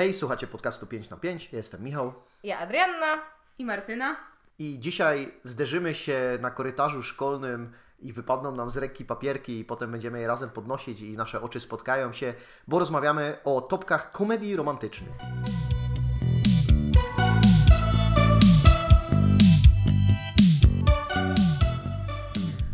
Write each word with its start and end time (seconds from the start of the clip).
Hej, 0.00 0.14
słuchacie 0.14 0.46
podcastu 0.46 0.86
5 0.86 1.10
na 1.10 1.16
5. 1.16 1.48
Ja 1.52 1.56
jestem 1.56 1.84
Michał 1.84 2.12
Ja 2.44 2.58
Adrianna. 2.58 3.22
I 3.58 3.64
Martyna. 3.64 4.16
i 4.58 4.78
dzisiaj 4.78 5.32
zderzymy 5.44 5.94
się 5.94 6.38
na 6.40 6.50
korytarzu 6.50 7.02
szkolnym 7.02 7.72
i 7.98 8.12
wypadną 8.12 8.54
nam 8.54 8.70
z 8.70 8.76
ręki 8.76 9.04
papierki 9.04 9.58
i 9.58 9.64
potem 9.64 9.92
będziemy 9.92 10.20
je 10.20 10.26
razem 10.26 10.50
podnosić 10.50 11.00
i 11.00 11.16
nasze 11.16 11.42
oczy 11.42 11.60
spotkają 11.60 12.12
się, 12.12 12.34
bo 12.68 12.78
rozmawiamy 12.78 13.36
o 13.44 13.60
topkach 13.60 14.12
komedii 14.12 14.56
romantycznych. 14.56 15.10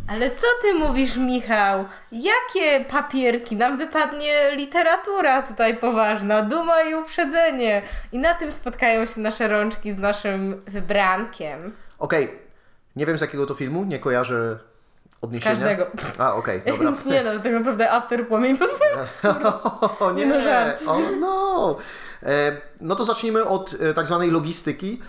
Ale 0.09 0.31
co 0.31 0.47
ty 0.63 0.75
mówisz, 0.75 1.17
Michał? 1.17 1.85
Jakie 2.13 2.85
papierki? 2.85 3.57
Nam 3.57 3.77
wypadnie 3.79 4.51
literatura 4.53 5.43
tutaj 5.43 5.77
poważna, 5.77 6.43
duma 6.43 6.83
i 6.83 6.95
uprzedzenie. 6.95 7.83
I 8.13 8.19
na 8.19 8.35
tym 8.35 8.51
spotkają 8.51 9.07
się 9.07 9.21
nasze 9.21 9.49
rączki 9.49 9.93
z 9.93 9.99
naszym 9.99 10.63
wybrankiem. 10.67 11.73
Okej, 11.99 12.39
nie 12.97 13.07
wiem 13.07 13.19
z 13.19 13.21
jakiego 13.21 13.47
to 13.47 13.55
filmu, 13.55 13.85
nie 13.85 13.99
kojarzę 13.99 14.59
Z 14.59 15.25
odniesienia. 15.25 15.51
każdego. 15.57 15.87
A, 16.19 16.35
okej, 16.35 16.63
dobra. 16.67 16.93
Nie 17.07 17.23
no, 17.23 17.39
tak 17.41 17.53
naprawdę 17.53 17.91
after 17.93 18.29
płomień 18.29 18.57
pod 18.57 18.71
o 20.01 20.13
nie, 20.13 20.27
Nie 20.27 20.35
no, 20.35 20.41
żart. 20.41 20.83
o 20.87 20.99
no. 21.21 21.77
E, 22.23 22.57
no 22.81 22.95
to 22.97 23.05
zacznijmy 23.05 23.45
od 23.45 23.75
e, 23.81 23.95
tak 23.95 24.07
zwanej 24.07 24.31
logistyki. 24.31 25.01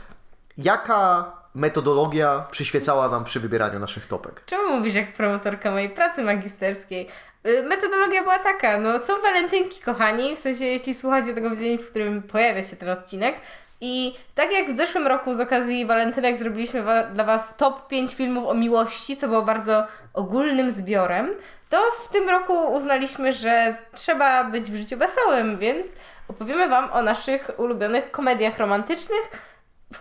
Jaka 0.58 1.32
metodologia 1.58 2.46
przyświecała 2.52 3.10
nam 3.10 3.24
przy 3.24 3.40
wybieraniu 3.40 3.80
naszych 3.80 4.06
topek? 4.06 4.42
Czemu 4.46 4.70
mówisz 4.78 4.94
jak 4.94 5.14
promotorka 5.14 5.72
mojej 5.72 5.90
pracy 5.90 6.24
magisterskiej? 6.24 7.08
Y, 7.48 7.64
Metodologia 7.64 8.22
była 8.24 8.40
taka, 8.40 8.78
no 8.78 9.00
są 9.00 9.14
walentynki, 9.22 9.82
kochani, 9.82 10.36
w 10.36 10.40
sensie 10.40 10.66
jeśli 10.66 10.94
słuchacie 10.94 11.34
tego 11.34 11.50
w 11.50 11.58
dzień, 11.60 11.78
w 11.78 11.90
którym 11.90 12.22
pojawia 12.22 12.64
się 12.64 12.76
ten 12.76 12.90
odcinek. 12.90 13.36
I 13.82 14.16
tak 14.36 14.52
jak 14.52 14.68
w 14.70 14.76
zeszłym 14.76 15.08
roku 15.08 15.34
z 15.34 15.40
okazji 15.42 15.86
walentynek 15.86 16.38
zrobiliśmy 16.38 16.84
wa- 16.84 17.04
dla 17.04 17.24
Was 17.24 17.58
top 17.58 17.88
5 17.88 18.16
filmów 18.16 18.46
o 18.50 18.54
miłości, 18.54 19.18
co 19.18 19.28
było 19.28 19.42
bardzo 19.42 19.84
ogólnym 20.14 20.72
zbiorem, 20.72 21.30
to 21.70 21.78
w 22.04 22.08
tym 22.10 22.30
roku 22.30 22.74
uznaliśmy, 22.74 23.34
że 23.34 23.78
trzeba 23.96 24.44
być 24.44 24.72
w 24.72 24.76
życiu 24.76 24.98
wesołym, 24.98 25.58
więc 25.58 25.88
opowiemy 26.28 26.70
Wam 26.70 26.92
o 26.92 27.02
naszych 27.02 27.50
ulubionych 27.58 28.12
komediach 28.12 28.58
romantycznych, 28.58 29.22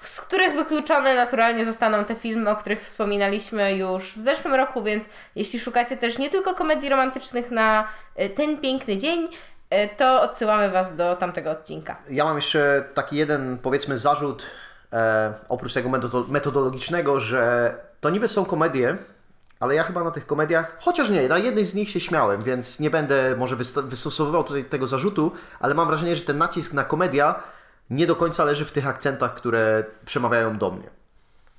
z 0.00 0.20
których 0.20 0.54
wykluczone 0.54 1.14
naturalnie 1.14 1.64
zostaną 1.64 2.04
te 2.04 2.14
filmy, 2.14 2.50
o 2.50 2.56
których 2.56 2.82
wspominaliśmy 2.82 3.76
już 3.76 4.12
w 4.12 4.20
zeszłym 4.20 4.54
roku, 4.54 4.82
więc 4.82 5.04
jeśli 5.34 5.60
szukacie 5.60 5.96
też 5.96 6.18
nie 6.18 6.30
tylko 6.30 6.54
komedii 6.54 6.88
romantycznych 6.88 7.50
na 7.50 7.88
y, 8.20 8.28
ten 8.28 8.58
piękny 8.58 8.96
dzień, 8.96 9.24
y, 9.24 9.88
to 9.96 10.22
odsyłamy 10.22 10.70
Was 10.70 10.96
do 10.96 11.16
tamtego 11.16 11.50
odcinka. 11.50 11.96
Ja 12.10 12.24
mam 12.24 12.36
jeszcze 12.36 12.84
taki 12.94 13.16
jeden, 13.16 13.58
powiedzmy, 13.62 13.96
zarzut, 13.96 14.46
e, 14.92 15.34
oprócz 15.48 15.72
tego 15.72 15.88
metodo- 15.88 16.28
metodologicznego, 16.28 17.20
że 17.20 17.74
to 18.00 18.10
niby 18.10 18.28
są 18.28 18.44
komedie, 18.44 18.96
ale 19.60 19.74
ja 19.74 19.82
chyba 19.82 20.04
na 20.04 20.10
tych 20.10 20.26
komediach, 20.26 20.76
chociaż 20.80 21.10
nie, 21.10 21.28
na 21.28 21.38
jednej 21.38 21.64
z 21.64 21.74
nich 21.74 21.90
się 21.90 22.00
śmiałem, 22.00 22.42
więc 22.42 22.80
nie 22.80 22.90
będę 22.90 23.36
może 23.36 23.56
wystosowywał 23.82 24.44
tutaj 24.44 24.64
tego 24.64 24.86
zarzutu, 24.86 25.32
ale 25.60 25.74
mam 25.74 25.88
wrażenie, 25.88 26.16
że 26.16 26.22
ten 26.22 26.38
nacisk 26.38 26.72
na 26.72 26.84
komedia 26.84 27.42
nie 27.90 28.06
do 28.06 28.16
końca 28.16 28.44
leży 28.44 28.64
w 28.64 28.72
tych 28.72 28.88
akcentach, 28.88 29.34
które 29.34 29.84
przemawiają 30.06 30.58
do 30.58 30.70
mnie. 30.70 30.96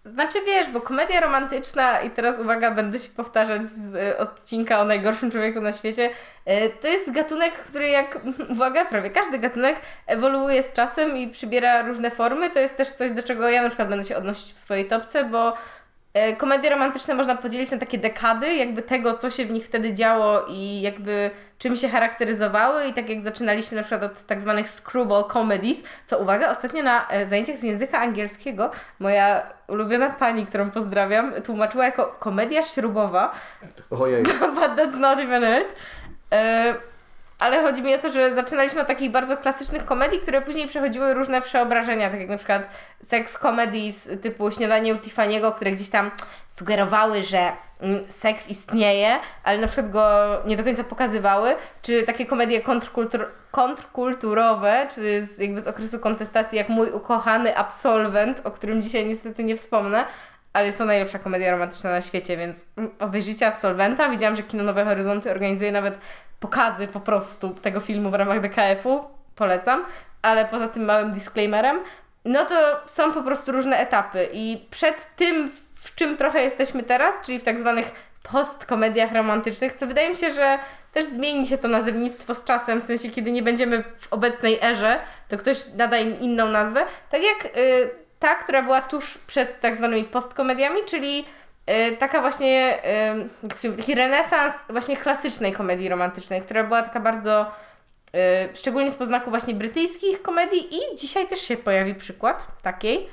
Znaczy 0.07 0.37
wiesz, 0.45 0.69
bo 0.69 0.81
komedia 0.81 1.19
romantyczna, 1.19 2.01
i 2.01 2.09
teraz 2.09 2.39
uwaga, 2.39 2.71
będę 2.71 2.99
się 2.99 3.09
powtarzać 3.09 3.67
z 3.67 3.95
y, 3.95 4.17
odcinka 4.17 4.81
o 4.81 4.85
najgorszym 4.85 5.31
człowieku 5.31 5.61
na 5.61 5.73
świecie, 5.73 6.09
y, 6.09 6.71
to 6.81 6.87
jest 6.87 7.11
gatunek, 7.11 7.53
który 7.53 7.87
jak, 7.87 8.19
uwaga, 8.53 8.85
prawie 8.85 9.09
każdy 9.09 9.39
gatunek 9.39 9.79
ewoluuje 10.05 10.63
z 10.63 10.73
czasem 10.73 11.17
i 11.17 11.27
przybiera 11.27 11.81
różne 11.81 12.11
formy. 12.11 12.49
To 12.49 12.59
jest 12.59 12.77
też 12.77 12.91
coś, 12.91 13.11
do 13.11 13.23
czego 13.23 13.49
ja 13.49 13.61
na 13.61 13.67
przykład 13.69 13.89
będę 13.89 14.05
się 14.05 14.17
odnosić 14.17 14.53
w 14.53 14.59
swojej 14.59 14.87
topce, 14.87 15.23
bo 15.23 15.53
komedie 16.37 16.69
romantyczne 16.69 17.15
można 17.15 17.35
podzielić 17.35 17.71
na 17.71 17.77
takie 17.77 17.97
dekady, 17.97 18.55
jakby 18.55 18.81
tego, 18.81 19.17
co 19.17 19.29
się 19.29 19.45
w 19.45 19.51
nich 19.51 19.65
wtedy 19.65 19.93
działo 19.93 20.45
i 20.49 20.81
jakby 20.81 21.31
czym 21.57 21.75
się 21.75 21.89
charakteryzowały 21.89 22.85
i 22.85 22.93
tak 22.93 23.09
jak 23.09 23.21
zaczynaliśmy 23.21 23.77
na 23.77 23.83
przykład 23.83 24.11
od 24.11 24.23
tak 24.23 24.41
zwanych 24.41 24.69
screwball 24.69 25.23
comedies, 25.33 25.83
co 26.05 26.19
uwaga, 26.19 26.51
ostatnio 26.51 26.83
na 26.83 27.07
e, 27.07 27.27
zajęciach 27.27 27.57
z 27.57 27.63
języka 27.63 27.99
angielskiego 27.99 28.71
moja 28.99 29.43
ulubiona 29.67 30.09
pani, 30.09 30.45
którą 30.45 30.71
pozdrawiam, 30.71 31.33
tłumaczyła 31.45 31.85
jako 31.85 32.05
komedia 32.19 32.63
śrubowa, 32.63 33.31
Ojej. 33.89 34.23
but 34.55 34.75
that's 34.77 34.97
not 34.97 35.19
even 35.19 35.61
it. 35.61 35.75
E, 36.31 36.73
ale 37.39 37.61
chodzi 37.61 37.81
mi 37.81 37.95
o 37.95 37.97
to, 37.97 38.09
że 38.09 38.33
zaczynaliśmy 38.33 38.81
od 38.81 38.87
takich 38.87 39.11
bardzo 39.11 39.37
klasycznych 39.37 39.85
komedii, 39.85 40.19
które 40.19 40.41
później 40.41 40.67
przechodziły 40.67 41.13
różne 41.13 41.41
przeobrażenia, 41.41 42.09
tak 42.09 42.19
jak 42.19 42.29
na 42.29 42.37
przykład 42.37 42.69
sex 43.01 43.39
comedies 43.39 44.09
typu 44.21 44.51
Śniadanie 44.51 44.93
u 44.93 44.97
Tiffany'ego, 44.97 45.55
które 45.55 45.71
gdzieś 45.71 45.89
tam 45.89 46.11
sugerowały, 46.47 47.23
że 47.23 47.51
mm, 47.79 48.03
seks 48.09 48.49
istnieje, 48.49 49.19
ale 49.43 49.57
na 49.57 49.67
przykład 49.67 49.91
go 49.91 50.07
nie 50.45 50.57
do 50.57 50.63
końca 50.63 50.83
pokazywały, 50.83 51.55
czy 51.81 52.03
takie 52.03 52.25
komedie 52.25 52.61
kontrkultur 52.61 53.27
kontrkulturowe, 53.51 54.87
czy 54.95 55.25
z, 55.25 55.39
jakby 55.39 55.61
z 55.61 55.67
okresu 55.67 55.99
kontestacji, 55.99 56.57
jak 56.57 56.69
Mój 56.69 56.91
ukochany 56.91 57.57
absolwent, 57.57 58.41
o 58.43 58.51
którym 58.51 58.81
dzisiaj 58.81 59.05
niestety 59.05 59.43
nie 59.43 59.55
wspomnę, 59.55 60.05
ale 60.53 60.65
jest 60.65 60.77
to 60.77 60.85
najlepsza 60.85 61.19
komedia 61.19 61.51
romantyczna 61.51 61.91
na 61.91 62.01
świecie, 62.01 62.37
więc 62.37 62.65
obejrzyjcie 62.99 63.47
Absolwenta. 63.47 64.09
Widziałam, 64.09 64.35
że 64.35 64.43
Kino 64.43 64.63
Nowe 64.63 64.85
Horyzonty 64.85 65.31
organizuje 65.31 65.71
nawet 65.71 65.99
pokazy 66.39 66.87
po 66.87 66.99
prostu 66.99 67.49
tego 67.49 67.79
filmu 67.79 68.09
w 68.09 68.13
ramach 68.13 68.41
DKF-u. 68.41 69.05
Polecam. 69.35 69.85
Ale 70.21 70.45
poza 70.45 70.67
tym 70.67 70.85
małym 70.85 71.13
disclaimerem, 71.13 71.79
no 72.25 72.45
to 72.45 72.55
są 72.87 73.13
po 73.13 73.23
prostu 73.23 73.51
różne 73.51 73.77
etapy 73.77 74.29
i 74.33 74.67
przed 74.71 75.15
tym, 75.15 75.51
w 75.75 75.95
czym 75.95 76.17
trochę 76.17 76.43
jesteśmy 76.43 76.83
teraz, 76.83 77.21
czyli 77.21 77.39
w 77.39 77.43
tak 77.43 77.59
zwanych 77.59 77.91
postkomediach 78.31 79.11
romantycznych, 79.11 79.73
co 79.73 79.87
wydaje 79.87 80.09
mi 80.09 80.15
się, 80.15 80.29
że 80.29 80.59
też 80.93 81.05
zmieni 81.05 81.47
się 81.47 81.57
to 81.57 81.67
nazewnictwo 81.67 82.33
z 82.33 82.43
czasem, 82.43 82.81
w 82.81 82.83
sensie 82.83 83.09
kiedy 83.09 83.31
nie 83.31 83.43
będziemy 83.43 83.83
w 83.97 84.13
obecnej 84.13 84.59
erze, 84.61 84.99
to 85.27 85.37
ktoś 85.37 85.57
nada 85.77 85.97
im 85.97 86.19
inną 86.19 86.47
nazwę. 86.47 86.85
Tak 87.09 87.21
jak 87.23 87.57
y, 87.57 87.89
ta, 88.19 88.35
która 88.35 88.61
była 88.63 88.81
tuż 88.81 89.17
przed 89.17 89.59
tak 89.59 89.75
zwanymi 89.75 90.03
postkomediami, 90.03 90.79
czyli 90.85 91.25
y, 91.91 91.97
taka 91.97 92.21
właśnie, 92.21 92.77
y, 93.65 93.75
taki 93.77 93.95
renesans 93.95 94.53
właśnie 94.69 94.97
klasycznej 94.97 95.53
komedii 95.53 95.89
romantycznej, 95.89 96.41
która 96.41 96.63
była 96.63 96.81
taka 96.81 96.99
bardzo, 96.99 97.51
y, 98.51 98.55
szczególnie 98.55 98.91
z 98.91 98.95
poznaku 98.95 99.29
właśnie 99.29 99.53
brytyjskich 99.53 100.21
komedii 100.21 100.75
i 100.75 100.95
dzisiaj 100.95 101.27
też 101.27 101.41
się 101.41 101.57
pojawi 101.57 101.95
przykład 101.95 102.47
takiej. 102.61 103.09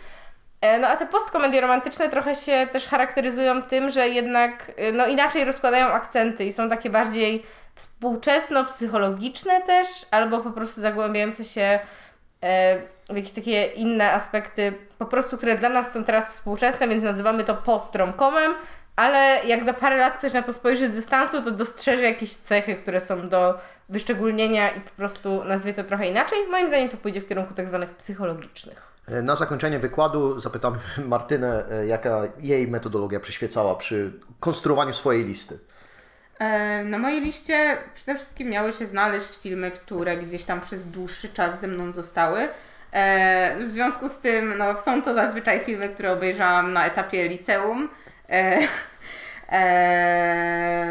E, 0.60 0.78
No 0.78 0.88
a 0.88 0.96
te 0.96 1.06
postkomedie 1.06 1.60
romantyczne 1.60 2.08
trochę 2.08 2.34
się 2.34 2.66
też 2.72 2.86
charakteryzują 2.86 3.62
tym, 3.62 3.90
że 3.90 4.08
jednak 4.08 4.72
y, 4.88 4.92
no, 4.92 5.06
inaczej 5.06 5.44
rozkładają 5.44 5.86
akcenty 5.86 6.44
i 6.44 6.52
są 6.52 6.68
takie 6.68 6.90
bardziej 6.90 7.46
współczesno-psychologiczne 7.74 9.62
też, 9.62 9.88
albo 10.10 10.40
po 10.40 10.50
prostu 10.50 10.80
zagłębiające 10.80 11.44
się 11.44 11.78
w 13.10 13.16
jakieś 13.16 13.32
takie 13.32 13.64
inne 13.66 14.12
aspekty, 14.12 14.74
po 14.98 15.06
prostu, 15.06 15.36
które 15.36 15.58
dla 15.58 15.68
nas 15.68 15.92
są 15.92 16.04
teraz 16.04 16.30
współczesne, 16.30 16.88
więc 16.88 17.04
nazywamy 17.04 17.44
to 17.44 17.54
post-romcomem, 17.54 18.54
ale 18.96 19.40
jak 19.46 19.64
za 19.64 19.72
parę 19.74 19.96
lat 19.96 20.16
ktoś 20.16 20.32
na 20.32 20.42
to 20.42 20.52
spojrzy 20.52 20.88
z 20.88 20.94
dystansu, 20.94 21.42
to 21.42 21.50
dostrzeże 21.50 22.04
jakieś 22.04 22.36
cechy, 22.36 22.74
które 22.74 23.00
są 23.00 23.28
do 23.28 23.58
wyszczególnienia 23.88 24.70
i 24.70 24.80
po 24.80 24.90
prostu 24.90 25.44
nazwie 25.44 25.74
to 25.74 25.84
trochę 25.84 26.08
inaczej. 26.08 26.38
Moim 26.50 26.68
zdaniem 26.68 26.88
to 26.88 26.96
pójdzie 26.96 27.20
w 27.20 27.28
kierunku 27.28 27.54
tak 27.54 27.68
zwanych 27.68 27.90
psychologicznych. 27.96 28.82
E, 29.08 29.22
Na 29.22 29.36
zakończenie 29.36 29.78
wykładu 29.78 30.40
zapytam 30.40 30.74
Martynę, 31.06 31.64
e, 31.70 31.86
jaka 31.86 32.22
jej 32.40 32.68
metodologia 32.68 33.20
przyświecała 33.20 33.74
przy 33.74 34.12
konstruowaniu 34.40 34.92
swojej 34.92 35.24
listy. 35.24 35.58
E, 36.38 36.84
Na 36.84 36.98
mojej 36.98 37.20
liście 37.20 37.76
przede 37.94 38.14
wszystkim 38.14 38.48
miały 38.50 38.72
się 38.72 38.86
znaleźć 38.86 39.38
filmy, 39.42 39.70
które 39.70 40.16
gdzieś 40.16 40.44
tam 40.44 40.60
przez 40.60 40.86
dłuższy 40.86 41.28
czas 41.28 41.60
ze 41.60 41.68
mną 41.68 41.92
zostały. 41.92 42.48
E, 42.92 43.56
W 43.66 43.70
związku 43.70 44.08
z 44.08 44.18
tym 44.18 44.54
no, 44.58 44.74
są 44.74 45.02
to 45.02 45.14
zazwyczaj 45.14 45.60
filmy, 45.60 45.88
które 45.88 46.12
obejrzałam 46.12 46.72
na 46.72 46.86
etapie 46.86 47.28
liceum. 47.28 47.88
E, 48.30 48.58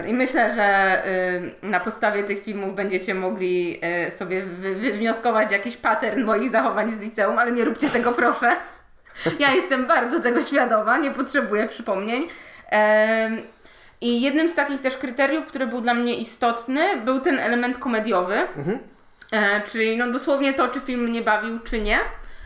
I 0.07 0.13
myślę, 0.13 0.53
że 0.55 1.01
y, 1.63 1.67
na 1.67 1.79
podstawie 1.79 2.23
tych 2.23 2.43
filmów 2.43 2.75
będziecie 2.75 3.13
mogli 3.13 3.79
e, 3.81 4.11
sobie 4.11 4.41
wy- 4.41 4.75
wywnioskować 4.75 5.51
jakiś 5.51 5.77
pattern 5.77 6.23
moich 6.23 6.51
zachowań 6.51 6.93
z 6.93 6.99
liceum, 6.99 7.39
ale 7.39 7.51
nie 7.51 7.65
róbcie 7.65 7.89
tego 7.89 8.11
proszę. 8.11 8.55
Ja 9.39 9.51
jestem 9.51 9.87
bardzo 9.87 10.19
tego 10.19 10.41
świadoma, 10.41 10.97
nie 10.97 11.11
potrzebuję 11.11 11.67
przypomnień. 11.67 12.27
I 14.03 14.21
jednym 14.21 14.49
z 14.49 14.55
takich 14.55 14.81
też 14.81 14.97
kryteriów, 14.97 15.45
który 15.45 15.67
był 15.67 15.81
dla 15.81 15.93
mnie 15.93 16.15
istotny, 16.15 16.97
był 17.05 17.19
ten 17.19 17.39
element 17.39 17.77
komediowy. 17.77 18.35
E, 19.31 19.61
czyli 19.61 19.97
no 19.97 20.11
dosłownie 20.11 20.53
to, 20.53 20.67
czy 20.67 20.79
film 20.79 21.01
mnie 21.01 21.21
bawił, 21.21 21.59
czy 21.59 21.81
nie. 21.81 21.99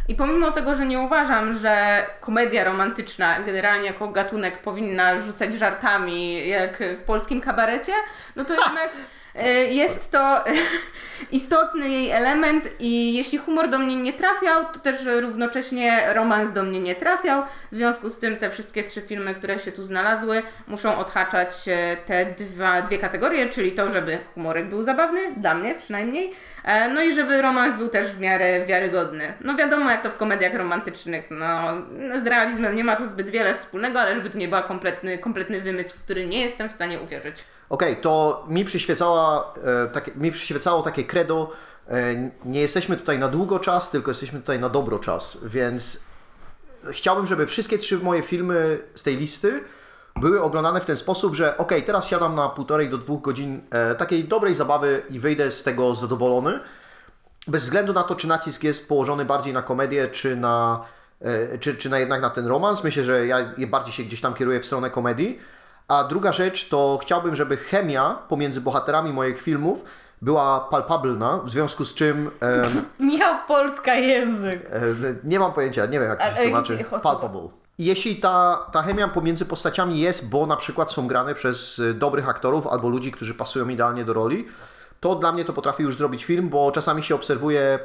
I 0.08 0.16
pomimo 0.16 0.52
tego, 0.52 0.76
że 0.76 0.86
nie 0.86 1.00
uważam, 1.00 1.54
że 1.54 2.06
komedia 2.20 2.64
romantyczna 2.64 3.40
generalnie 3.40 3.88
jako 3.88 4.08
gatunek 4.08 4.62
powinna 4.62 5.20
rzucać 5.22 5.54
żartami 5.54 6.48
jak 6.48 6.84
w 6.98 7.04
polskim 7.04 7.42
kabarecie, 7.42 7.94
no 8.36 8.46
to 8.46 8.54
jednak 8.68 8.90
E, 8.92 9.17
Jest 9.70 10.12
to 10.12 10.44
istotny 11.32 11.90
jej 11.90 12.12
element 12.12 12.70
i 12.80 13.14
jeśli 13.14 13.38
humor 13.38 13.70
do 13.70 13.80
mnie 13.80 13.96
nie 13.96 14.14
trafiał, 14.14 14.66
to 14.74 14.80
też 14.80 14.96
równocześnie 15.22 16.14
romans 16.14 16.52
do 16.52 16.64
mnie 16.64 16.80
nie 16.80 16.96
trafiał. 16.96 17.44
W 17.72 17.76
związku 17.76 18.10
z 18.10 18.20
tym 18.20 18.38
te 18.38 18.50
wszystkie 18.50 18.84
trzy 18.84 19.02
filmy, 19.02 19.36
które 19.36 19.60
się 19.60 19.72
tu 19.72 19.84
znalazły, 19.84 20.44
muszą 20.68 20.98
odhaczać 20.98 21.50
e, 21.68 21.98
te 22.06 22.26
dwa, 22.26 22.82
dwie 22.82 22.98
kategorie, 22.98 23.50
czyli 23.50 23.72
to, 23.72 23.92
żeby 23.92 24.18
humorek 24.34 24.70
był 24.70 24.84
zabawny, 24.84 25.20
dla 25.38 25.54
mnie 25.54 25.76
przynajmniej, 25.76 26.32
e, 26.64 26.90
no 26.90 27.02
i 27.02 27.14
żeby 27.14 27.42
romans 27.42 27.76
był 27.76 27.90
też 27.90 28.12
w 28.12 28.20
miarę 28.20 28.66
wiarygodny. 28.66 29.34
No 29.42 29.56
wiadomo, 29.56 29.92
jak 29.92 30.04
to 30.04 30.10
w 30.10 30.18
komediach 30.18 30.54
romantycznych, 30.54 31.28
no 31.32 31.48
z 32.24 32.28
realizmem 32.28 32.76
nie 32.76 32.84
ma 32.84 32.96
to 32.96 33.08
zbyt 33.08 33.30
wiele 33.30 33.56
wspólnego, 33.56 34.00
ale 34.00 34.16
żeby 34.16 34.30
to 34.30 34.38
nie 34.38 34.48
był 34.48 34.62
kompletny, 34.62 35.18
kompletny 35.18 35.62
wymysł, 35.62 35.96
w 35.96 36.04
który 36.04 36.28
nie 36.28 36.42
jestem 36.42 36.70
w 36.70 36.72
stanie 36.72 37.00
uwierzyć. 37.00 37.44
Okej, 37.70 37.96
to 37.96 38.46
mi, 38.50 38.66
przyświecała, 38.66 39.54
takie, 39.94 40.12
mi 40.16 40.32
przyświecało 40.32 40.82
takie 40.82 41.04
credo, 41.04 41.52
e, 41.88 42.32
nie 42.46 42.62
jesteśmy 42.62 42.98
tutaj 42.98 43.20
na 43.20 43.28
długo 43.28 43.60
czas, 43.60 43.90
tylko 43.90 44.12
jesteśmy 44.12 44.40
tutaj 44.40 44.60
na 44.60 44.70
dobro 44.70 45.00
czas, 45.00 45.38
więc 45.44 46.00
chciałbym, 46.92 47.26
żeby 47.26 47.48
wszystkie 47.48 47.78
trzy 47.78 47.98
moje 47.98 48.22
filmy 48.22 48.82
z 48.96 49.04
tej 49.04 49.18
listy 49.18 49.64
były 50.16 50.42
oglądane 50.42 50.82
w 50.82 50.86
ten 50.86 50.96
sposób, 50.96 51.36
że 51.36 51.58
okej, 51.58 51.84
teraz 51.84 52.08
siadam 52.08 52.36
na 52.36 52.50
półtorej 52.50 52.90
do 52.90 52.98
dwóch 52.98 53.22
godzin 53.22 53.62
e, 53.70 53.96
takiej 53.96 54.24
dobrej 54.24 54.56
zabawy 54.56 55.04
i 55.10 55.20
wyjdę 55.20 55.52
z 55.52 55.64
tego 55.64 55.96
zadowolony, 55.96 56.60
bez 57.48 57.64
względu 57.64 57.94
na 57.94 58.04
to, 58.04 58.16
czy 58.16 58.28
nacisk 58.28 58.64
jest 58.64 58.88
położony 58.88 59.26
bardziej 59.26 59.54
na 59.54 59.62
komedię, 59.62 60.08
czy 60.08 60.36
na, 60.36 60.86
czy, 61.60 61.76
czy 61.76 61.90
na 61.90 62.00
jednak 62.00 62.22
na 62.22 62.30
ten 62.30 62.48
romans. 62.48 62.84
Myślę, 62.84 63.04
że 63.04 63.28
ja 63.28 63.54
bardziej 63.68 63.94
się 63.94 64.04
gdzieś 64.04 64.22
tam 64.22 64.34
kieruję 64.34 64.60
w 64.60 64.66
stronę 64.66 64.90
komedii. 64.90 65.40
A 65.88 66.04
druga 66.04 66.32
rzecz 66.32 66.70
to 66.70 67.00
chciałbym, 67.02 67.36
żeby 67.36 67.58
chemia 67.58 68.18
pomiędzy 68.28 68.62
bohaterami 68.62 69.14
moich 69.14 69.42
filmów 69.42 69.84
była 70.22 70.60
palpabilna, 70.60 71.40
w 71.44 71.50
związku 71.50 71.86
z 71.86 71.94
czym 71.94 72.32
em, 72.40 72.86
Miał 73.18 73.36
polska 73.48 73.96
język. 73.96 74.66
e, 74.72 74.80
nie 75.24 75.40
mam 75.40 75.54
pojęcia, 75.54 75.86
nie 75.86 76.00
wiem 76.00 76.10
jak 76.10 76.20
to 76.20 76.36
się 76.36 76.44
tłumaczy. 76.44 76.76
gdzie 76.76 76.86
osoba? 76.92 77.02
Palpable. 77.20 77.50
Jeśli 77.80 78.16
ta, 78.16 78.66
ta 78.72 78.82
chemia 78.82 79.08
pomiędzy 79.08 79.46
postaciami 79.46 80.00
jest, 80.00 80.30
bo 80.30 80.46
na 80.46 80.56
przykład 80.56 80.92
są 80.92 81.08
grane 81.08 81.36
przez 81.36 81.80
e, 81.80 81.94
dobrych 81.94 82.30
aktorów 82.30 82.68
albo 82.68 82.90
ludzi, 82.90 83.12
którzy 83.12 83.34
pasują 83.34 83.68
idealnie 83.70 84.06
do 84.06 84.14
roli, 84.14 84.48
to 85.00 85.16
dla 85.16 85.32
mnie 85.32 85.46
to 85.46 85.54
potrafi 85.54 85.84
już 85.84 85.96
zrobić 85.98 86.26
film, 86.26 86.50
bo 86.50 86.72
czasami 86.72 87.04
się 87.04 87.16
obserwuje 87.16 87.62
e, 87.62 87.80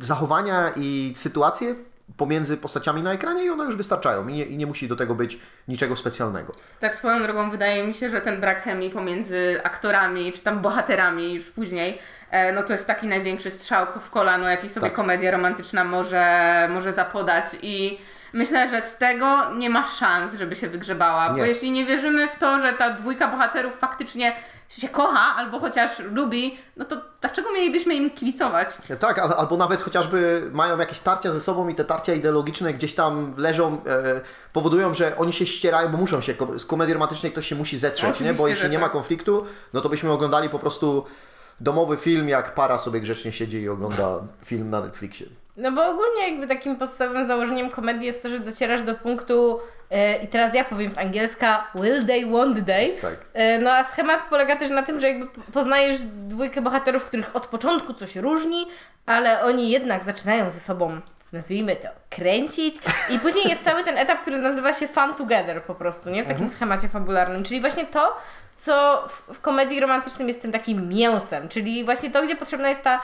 zachowania 0.00 0.70
i 0.76 1.12
sytuacje 1.16 1.74
pomiędzy 2.16 2.56
postaciami 2.56 3.02
na 3.02 3.12
ekranie 3.12 3.44
i 3.44 3.50
one 3.50 3.64
już 3.64 3.76
wystarczają 3.76 4.28
i 4.28 4.32
nie, 4.32 4.44
i 4.44 4.56
nie 4.56 4.66
musi 4.66 4.88
do 4.88 4.96
tego 4.96 5.14
być 5.14 5.38
niczego 5.68 5.96
specjalnego. 5.96 6.52
Tak 6.80 6.94
swoją 6.94 7.22
drogą 7.22 7.50
wydaje 7.50 7.86
mi 7.86 7.94
się, 7.94 8.10
że 8.10 8.20
ten 8.20 8.40
brak 8.40 8.62
chemii 8.62 8.90
pomiędzy 8.90 9.60
aktorami, 9.64 10.32
czy 10.32 10.40
tam 10.40 10.60
bohaterami 10.60 11.34
już 11.34 11.44
później, 11.50 11.98
e, 12.30 12.52
no 12.52 12.62
to 12.62 12.72
jest 12.72 12.86
taki 12.86 13.06
największy 13.06 13.50
strzał 13.50 13.86
w 14.00 14.10
kolano, 14.10 14.48
jaki 14.48 14.68
sobie 14.68 14.86
Tak. 14.86 14.96
komedia 14.96 15.30
romantyczna 15.30 15.84
może, 15.84 16.24
może 16.70 16.92
zapodać 16.92 17.44
i 17.62 17.98
myślę, 18.32 18.68
że 18.68 18.82
z 18.82 18.96
tego 18.96 19.54
nie 19.54 19.70
ma 19.70 19.86
szans, 19.86 20.34
żeby 20.34 20.56
się 20.56 20.68
wygrzebała, 20.68 21.30
bo 21.30 21.36
Nie. 21.36 21.46
jeśli 21.46 21.70
nie 21.70 21.86
wierzymy 21.86 22.28
w 22.28 22.36
to, 22.38 22.60
że 22.60 22.72
ta 22.72 22.90
dwójka 22.90 23.28
bohaterów 23.28 23.78
faktycznie 23.78 24.32
się 24.68 24.88
kocha 24.88 25.34
albo 25.36 25.60
chociaż 25.60 25.98
lubi, 25.98 26.58
no 26.76 26.84
to 26.84 26.96
dlaczego 27.20 27.52
mielibyśmy 27.52 27.94
im 27.94 28.10
kibicować? 28.10 28.68
Tak, 29.00 29.18
al- 29.18 29.34
albo 29.36 29.56
nawet 29.56 29.82
chociażby 29.82 30.50
mają 30.52 30.78
jakieś 30.78 31.00
tarcia 31.00 31.32
ze 31.32 31.40
sobą 31.40 31.68
i 31.68 31.74
te 31.74 31.84
tarcia 31.84 32.14
ideologiczne 32.14 32.74
gdzieś 32.74 32.94
tam 32.94 33.34
leżą, 33.36 33.80
e, 33.86 34.20
powodują, 34.52 34.94
że 34.94 35.16
oni 35.16 35.32
się 35.32 35.46
ścierają, 35.46 35.88
bo 35.88 35.98
muszą 35.98 36.20
się, 36.20 36.34
z 36.56 36.66
komedii 36.66 36.94
romantycznej 36.94 37.32
ktoś 37.32 37.46
się 37.46 37.54
musi 37.54 37.78
zetrzeć, 37.78 38.20
nie? 38.20 38.34
Bo 38.34 38.48
jeśli 38.48 38.70
nie 38.70 38.78
ma 38.78 38.84
tak. 38.84 38.92
konfliktu, 38.92 39.46
no 39.72 39.80
to 39.80 39.88
byśmy 39.88 40.12
oglądali 40.12 40.48
po 40.48 40.58
prostu 40.58 41.04
domowy 41.60 41.96
film, 41.96 42.28
jak 42.28 42.54
para 42.54 42.78
sobie 42.78 43.00
grzecznie 43.00 43.32
siedzi 43.32 43.60
i 43.60 43.68
ogląda 43.68 44.18
film 44.44 44.70
na 44.70 44.80
Netflixie. 44.80 45.26
No 45.58 45.72
bo 45.72 45.86
ogólnie 45.86 46.28
jakby 46.30 46.46
takim 46.46 46.76
podstawowym 46.76 47.24
założeniem 47.24 47.70
komedii 47.70 48.06
jest 48.06 48.22
to, 48.22 48.28
że 48.28 48.40
docierasz 48.40 48.82
do 48.82 48.94
punktu 48.94 49.60
e, 49.90 50.16
i 50.22 50.28
teraz 50.28 50.54
ja 50.54 50.64
powiem 50.64 50.92
z 50.92 50.98
angielska 50.98 51.66
will 51.74 52.06
they, 52.06 52.26
won't 52.26 52.64
they. 52.64 52.96
Tak. 53.00 53.14
E, 53.34 53.58
no 53.58 53.72
a 53.72 53.84
schemat 53.84 54.22
polega 54.30 54.56
też 54.56 54.70
na 54.70 54.82
tym, 54.82 55.00
że 55.00 55.08
jakby 55.08 55.26
po- 55.26 55.52
poznajesz 55.52 56.00
dwójkę 56.02 56.60
bohaterów, 56.62 57.04
których 57.04 57.36
od 57.36 57.46
początku 57.46 57.94
coś 57.94 58.16
różni, 58.16 58.66
ale 59.06 59.42
oni 59.42 59.70
jednak 59.70 60.04
zaczynają 60.04 60.50
ze 60.50 60.60
sobą 60.60 61.00
nazwijmy 61.32 61.76
to, 61.76 61.88
kręcić 62.10 62.74
i 63.10 63.18
później 63.18 63.48
jest 63.48 63.64
cały 63.64 63.84
ten 63.84 63.98
etap, 63.98 64.20
który 64.22 64.38
nazywa 64.38 64.72
się 64.72 64.88
fun 64.88 65.14
together 65.14 65.62
po 65.62 65.74
prostu, 65.74 66.10
nie? 66.10 66.24
W 66.24 66.28
takim 66.28 66.48
schemacie 66.48 66.88
fabularnym, 66.88 67.44
czyli 67.44 67.60
właśnie 67.60 67.86
to, 67.86 68.16
co 68.54 69.04
w, 69.08 69.34
w 69.34 69.40
komedii 69.40 69.80
romantycznym 69.80 70.28
jest 70.28 70.42
tym 70.42 70.52
takim 70.52 70.88
mięsem, 70.88 71.48
czyli 71.48 71.84
właśnie 71.84 72.10
to, 72.10 72.22
gdzie 72.22 72.36
potrzebna 72.36 72.68
jest 72.68 72.84
ta 72.84 73.00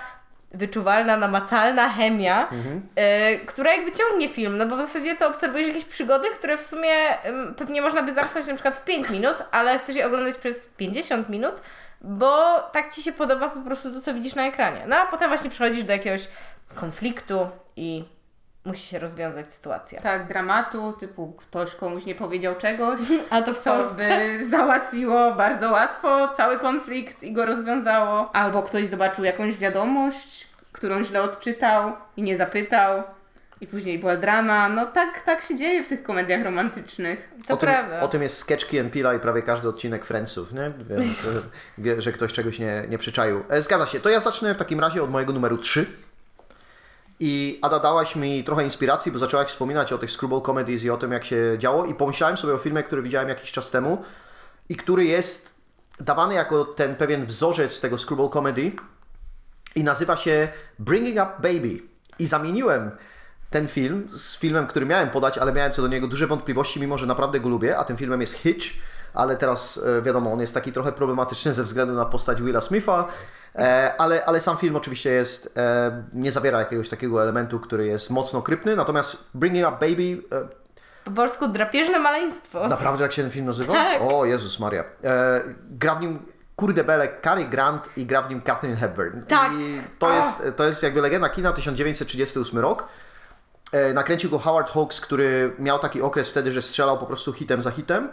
wyczuwalna, 0.54 1.16
namacalna 1.16 1.88
chemia, 1.88 2.48
e, 2.96 3.36
która 3.36 3.72
jakby 3.72 3.92
ciągnie 3.92 4.28
film, 4.28 4.56
no 4.56 4.66
bo 4.66 4.76
w 4.76 4.80
zasadzie 4.80 5.16
to 5.16 5.28
obserwujesz 5.28 5.68
jakieś 5.68 5.84
przygody, 5.84 6.28
które 6.38 6.56
w 6.56 6.62
sumie 6.62 7.22
em, 7.22 7.54
pewnie 7.54 7.82
można 7.82 8.02
by 8.02 8.12
zamknąć 8.12 8.46
na 8.46 8.54
przykład 8.54 8.76
w 8.76 8.84
5 8.84 9.10
minut, 9.10 9.36
ale 9.50 9.78
chcesz 9.78 9.96
je 9.96 10.06
oglądać 10.06 10.38
przez 10.38 10.66
50 10.66 11.28
minut, 11.28 11.54
bo 12.00 12.60
tak 12.72 12.92
Ci 12.92 13.02
się 13.02 13.12
podoba 13.12 13.48
po 13.48 13.60
prostu 13.60 13.92
to, 13.92 14.00
co 14.00 14.14
widzisz 14.14 14.34
na 14.34 14.46
ekranie. 14.46 14.84
No 14.86 14.96
a 14.96 15.06
potem 15.06 15.28
właśnie 15.28 15.50
przechodzisz 15.50 15.84
do 15.84 15.92
jakiegoś 15.92 16.28
konfliktu 16.74 17.48
i 17.76 18.04
musi 18.64 18.86
się 18.86 18.98
rozwiązać 18.98 19.50
sytuacja. 19.50 20.00
Tak, 20.00 20.28
dramatu, 20.28 20.92
typu 20.92 21.32
ktoś 21.32 21.74
komuś 21.74 22.04
nie 22.04 22.14
powiedział 22.14 22.54
czegoś, 22.56 23.00
A 23.30 23.42
to 23.42 23.54
w 23.54 23.58
co 23.58 23.74
Polsce? 23.74 24.08
by 24.08 24.46
załatwiło 24.50 25.34
bardzo 25.34 25.70
łatwo 25.70 26.28
cały 26.28 26.58
konflikt 26.58 27.22
i 27.22 27.32
go 27.32 27.46
rozwiązało. 27.46 28.36
Albo 28.36 28.62
ktoś 28.62 28.88
zobaczył 28.88 29.24
jakąś 29.24 29.58
wiadomość, 29.58 30.48
którą 30.72 31.04
źle 31.04 31.22
odczytał 31.22 31.92
i 32.16 32.22
nie 32.22 32.36
zapytał. 32.36 33.02
I 33.60 33.66
później 33.66 33.98
była 33.98 34.16
drama. 34.16 34.68
No 34.68 34.86
tak, 34.86 35.20
tak 35.20 35.42
się 35.42 35.56
dzieje 35.56 35.84
w 35.84 35.88
tych 35.88 36.02
komediach 36.02 36.44
romantycznych. 36.44 37.30
To 37.46 37.54
o, 37.54 37.56
tym, 37.56 37.68
prawda. 37.68 38.00
o 38.00 38.08
tym 38.08 38.22
jest 38.22 38.38
sketch 38.38 38.66
Key 38.66 38.80
and 38.80 38.94
Peele'a 38.94 39.16
i 39.16 39.20
prawie 39.20 39.42
każdy 39.42 39.68
odcinek 39.68 40.04
Friendsów, 40.04 40.52
nie? 40.52 40.72
Więc 40.90 41.24
e, 41.26 41.28
wie, 41.78 42.02
że 42.02 42.12
ktoś 42.12 42.32
czegoś 42.32 42.58
nie, 42.58 42.82
nie 42.88 42.98
przyczaił. 42.98 43.44
E, 43.48 43.62
Zgadza 43.62 43.86
się. 43.86 44.00
To 44.00 44.08
ja 44.08 44.20
zacznę 44.20 44.54
w 44.54 44.56
takim 44.56 44.80
razie 44.80 45.02
od 45.02 45.10
mojego 45.10 45.32
numeru 45.32 45.58
3. 45.58 45.86
I 47.20 47.58
Ada 47.62 47.78
dałaś 47.78 48.16
mi 48.16 48.44
trochę 48.44 48.64
inspiracji, 48.64 49.12
bo 49.12 49.18
zaczęłaś 49.18 49.48
wspominać 49.48 49.92
o 49.92 49.98
tych 49.98 50.10
screwball 50.10 50.42
comedies 50.42 50.84
i 50.84 50.90
o 50.90 50.96
tym, 50.96 51.12
jak 51.12 51.24
się 51.24 51.56
działo. 51.58 51.84
I 51.84 51.94
pomyślałem 51.94 52.36
sobie 52.36 52.54
o 52.54 52.58
filmie, 52.58 52.82
który 52.82 53.02
widziałem 53.02 53.28
jakiś 53.28 53.52
czas 53.52 53.70
temu 53.70 54.04
i 54.68 54.76
który 54.76 55.04
jest 55.04 55.54
dawany 56.00 56.34
jako 56.34 56.64
ten 56.64 56.96
pewien 56.96 57.26
wzorzec 57.26 57.80
tego 57.80 57.98
screwball 57.98 58.28
comedy 58.28 58.72
i 59.74 59.84
nazywa 59.84 60.16
się 60.16 60.48
Bringing 60.78 61.16
Up 61.16 61.30
Baby. 61.38 61.82
I 62.18 62.26
zamieniłem 62.26 62.90
ten 63.50 63.68
film 63.68 64.08
z 64.12 64.38
filmem, 64.38 64.66
który 64.66 64.86
miałem 64.86 65.10
podać, 65.10 65.38
ale 65.38 65.52
miałem 65.52 65.72
co 65.72 65.82
do 65.82 65.88
niego 65.88 66.06
duże 66.06 66.26
wątpliwości, 66.26 66.80
mimo 66.80 66.98
że 66.98 67.06
naprawdę 67.06 67.40
go 67.40 67.48
lubię, 67.48 67.78
a 67.78 67.84
tym 67.84 67.96
filmem 67.96 68.20
jest 68.20 68.34
Hitch, 68.34 68.66
ale 69.14 69.36
teraz 69.36 69.80
e, 69.98 70.02
wiadomo, 70.02 70.32
on 70.32 70.40
jest 70.40 70.54
taki 70.54 70.72
trochę 70.72 70.92
problematyczny 70.92 71.54
ze 71.54 71.62
względu 71.62 71.94
na 71.94 72.04
postać 72.04 72.42
Willa 72.42 72.60
Smitha, 72.60 73.08
ale, 73.98 74.24
ale 74.24 74.40
sam 74.40 74.56
film 74.56 74.76
oczywiście 74.76 75.10
jest, 75.10 75.58
e, 75.58 76.02
nie 76.12 76.32
zawiera 76.32 76.58
jakiegoś 76.58 76.88
takiego 76.88 77.22
elementu, 77.22 77.60
który 77.60 77.86
jest 77.86 78.10
mocno 78.10 78.42
krypny, 78.42 78.76
natomiast 78.76 79.30
Bringing 79.34 79.68
Up 79.68 79.76
Baby 79.88 80.36
e, 80.36 80.48
Po 81.04 81.10
polsku 81.10 81.48
drapieżne 81.48 81.98
maleństwo. 81.98 82.68
Naprawdę 82.68 83.02
jak 83.02 83.12
się 83.12 83.22
ten 83.22 83.30
film 83.30 83.46
nazywa? 83.46 83.72
Tak. 83.72 84.02
O 84.02 84.24
Jezus 84.24 84.60
Maria. 84.60 84.84
E, 85.04 85.40
gra 85.70 85.94
w 85.94 86.00
nim 86.00 86.26
kurde 86.56 86.84
belek 86.84 87.20
Cary 87.20 87.44
Grant 87.44 87.90
i 87.96 88.06
gra 88.06 88.22
w 88.22 88.30
nim 88.30 88.42
Catherine 88.42 88.76
Hepburn. 88.76 89.22
Tak. 89.22 89.52
I 89.52 89.80
to 89.98 90.12
jest, 90.12 90.56
to 90.56 90.64
jest 90.64 90.82
jakby 90.82 91.00
legenda 91.00 91.28
kina 91.28 91.52
1938 91.52 92.58
rok. 92.58 92.88
E, 93.72 93.92
nakręcił 93.94 94.30
go 94.30 94.38
Howard 94.38 94.70
Hawks, 94.70 95.00
który 95.00 95.56
miał 95.58 95.78
taki 95.78 96.02
okres 96.02 96.30
wtedy, 96.30 96.52
że 96.52 96.62
strzelał 96.62 96.98
po 96.98 97.06
prostu 97.06 97.32
hitem 97.32 97.62
za 97.62 97.70
hitem. 97.70 98.08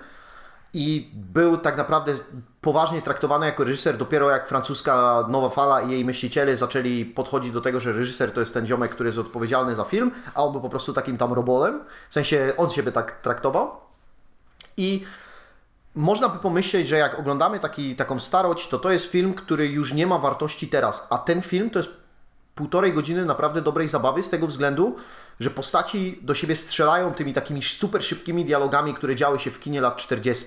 I 0.73 1.11
był 1.13 1.57
tak 1.57 1.77
naprawdę 1.77 2.13
poważnie 2.61 3.01
traktowany 3.01 3.45
jako 3.45 3.63
reżyser 3.63 3.97
dopiero 3.97 4.29
jak 4.29 4.47
francuska 4.47 5.25
Nowa 5.29 5.49
Fala 5.49 5.81
i 5.81 5.91
jej 5.91 6.05
myśliciele 6.05 6.57
zaczęli 6.57 7.05
podchodzić 7.05 7.51
do 7.51 7.61
tego, 7.61 7.79
że 7.79 7.93
reżyser 7.93 8.31
to 8.31 8.39
jest 8.39 8.53
ten 8.53 8.67
ziomek, 8.67 8.91
który 8.91 9.09
jest 9.09 9.19
odpowiedzialny 9.19 9.75
za 9.75 9.83
film, 9.83 10.11
a 10.35 10.43
on 10.43 10.51
był 10.51 10.61
po 10.61 10.69
prostu 10.69 10.93
takim 10.93 11.17
tam 11.17 11.33
robolem. 11.33 11.83
W 12.09 12.13
sensie 12.13 12.53
on 12.57 12.69
siebie 12.69 12.91
tak 12.91 13.21
traktował. 13.21 13.71
I 14.77 15.03
można 15.95 16.29
by 16.29 16.39
pomyśleć, 16.39 16.87
że 16.87 16.97
jak 16.97 17.19
oglądamy 17.19 17.59
taki, 17.59 17.95
taką 17.95 18.19
starość, 18.19 18.67
to 18.67 18.79
to 18.79 18.91
jest 18.91 19.05
film, 19.05 19.33
który 19.33 19.67
już 19.67 19.93
nie 19.93 20.07
ma 20.07 20.17
wartości 20.17 20.67
teraz, 20.67 21.07
a 21.09 21.17
ten 21.17 21.41
film 21.41 21.69
to 21.69 21.79
jest 21.79 21.89
półtorej 22.55 22.93
godziny 22.93 23.25
naprawdę 23.25 23.61
dobrej 23.61 23.87
zabawy 23.87 24.23
z 24.23 24.29
tego 24.29 24.47
względu, 24.47 24.95
że 25.39 25.49
postaci 25.49 26.19
do 26.21 26.35
siebie 26.35 26.55
strzelają 26.55 27.13
tymi 27.13 27.33
takimi 27.33 27.61
super 27.61 28.03
szybkimi 28.03 28.45
dialogami, 28.45 28.93
które 28.93 29.15
działy 29.15 29.39
się 29.39 29.51
w 29.51 29.59
kinie 29.59 29.81
lat 29.81 29.97
40. 29.97 30.45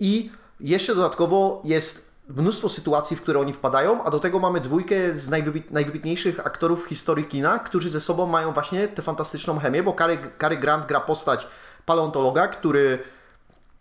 I 0.00 0.30
jeszcze 0.60 0.94
dodatkowo 0.94 1.62
jest 1.64 2.10
mnóstwo 2.28 2.68
sytuacji, 2.68 3.16
w 3.16 3.22
które 3.22 3.40
oni 3.40 3.52
wpadają, 3.52 4.04
a 4.04 4.10
do 4.10 4.18
tego 4.18 4.38
mamy 4.38 4.60
dwójkę 4.60 5.16
z 5.16 5.28
najwybit, 5.28 5.70
najwybitniejszych 5.70 6.46
aktorów 6.46 6.86
historii 6.86 7.24
kina, 7.24 7.58
którzy 7.58 7.90
ze 7.90 8.00
sobą 8.00 8.26
mają 8.26 8.52
właśnie 8.52 8.88
tę 8.88 9.02
fantastyczną 9.02 9.58
chemię, 9.58 9.82
bo 9.82 9.92
Cary, 9.92 10.18
Cary 10.38 10.56
Grant 10.56 10.86
gra 10.86 11.00
postać 11.00 11.46
paleontologa, 11.86 12.48
który 12.48 12.98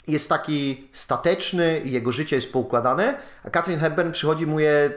jest 0.08 0.30
taki 0.30 0.90
stateczny 0.94 1.80
i 1.80 1.92
jego 1.92 2.12
życie 2.12 2.36
jest 2.36 2.54
poukładane, 2.54 3.18
a 3.44 3.50
Katrin 3.50 3.80
Hepburn 3.80 4.12
przychodzi 4.12 4.48
mu 4.48 4.60
je 4.60 4.92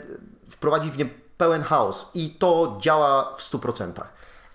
wprowadzić 0.51 0.93
w 0.93 0.99
nie 0.99 1.07
pełen 1.37 1.63
chaos 1.63 2.11
i 2.15 2.31
to 2.31 2.79
działa 2.81 3.35
w 3.37 3.41
100%. 3.41 3.93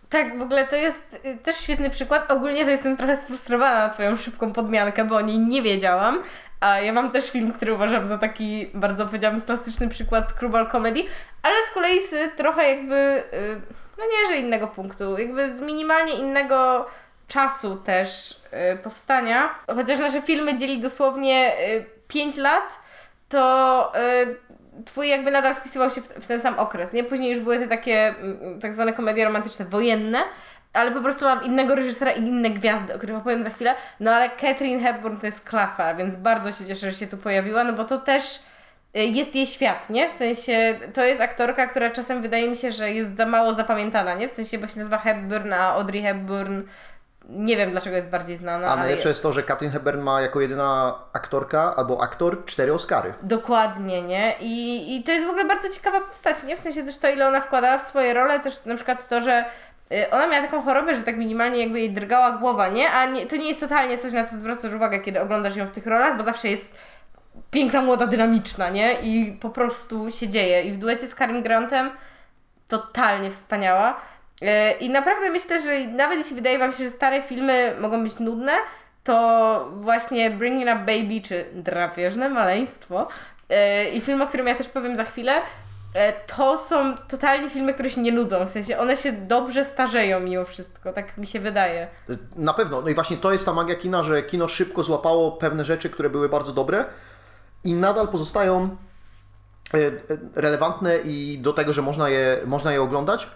Tak, 0.10 0.40
w 0.40 0.42
ogóle 0.42 0.68
to 0.68 0.76
jest 0.76 1.22
y, 1.26 1.38
też 1.38 1.58
świetny 1.58 1.90
przykład. 1.90 2.32
Ogólnie 2.32 2.66
to 2.66 2.72
jestem 2.72 2.98
trochę 2.98 3.16
sfrustrowana 3.16 3.88
na 3.88 3.94
Twoją 3.94 4.16
szybką 4.16 4.54
podmiankę, 4.54 5.06
bo 5.06 5.16
o 5.16 5.22
niej 5.22 5.40
nie 5.40 5.62
wiedziałam. 5.62 6.24
A 6.60 6.80
ja 6.80 6.94
mam 6.94 7.12
też 7.12 7.32
film, 7.32 7.54
który 7.54 7.74
uważam 7.74 8.06
za 8.06 8.18
taki 8.18 8.70
bardzo, 8.74 9.06
powiedziałabym, 9.06 9.42
klasyczny 9.42 9.90
przykład 9.90 10.30
screwball 10.30 10.72
comedy, 10.72 11.04
ale 11.44 11.56
z 11.64 11.74
kolei 11.74 12.02
z 12.02 12.36
trochę 12.36 12.70
jakby, 12.70 12.96
y, 13.34 13.62
no 13.98 14.04
nie, 14.04 14.30
że 14.30 14.38
innego 14.38 14.68
punktu, 14.68 15.18
jakby 15.18 15.50
z 15.50 15.62
minimalnie 15.62 16.14
innego 16.14 16.86
czasu 17.28 17.76
też 17.76 18.32
y, 18.74 18.78
powstania. 18.78 19.56
Chociaż 19.76 20.00
nasze 20.00 20.22
filmy 20.22 20.58
dzieli 20.58 20.80
dosłownie 20.80 21.54
5 22.08 22.38
lat, 22.38 22.80
to 23.30 23.94
twój 24.86 25.10
jakby 25.10 25.31
nadal 25.31 25.55
wpisywał 25.55 25.89
się 25.89 26.01
w, 26.01 26.07
w, 26.07 26.27
ten 26.27 26.39
sam 26.39 26.60
okres, 26.60 26.93
nie? 26.93 27.03
Później 27.03 27.29
już 27.29 27.39
były 27.39 27.60
te 27.60 27.67
takie 27.67 28.07
mm, 28.07 28.60
tak 28.62 28.74
zwane 28.74 28.93
komedie 28.93 29.25
romantyczne 29.25 29.65
wojenne, 29.65 30.19
ale 30.74 30.91
po 30.91 31.01
prostu 31.01 31.25
mam 31.25 31.43
innego 31.43 31.75
reżysera 31.75 32.12
i 32.12 32.19
inne 32.19 32.50
gwiazdy, 32.50 32.93
o 32.93 32.98
których 32.98 33.17
opowiem 33.17 33.43
za 33.43 33.50
chwilę. 33.50 33.75
No 34.00 34.12
ale 34.12 34.29
Catherine 34.29 34.79
Hepburn 34.79 35.17
to 35.17 35.25
jest 35.25 35.50
klasa, 35.50 35.96
więc 35.96 36.15
bardzo 36.15 36.51
się 36.51 36.65
cieszę, 36.65 36.91
że 36.91 36.98
się 36.98 37.07
tu 37.07 37.17
pojawiła, 37.17 37.63
no 37.63 37.74
bo 37.74 37.86
to 37.86 37.98
też 37.98 38.39
y, 38.98 39.00
jest 39.00 39.36
jej 39.36 39.48
świat, 39.48 39.89
nie? 39.89 40.10
W 40.10 40.12
sensie 40.12 40.79
to 40.93 41.03
jest 41.03 41.22
aktorka, 41.22 41.67
która 41.67 41.89
czasem 41.89 42.22
wydaje 42.22 42.50
mi 42.50 42.55
się, 42.55 42.72
że 42.72 42.91
jest 42.91 43.17
za 43.17 43.25
mało 43.25 43.53
zapamiętana, 43.53 44.13
nie? 44.13 44.27
W 44.27 44.31
sensie, 44.31 44.57
bo 44.57 44.67
się 44.67 44.77
nazywa 44.77 44.98
Hepburn, 44.98 45.53
a 45.53 45.74
Audrey 45.74 46.01
Hepburn 46.01 46.62
nie 47.29 47.57
wiem 47.57 47.72
dlaczego 47.72 47.96
jest 47.96 48.10
bardziej 48.10 48.38
znana. 48.38 48.67
A 48.67 48.75
najlepsze 48.75 48.93
jest. 48.93 49.05
jest 49.05 49.24
to, 49.24 49.34
że 49.34 49.43
Katrin 49.43 49.72
Hepburn 49.72 50.01
ma 50.01 50.22
jako 50.22 50.41
jedyna 50.41 50.96
aktorka 51.13 51.75
albo 51.75 52.01
aktor 52.01 52.46
cztery 52.46 52.74
Oscary. 52.74 53.13
Dokładnie, 53.22 54.01
nie? 54.01 54.36
I, 54.39 54.96
I 54.96 55.03
to 55.03 55.12
jest 55.12 55.25
w 55.25 55.29
ogóle 55.29 55.46
bardzo 55.46 55.69
ciekawa 55.69 56.01
postać, 56.01 56.43
nie? 56.43 56.57
W 56.57 56.60
sensie 56.60 56.84
też 56.84 56.98
to, 56.98 57.10
ile 57.10 57.27
ona 57.27 57.41
wkładała 57.41 57.77
w 57.77 57.84
swoje 57.84 58.13
role, 58.13 58.39
też 58.39 58.65
na 58.65 58.75
przykład 58.75 59.07
to, 59.07 59.22
że 59.22 59.46
y, 59.91 60.10
ona 60.12 60.27
miała 60.27 60.46
taką 60.46 60.62
chorobę, 60.62 60.96
że 60.96 61.01
tak 61.01 61.17
minimalnie 61.17 61.60
jakby 61.60 61.79
jej 61.79 61.91
drgała 61.91 62.31
głowa, 62.31 62.67
nie? 62.67 62.91
A 62.91 63.05
nie, 63.05 63.25
to 63.25 63.36
nie 63.36 63.48
jest 63.48 63.60
totalnie 63.60 63.98
coś, 63.98 64.13
na 64.13 64.24
co 64.24 64.36
zwracasz 64.36 64.74
uwagę, 64.74 65.00
kiedy 65.00 65.22
oglądasz 65.22 65.55
ją 65.55 65.65
w 65.65 65.72
tych 65.72 65.88
rolach, 65.88 66.17
bo 66.17 66.24
zawsze 66.24 66.48
jest 66.48 66.75
piękna, 67.51 67.81
młoda, 67.81 68.07
dynamiczna, 68.07 68.69
nie? 68.69 68.93
I 68.93 69.38
po 69.41 69.50
prostu 69.50 70.12
się 70.12 70.27
dzieje. 70.27 70.62
I 70.62 70.72
w 70.72 70.77
duecie 70.77 71.07
z 71.07 71.15
Karim 71.15 71.43
Grantem 71.43 71.91
totalnie 72.67 73.31
wspaniała. 73.31 74.01
E, 74.41 74.72
I 74.72 74.89
naprawdę 74.89 75.29
myślę, 75.29 75.62
że 75.62 75.88
nawet 75.88 76.17
jeśli 76.17 76.36
wydaje 76.36 76.60
Wam 76.60 76.72
się, 76.72 76.84
że 76.84 76.89
stare 76.89 77.22
filmy 77.22 77.75
mogą 77.79 78.03
być 78.03 78.20
nudne, 78.20 78.51
to 79.03 79.72
właśnie 79.75 80.32
Bringing 80.32 80.70
Up 80.70 80.79
Baby 80.79 81.22
czy 81.24 81.46
Drapieżne 81.53 82.29
Maleństwo 82.29 83.08
e, 83.50 83.89
i 83.89 84.01
film, 84.01 84.22
o 84.22 84.27
którym 84.27 84.48
ja 84.48 84.56
też 84.56 84.70
powiem 84.70 84.96
za 84.96 85.03
chwilę, 85.03 85.41
e, 85.94 86.13
to 86.13 86.58
są 86.58 86.98
totalnie 86.98 87.50
filmy, 87.50 87.74
które 87.74 87.89
się 87.89 88.01
nie 88.01 88.12
nudzą. 88.12 88.46
W 88.46 88.50
sensie 88.50 88.77
one 88.77 88.96
się 88.96 89.12
dobrze 89.12 89.65
starzeją 89.65 90.20
mimo 90.20 90.44
wszystko, 90.44 90.94
tak 90.94 91.17
mi 91.17 91.27
się 91.27 91.39
wydaje. 91.39 91.88
Na 92.36 92.53
pewno. 92.53 92.82
No 92.82 92.89
i 92.89 92.94
właśnie 92.94 93.17
to 93.17 93.32
jest 93.32 93.46
ta 93.46 93.53
magia 93.53 93.75
kina, 93.75 94.03
że 94.03 94.24
kino 94.24 94.48
szybko 94.48 94.84
złapało 94.84 95.32
pewne 95.32 95.65
rzeczy, 95.65 95.89
które 95.89 96.10
były 96.10 96.29
bardzo 96.29 96.53
dobre 96.53 96.86
i 97.63 97.74
nadal 97.74 98.08
pozostają 98.08 98.77
relevantne 100.36 100.98
i 100.98 101.38
do 101.41 101.53
tego, 101.53 101.74
że 101.74 101.82
można 101.82 102.10
je, 102.10 102.38
można 102.46 102.74
je 102.74 102.82
oglądać. 102.82 103.27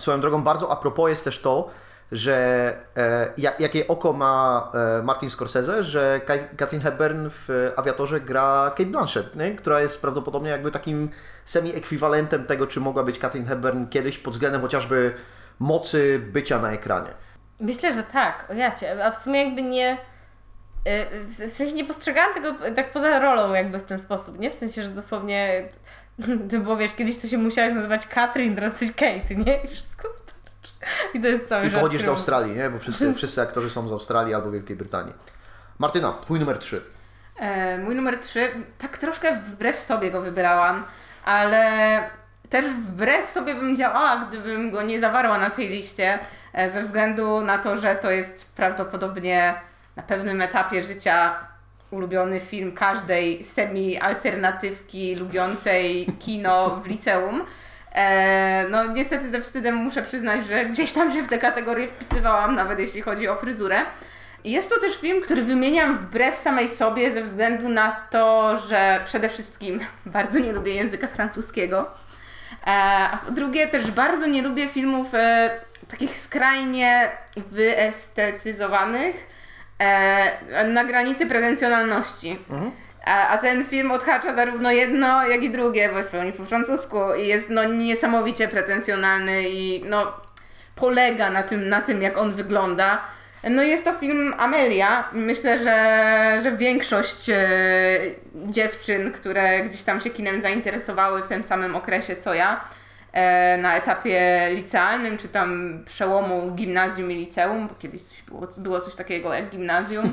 Swoją 0.00 0.20
drogą, 0.20 0.42
bardzo 0.42 0.72
a 0.72 0.76
propos 0.76 1.10
jest 1.10 1.24
też 1.24 1.40
to, 1.40 1.70
że 2.12 2.76
e, 2.96 3.32
jakie 3.58 3.88
oko 3.88 4.12
ma 4.12 4.70
e, 4.74 5.02
Martin 5.02 5.30
Scorsese, 5.30 5.84
że 5.84 6.20
Katrin 6.56 6.80
Hepburn 6.80 7.28
w 7.30 7.72
Awiatorze 7.76 8.20
gra 8.20 8.70
Kate 8.76 8.90
Blanchett, 8.90 9.36
nie? 9.36 9.54
która 9.54 9.80
jest 9.80 10.00
prawdopodobnie 10.00 10.50
jakby 10.50 10.70
takim 10.70 11.10
semi-ekwiwalentem 11.44 12.46
tego, 12.46 12.66
czy 12.66 12.80
mogła 12.80 13.04
być 13.04 13.18
Katrin 13.18 13.46
Hepburn 13.46 13.86
kiedyś 13.86 14.18
pod 14.18 14.32
względem 14.32 14.60
chociażby 14.60 15.14
mocy 15.58 16.18
bycia 16.32 16.60
na 16.60 16.72
ekranie. 16.72 17.10
Myślę, 17.60 17.94
że 17.94 18.02
tak, 18.02 18.46
o 18.50 18.54
jacie, 18.54 19.04
a 19.04 19.10
w 19.10 19.16
sumie 19.16 19.44
jakby 19.44 19.62
nie... 19.62 19.98
E, 20.84 21.24
w 21.24 21.34
sensie 21.34 21.74
nie 21.74 21.84
postrzegałam 21.84 22.34
tego 22.34 22.54
tak 22.76 22.92
poza 22.92 23.18
rolą 23.18 23.52
jakby 23.52 23.78
w 23.78 23.84
ten 23.84 23.98
sposób, 23.98 24.38
nie? 24.38 24.50
W 24.50 24.54
sensie, 24.54 24.82
że 24.82 24.88
dosłownie 24.88 25.68
ty 26.50 26.58
bo 26.58 26.76
wiesz, 26.76 26.94
kiedyś 26.94 27.18
to 27.18 27.26
się 27.26 27.38
musiałaś 27.38 27.72
nazywać 27.72 28.06
Katrin, 28.06 28.54
teraz 28.54 28.80
jesteś 28.80 28.96
Kate, 28.96 29.34
nie? 29.34 29.62
I 29.62 29.68
wszystko 29.68 30.08
starczy. 30.08 30.72
I 31.14 31.20
to 31.20 31.28
jest 31.28 31.48
cały 31.48 31.66
I 31.66 31.70
pochodzisz 31.70 32.02
z 32.02 32.08
Australii, 32.08 32.56
nie? 32.56 32.70
Bo 32.70 32.78
wszyscy, 32.78 33.14
wszyscy 33.14 33.42
aktorzy 33.42 33.70
są 33.70 33.88
z 33.88 33.92
Australii 33.92 34.34
albo 34.34 34.50
Wielkiej 34.50 34.76
Brytanii. 34.76 35.14
Martyna, 35.78 36.12
twój 36.12 36.40
numer 36.40 36.58
3. 36.58 36.80
E, 37.36 37.78
mój 37.78 37.94
numer 37.94 38.18
3, 38.18 38.50
tak 38.78 38.98
troszkę 38.98 39.36
wbrew 39.36 39.80
sobie 39.80 40.10
go 40.10 40.22
wybrałam, 40.22 40.84
ale 41.24 42.02
też 42.50 42.66
wbrew 42.66 43.30
sobie 43.30 43.54
bym 43.54 43.76
działała, 43.76 44.26
gdybym 44.28 44.70
go 44.70 44.82
nie 44.82 45.00
zawarła 45.00 45.38
na 45.38 45.50
tej 45.50 45.68
liście, 45.68 46.18
e, 46.52 46.70
ze 46.70 46.82
względu 46.82 47.40
na 47.40 47.58
to, 47.58 47.76
że 47.76 47.94
to 47.96 48.10
jest 48.10 48.52
prawdopodobnie 48.52 49.54
na 49.96 50.02
pewnym 50.02 50.42
etapie 50.42 50.82
życia 50.82 51.34
ulubiony 51.90 52.40
film 52.40 52.72
każdej 52.72 53.44
semi-alternatywki 53.44 55.16
lubiącej 55.16 56.06
kino 56.18 56.80
w 56.84 56.86
liceum. 56.86 57.44
E, 57.94 58.66
no 58.70 58.86
niestety 58.86 59.28
ze 59.28 59.40
wstydem 59.40 59.74
muszę 59.74 60.02
przyznać, 60.02 60.46
że 60.46 60.64
gdzieś 60.64 60.92
tam 60.92 61.12
się 61.12 61.22
w 61.22 61.28
tę 61.28 61.38
kategorię 61.38 61.88
wpisywałam, 61.88 62.54
nawet 62.54 62.78
jeśli 62.78 63.02
chodzi 63.02 63.28
o 63.28 63.36
fryzurę. 63.36 63.76
Jest 64.44 64.70
to 64.70 64.80
też 64.80 64.96
film, 65.00 65.22
który 65.22 65.42
wymieniam 65.42 65.98
wbrew 65.98 66.38
samej 66.38 66.68
sobie 66.68 67.10
ze 67.10 67.22
względu 67.22 67.68
na 67.68 67.90
to, 68.10 68.56
że 68.56 69.00
przede 69.04 69.28
wszystkim 69.28 69.80
bardzo 70.06 70.38
nie 70.38 70.52
lubię 70.52 70.74
języka 70.74 71.06
francuskiego. 71.06 71.90
E, 72.66 72.70
a 73.12 73.20
po 73.26 73.30
drugie 73.30 73.68
też 73.68 73.90
bardzo 73.90 74.26
nie 74.26 74.42
lubię 74.42 74.68
filmów 74.68 75.14
e, 75.14 75.50
takich 75.90 76.16
skrajnie 76.16 77.10
wyestetyzowanych, 77.36 79.26
e, 79.78 80.64
na 80.64 80.84
granicy 80.84 81.26
pretensjonalności. 81.26 82.38
Mhm. 82.50 82.70
A, 83.04 83.28
a, 83.28 83.38
ten 83.38 83.64
film 83.64 83.90
odhacza 83.90 84.34
zarówno 84.34 84.72
jedno, 84.72 85.26
jak 85.26 85.42
i 85.42 85.50
drugie, 85.50 85.88
bo 85.88 85.98
jest 85.98 86.10
pełni 86.10 86.32
po 86.32 86.44
francusku 86.44 86.98
i 87.22 87.26
jest 87.26 87.50
no, 87.50 87.64
niesamowicie 87.64 88.48
pretensjonalny 88.48 89.48
i 89.48 89.84
no, 89.84 90.12
polega 90.74 91.30
na 91.30 91.42
tym, 91.42 91.68
na 91.68 91.80
tym, 91.80 92.02
jak 92.02 92.18
on 92.18 92.34
wygląda. 92.34 93.00
No 93.50 93.62
jest 93.62 93.84
to 93.84 93.92
film 93.92 94.34
Amelia. 94.38 95.08
Myślę, 95.12 95.58
że, 95.58 96.40
że 96.42 96.56
większość 96.56 97.30
e, 97.30 97.36
dziewczyn, 98.34 99.12
które 99.12 99.60
gdzieś 99.60 99.82
tam 99.82 100.00
się 100.00 100.10
kinem 100.10 100.40
zainteresowały 100.40 101.22
w 101.22 101.28
tym 101.28 101.44
samym 101.44 101.76
okresie 101.76 102.16
co 102.16 102.34
ja, 102.34 102.60
na 103.58 103.76
etapie 103.76 104.48
licealnym, 104.54 105.18
czy 105.18 105.28
tam 105.28 105.80
przełomu 105.84 106.52
gimnazjum 106.54 107.10
i 107.10 107.14
liceum, 107.14 107.68
bo 107.68 107.74
kiedyś 107.74 108.02
coś 108.02 108.22
było, 108.22 108.48
było 108.58 108.80
coś 108.80 108.94
takiego 108.94 109.34
jak 109.34 109.50
gimnazjum, 109.50 110.12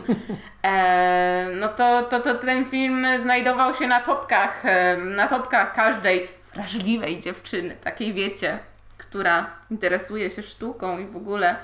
e, 0.64 1.48
no 1.54 1.68
to, 1.68 2.02
to, 2.02 2.20
to 2.20 2.36
ten 2.36 2.66
film 2.66 3.08
znajdował 3.20 3.74
się 3.74 3.88
na 3.88 4.00
topkach, 4.00 4.66
e, 4.66 4.98
na 4.98 5.28
topkach 5.28 5.74
każdej 5.74 6.28
wrażliwej 6.54 7.20
dziewczyny, 7.20 7.76
takiej 7.84 8.14
wiecie, 8.14 8.60
która 8.98 9.50
interesuje 9.72 10.30
się 10.30 10.44
sztuką 10.44 11.00
i 11.00 11.06
w 11.06 11.16
ogóle. 11.16 11.56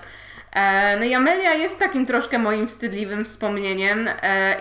No 0.99 1.05
i 1.05 1.13
Amelia 1.13 1.53
jest 1.53 1.79
takim 1.79 2.05
troszkę 2.05 2.39
moim 2.39 2.67
wstydliwym 2.67 3.25
wspomnieniem 3.25 4.09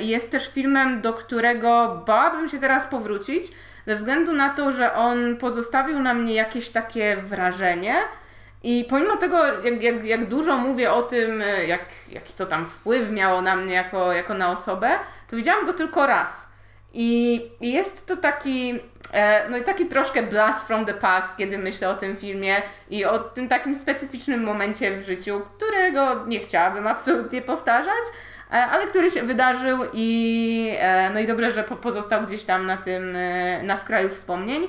i 0.01 0.09
jest 0.09 0.31
też 0.31 0.51
filmem, 0.53 1.01
do 1.01 1.13
którego 1.13 2.03
bałabym 2.07 2.49
się 2.49 2.59
teraz 2.59 2.87
powrócić, 2.87 3.43
ze 3.87 3.97
względu 3.97 4.33
na 4.33 4.51
to, 4.51 4.73
że 4.73 4.95
on 4.95 5.37
pozostawił 5.37 5.99
na 5.99 6.15
mnie 6.15 6.35
jakieś 6.35 6.69
takie 6.69 7.17
wrażenie. 7.17 7.95
I 8.63 8.87
pomimo 8.91 9.17
tego, 9.17 9.45
jak, 9.45 9.83
jak, 9.83 10.05
jak 10.05 10.29
dużo 10.29 10.57
mówię 10.57 10.93
o 10.93 11.03
tym, 11.03 11.43
jak, 11.67 11.85
jaki 12.09 12.33
to 12.33 12.47
tam 12.47 12.67
wpływ 12.67 13.11
miało 13.11 13.43
na 13.43 13.57
mnie 13.57 13.75
jako, 13.75 14.13
jako 14.13 14.35
na 14.35 14.53
osobę, 14.53 14.91
to 15.29 15.37
widziałam 15.37 15.67
go 15.67 15.73
tylko 15.73 16.07
raz. 16.07 16.51
I, 16.93 17.43
i 17.61 17.73
jest 17.73 18.07
to 18.07 18.17
taki, 18.17 18.81
e, 19.13 19.49
no 19.49 19.57
i 19.57 19.65
taki 19.65 19.87
troszkę 19.87 20.23
blast 20.23 20.67
from 20.67 20.87
the 20.87 20.95
past, 20.95 21.37
kiedy 21.37 21.59
myślę 21.59 21.89
o 21.89 21.95
tym 21.95 22.17
filmie 22.17 22.63
i 22.91 23.05
o 23.05 23.19
tym 23.19 23.49
takim 23.49 23.77
specyficznym 23.77 24.45
momencie 24.45 24.97
w 24.97 25.07
życiu, 25.07 25.43
którego 25.57 26.25
nie 26.27 26.41
chciałabym 26.41 26.87
absolutnie 26.87 27.43
powtarzać, 27.43 28.05
E, 28.40 28.40
ale 28.51 28.87
który 28.87 29.11
się 29.11 29.23
wydarzył 29.23 29.79
i 29.93 30.75
e, 30.79 31.11
no 31.15 31.21
i 31.21 31.27
dobrze, 31.27 31.53
że 31.53 31.65
pozostał 31.65 32.27
gdzieś 32.27 32.45
tam 32.45 32.67
na 32.67 32.77
tym, 32.77 33.17
e, 33.17 33.63
na 33.63 33.77
skraju 33.77 34.09
wspomnień. 34.09 34.69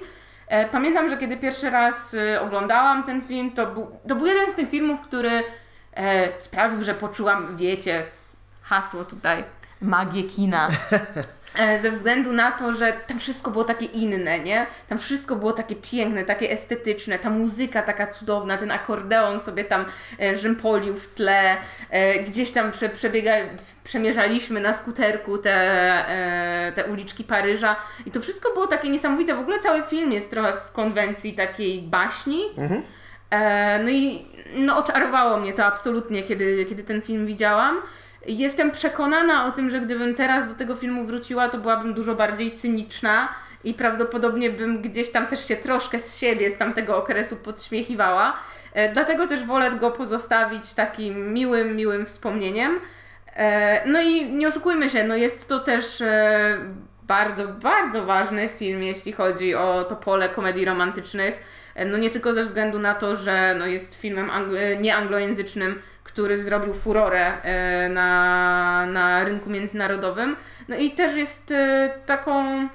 Pamiętam, 0.71 1.09
że 1.09 1.17
kiedy 1.17 1.37
pierwszy 1.37 1.69
raz 1.69 2.15
oglądałam 2.41 3.03
ten 3.03 3.21
film, 3.21 3.51
to 3.51 3.67
był, 3.67 3.99
to 4.07 4.15
był 4.15 4.25
jeden 4.25 4.51
z 4.51 4.55
tych 4.55 4.69
filmów, 4.69 5.01
który 5.01 5.43
sprawił, 6.37 6.83
że 6.83 6.93
poczułam, 6.93 7.57
wiecie, 7.57 8.03
hasło 8.61 9.05
tutaj, 9.05 9.43
magię 9.81 10.23
kina. 10.23 10.67
E, 11.59 11.79
ze 11.79 11.91
względu 11.91 12.33
na 12.33 12.51
to, 12.51 12.73
że 12.73 12.93
tam 13.07 13.19
wszystko 13.19 13.51
było 13.51 13.63
takie 13.63 13.85
inne, 13.85 14.39
nie? 14.39 14.65
Tam 14.89 14.97
wszystko 14.97 15.35
było 15.35 15.53
takie 15.53 15.75
piękne, 15.75 16.23
takie 16.23 16.51
estetyczne, 16.51 17.19
ta 17.19 17.29
muzyka 17.29 17.81
taka 17.81 18.07
cudowna, 18.07 18.57
ten 18.57 18.71
akordeon 18.71 19.39
sobie 19.39 19.63
tam 19.63 19.85
e, 20.21 20.37
rzympolił 20.37 20.95
w 20.95 21.07
tle, 21.07 21.57
e, 21.89 22.19
gdzieś 22.23 22.51
tam 22.51 22.71
prze, 22.71 22.89
przebiega, 22.89 23.33
przemierzaliśmy 23.83 24.59
na 24.59 24.73
skuterku 24.73 25.37
te, 25.37 26.05
te 26.75 26.85
uliczki 26.85 27.23
Paryża 27.23 27.75
i 28.05 28.11
to 28.11 28.19
wszystko 28.19 28.53
było 28.53 28.67
takie 28.67 28.89
niesamowite. 28.89 29.35
W 29.35 29.39
ogóle 29.39 29.59
cały 29.59 29.83
film 29.83 30.11
jest 30.11 30.31
trochę 30.31 30.53
w 30.53 30.71
konwencji 30.71 31.33
takiej 31.33 31.81
baśni. 31.81 32.43
E, 33.31 33.79
no 33.83 33.89
i 33.89 34.25
no, 34.53 34.77
oczarowało 34.77 35.37
mnie 35.37 35.53
to 35.53 35.65
absolutnie, 35.65 36.23
kiedy, 36.23 36.65
kiedy 36.65 36.83
ten 36.83 37.01
film 37.01 37.25
widziałam. 37.25 37.81
Jestem 38.25 38.71
przekonana 38.71 39.45
o 39.45 39.51
tym, 39.51 39.69
że 39.69 39.79
gdybym 39.79 40.15
teraz 40.15 40.47
do 40.47 40.55
tego 40.55 40.75
filmu 40.75 41.05
wróciła, 41.05 41.49
to 41.49 41.57
byłabym 41.57 41.93
dużo 41.93 42.15
bardziej 42.15 42.51
cyniczna 42.51 43.29
i 43.63 43.73
prawdopodobnie 43.73 44.49
bym 44.49 44.81
gdzieś 44.81 45.11
tam 45.11 45.27
też 45.27 45.47
się 45.47 45.55
troszkę 45.55 46.01
z 46.01 46.17
siebie, 46.17 46.51
z 46.51 46.57
tamtego 46.57 46.97
okresu 46.97 47.35
podśmiechiwała. 47.35 48.33
E, 48.73 48.93
dlatego 48.93 49.27
też 49.27 49.45
wolę 49.45 49.71
go 49.71 49.91
pozostawić 49.91 50.73
takim 50.73 51.33
miłym, 51.33 51.75
miłym 51.75 52.05
wspomnieniem. 52.05 52.79
E, 53.35 53.89
no 53.89 54.01
i 54.01 54.31
nie 54.31 54.47
oszukujmy 54.47 54.89
się, 54.89 55.03
no 55.03 55.15
jest 55.15 55.47
to 55.47 55.59
też 55.59 56.01
e, 56.01 56.57
bardzo, 57.03 57.47
bardzo 57.47 58.05
ważny 58.05 58.49
film, 58.49 58.83
jeśli 58.83 59.11
chodzi 59.11 59.55
o 59.55 59.83
to 59.83 59.95
pole 59.95 60.29
komedii 60.29 60.65
romantycznych. 60.65 61.61
No 61.85 61.97
nie 61.97 62.09
tylko 62.09 62.33
ze 62.33 62.43
względu 62.43 62.79
na 62.79 62.95
to, 62.95 63.15
że 63.15 63.55
no 63.59 63.65
jest 63.65 64.01
filmem 64.01 64.29
ang- 64.29 64.81
nieanglojęzycznym, 64.81 65.81
który 66.03 66.43
zrobił 66.43 66.73
furorę 66.73 67.41
e, 67.41 67.89
na, 67.89 68.85
na 68.85 69.23
rynku 69.23 69.49
międzynarodowym. 69.49 70.35
No 70.67 70.75
i 70.75 70.91
też 70.91 71.15
jest 71.15 71.51
e, 71.51 71.93
taką, 72.05 72.67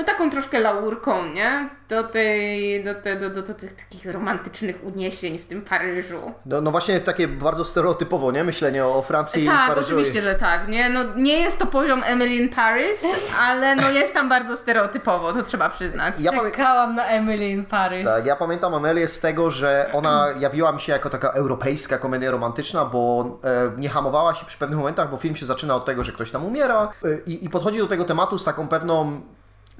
no 0.00 0.06
taką 0.06 0.30
troszkę 0.30 0.60
laurką, 0.60 1.26
nie? 1.26 1.68
Do, 1.88 2.04
tej, 2.04 2.84
do, 2.84 2.94
te, 2.94 3.16
do, 3.16 3.30
do, 3.30 3.42
do 3.42 3.54
tych 3.54 3.72
takich 3.72 4.12
romantycznych 4.12 4.84
uniesień 4.84 5.38
w 5.38 5.46
tym 5.46 5.62
Paryżu. 5.62 6.32
No, 6.46 6.60
no 6.60 6.70
właśnie 6.70 7.00
takie 7.00 7.28
bardzo 7.28 7.64
stereotypowo, 7.64 8.32
nie? 8.32 8.44
Myślenie 8.44 8.86
o 8.86 9.02
Francji 9.02 9.44
i 9.44 9.46
Tak, 9.46 9.68
Paryżu. 9.68 9.86
oczywiście, 9.86 10.22
że 10.22 10.34
tak, 10.34 10.68
nie? 10.68 10.90
No, 10.90 11.00
nie 11.16 11.40
jest 11.40 11.58
to 11.58 11.66
poziom 11.66 12.02
Emily 12.04 12.34
in 12.34 12.48
Paris, 12.48 13.04
ale 13.48 13.76
no 13.76 13.90
jest 13.90 14.14
tam 14.14 14.28
bardzo 14.28 14.56
stereotypowo, 14.56 15.32
to 15.32 15.42
trzeba 15.42 15.68
przyznać. 15.68 16.20
Ja 16.20 16.30
Czekałam 16.32 16.94
na 16.94 17.04
Emily 17.04 17.48
in 17.48 17.64
Paris. 17.64 18.04
Tak, 18.06 18.26
ja 18.26 18.36
pamiętam 18.36 18.74
Amelię 18.74 19.08
z 19.08 19.20
tego, 19.20 19.50
że 19.50 19.90
ona 19.92 20.26
jawiła 20.40 20.72
mi 20.72 20.80
się 20.80 20.92
jako 20.92 21.10
taka 21.10 21.28
europejska 21.30 21.98
komedia 21.98 22.30
romantyczna, 22.30 22.84
bo 22.84 23.24
e, 23.44 23.80
nie 23.80 23.88
hamowała 23.88 24.34
się 24.34 24.46
przy 24.46 24.58
pewnych 24.58 24.78
momentach, 24.78 25.10
bo 25.10 25.16
film 25.16 25.36
się 25.36 25.46
zaczyna 25.46 25.74
od 25.74 25.84
tego, 25.84 26.04
że 26.04 26.12
ktoś 26.12 26.30
tam 26.30 26.44
umiera 26.44 26.88
e, 27.04 27.18
i, 27.26 27.44
i 27.44 27.50
podchodzi 27.50 27.78
do 27.78 27.86
tego 27.86 28.04
tematu 28.04 28.38
z 28.38 28.44
taką 28.44 28.68
pewną 28.68 29.20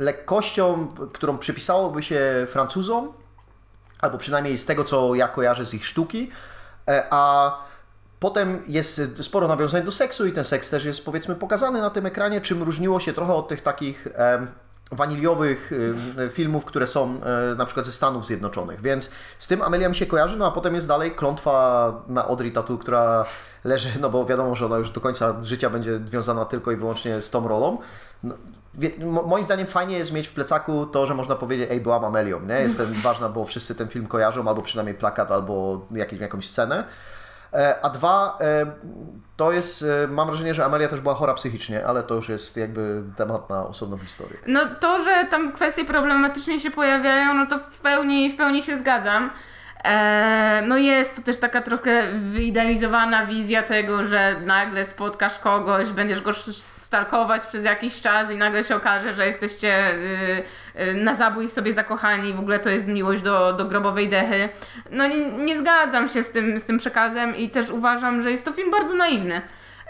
lekkością, 0.00 0.88
którą 1.12 1.38
przypisałoby 1.38 2.02
się 2.02 2.46
Francuzom, 2.48 3.12
albo 4.00 4.18
przynajmniej 4.18 4.58
z 4.58 4.66
tego, 4.66 4.84
co 4.84 5.14
ja 5.14 5.28
kojarzę 5.28 5.66
z 5.66 5.74
ich 5.74 5.86
sztuki, 5.86 6.30
e, 6.88 7.06
a 7.10 7.52
Potem 8.20 8.62
jest 8.68 9.00
sporo 9.20 9.48
nawiązań 9.48 9.82
do 9.82 9.92
seksu 9.92 10.26
i 10.26 10.32
ten 10.32 10.44
seks 10.44 10.70
też 10.70 10.84
jest 10.84 11.04
powiedzmy 11.04 11.34
pokazany 11.34 11.80
na 11.80 11.90
tym 11.90 12.06
ekranie, 12.06 12.40
czym 12.40 12.62
różniło 12.62 13.00
się 13.00 13.12
trochę 13.12 13.34
od 13.34 13.48
tych 13.48 13.60
takich 13.60 14.06
em, 14.14 14.46
waniliowych 14.92 15.72
em, 16.18 16.30
filmów, 16.30 16.64
które 16.64 16.86
są 16.86 17.20
e, 17.22 17.54
na 17.54 17.64
przykład 17.64 17.86
ze 17.86 17.92
Stanów 17.92 18.26
Zjednoczonych. 18.26 18.80
Więc 18.80 19.10
z 19.38 19.46
tym 19.46 19.62
Amelia 19.62 19.88
mi 19.88 19.96
się 19.96 20.06
kojarzy, 20.06 20.36
no 20.36 20.46
a 20.46 20.50
potem 20.50 20.74
jest 20.74 20.88
dalej 20.88 21.10
klątwa 21.10 21.92
na 22.08 22.24
Audrey 22.24 22.52
Tatu, 22.52 22.78
która 22.78 23.24
leży, 23.64 23.88
no 24.00 24.10
bo 24.10 24.24
wiadomo, 24.24 24.56
że 24.56 24.66
ona 24.66 24.78
już 24.78 24.90
do 24.90 25.00
końca 25.00 25.42
życia 25.42 25.70
będzie 25.70 26.00
związana 26.06 26.44
tylko 26.44 26.72
i 26.72 26.76
wyłącznie 26.76 27.20
z 27.20 27.30
tą 27.30 27.48
rolą. 27.48 27.78
No, 28.22 28.34
wie- 28.74 29.04
moim 29.26 29.46
zdaniem 29.46 29.66
fajnie 29.66 29.98
jest 29.98 30.12
mieć 30.12 30.28
w 30.28 30.32
plecaku 30.32 30.86
to, 30.86 31.06
że 31.06 31.14
można 31.14 31.34
powiedzieć, 31.36 31.68
ej, 31.70 31.80
byłam 31.80 32.04
Amelią, 32.04 32.40
nie? 32.40 32.54
Jest 32.64 32.76
ten 32.76 32.92
ważna, 32.92 33.28
bo 33.28 33.44
wszyscy 33.44 33.74
ten 33.74 33.88
film 33.88 34.06
kojarzą, 34.06 34.48
albo 34.48 34.62
przynajmniej 34.62 34.94
plakat, 34.94 35.30
albo 35.32 35.86
jakieś, 35.90 36.20
jakąś 36.20 36.48
scenę. 36.48 36.84
E, 37.52 37.84
A 37.84 37.90
dwa, 37.90 38.38
e, 38.40 38.66
to 39.36 39.52
jest, 39.52 39.82
e, 40.04 40.08
mam 40.08 40.26
wrażenie, 40.28 40.54
że 40.54 40.64
Amelia 40.64 40.88
też 40.88 41.00
była 41.00 41.14
chora 41.14 41.34
psychicznie, 41.34 41.86
ale 41.86 42.02
to 42.02 42.14
już 42.14 42.28
jest 42.28 42.56
jakby 42.56 43.02
temat 43.16 43.50
na 43.50 43.66
osobną 43.66 43.98
historię. 43.98 44.36
No 44.46 44.60
to, 44.80 45.04
że 45.04 45.26
tam 45.30 45.52
kwestie 45.52 45.84
problematycznie 45.84 46.60
się 46.60 46.70
pojawiają, 46.70 47.34
no 47.34 47.46
to 47.46 47.58
w 47.58 47.80
pełni, 47.80 48.30
w 48.30 48.36
pełni 48.36 48.62
się 48.62 48.78
zgadzam. 48.78 49.30
Eee, 49.84 50.68
no 50.68 50.78
jest 50.78 51.16
to 51.16 51.22
też 51.22 51.38
taka 51.38 51.60
trochę 51.60 52.12
wyidealizowana 52.12 53.26
wizja 53.26 53.62
tego, 53.62 54.04
że 54.04 54.36
nagle 54.44 54.86
spotkasz 54.86 55.38
kogoś, 55.38 55.88
będziesz 55.88 56.20
go 56.20 56.32
stalkować 56.90 57.46
przez 57.46 57.64
jakiś 57.64 58.00
czas 58.00 58.30
i 58.30 58.36
nagle 58.36 58.64
się 58.64 58.76
okaże, 58.76 59.14
że 59.14 59.26
jesteście 59.26 59.94
y, 59.94 60.82
y, 60.82 60.94
na 60.94 61.14
zabój 61.14 61.48
w 61.48 61.52
sobie 61.52 61.74
zakochani 61.74 62.32
w 62.34 62.40
ogóle 62.40 62.58
to 62.58 62.70
jest 62.70 62.86
miłość 62.86 63.22
do, 63.22 63.52
do 63.52 63.64
grobowej 63.64 64.08
dechy. 64.08 64.48
No 64.90 65.06
nie, 65.06 65.28
nie 65.28 65.58
zgadzam 65.58 66.08
się 66.08 66.22
z 66.22 66.30
tym, 66.30 66.58
z 66.58 66.64
tym 66.64 66.78
przekazem 66.78 67.36
i 67.36 67.50
też 67.50 67.70
uważam, 67.70 68.22
że 68.22 68.30
jest 68.30 68.44
to 68.44 68.52
film 68.52 68.70
bardzo 68.70 68.94
naiwny. 68.94 69.40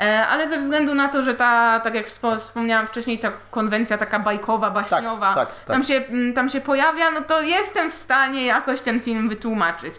E, 0.00 0.26
Ale 0.26 0.48
ze 0.48 0.58
względu 0.58 0.94
na 0.94 1.08
to, 1.08 1.22
że 1.22 1.34
ta, 1.34 1.80
tak 1.80 1.94
jak 1.94 2.06
wspo- 2.06 2.38
wspomniałam 2.40 2.86
wcześniej, 2.86 3.18
ta 3.18 3.28
konwencja 3.50 3.98
taka 3.98 4.18
bajkowa, 4.18 4.70
baśniowa, 4.70 5.34
tak, 5.34 5.48
tak. 5.48 5.66
Tam, 5.66 5.84
się, 5.84 5.94
mm, 5.94 6.32
tam 6.32 6.50
się 6.50 6.60
pojawia, 6.60 7.10
no 7.10 7.20
to 7.20 7.40
jestem 7.42 7.90
w 7.90 7.94
stanie 7.94 8.46
jakoś 8.46 8.80
ten 8.80 9.00
film 9.00 9.28
wytłumaczyć. 9.28 9.94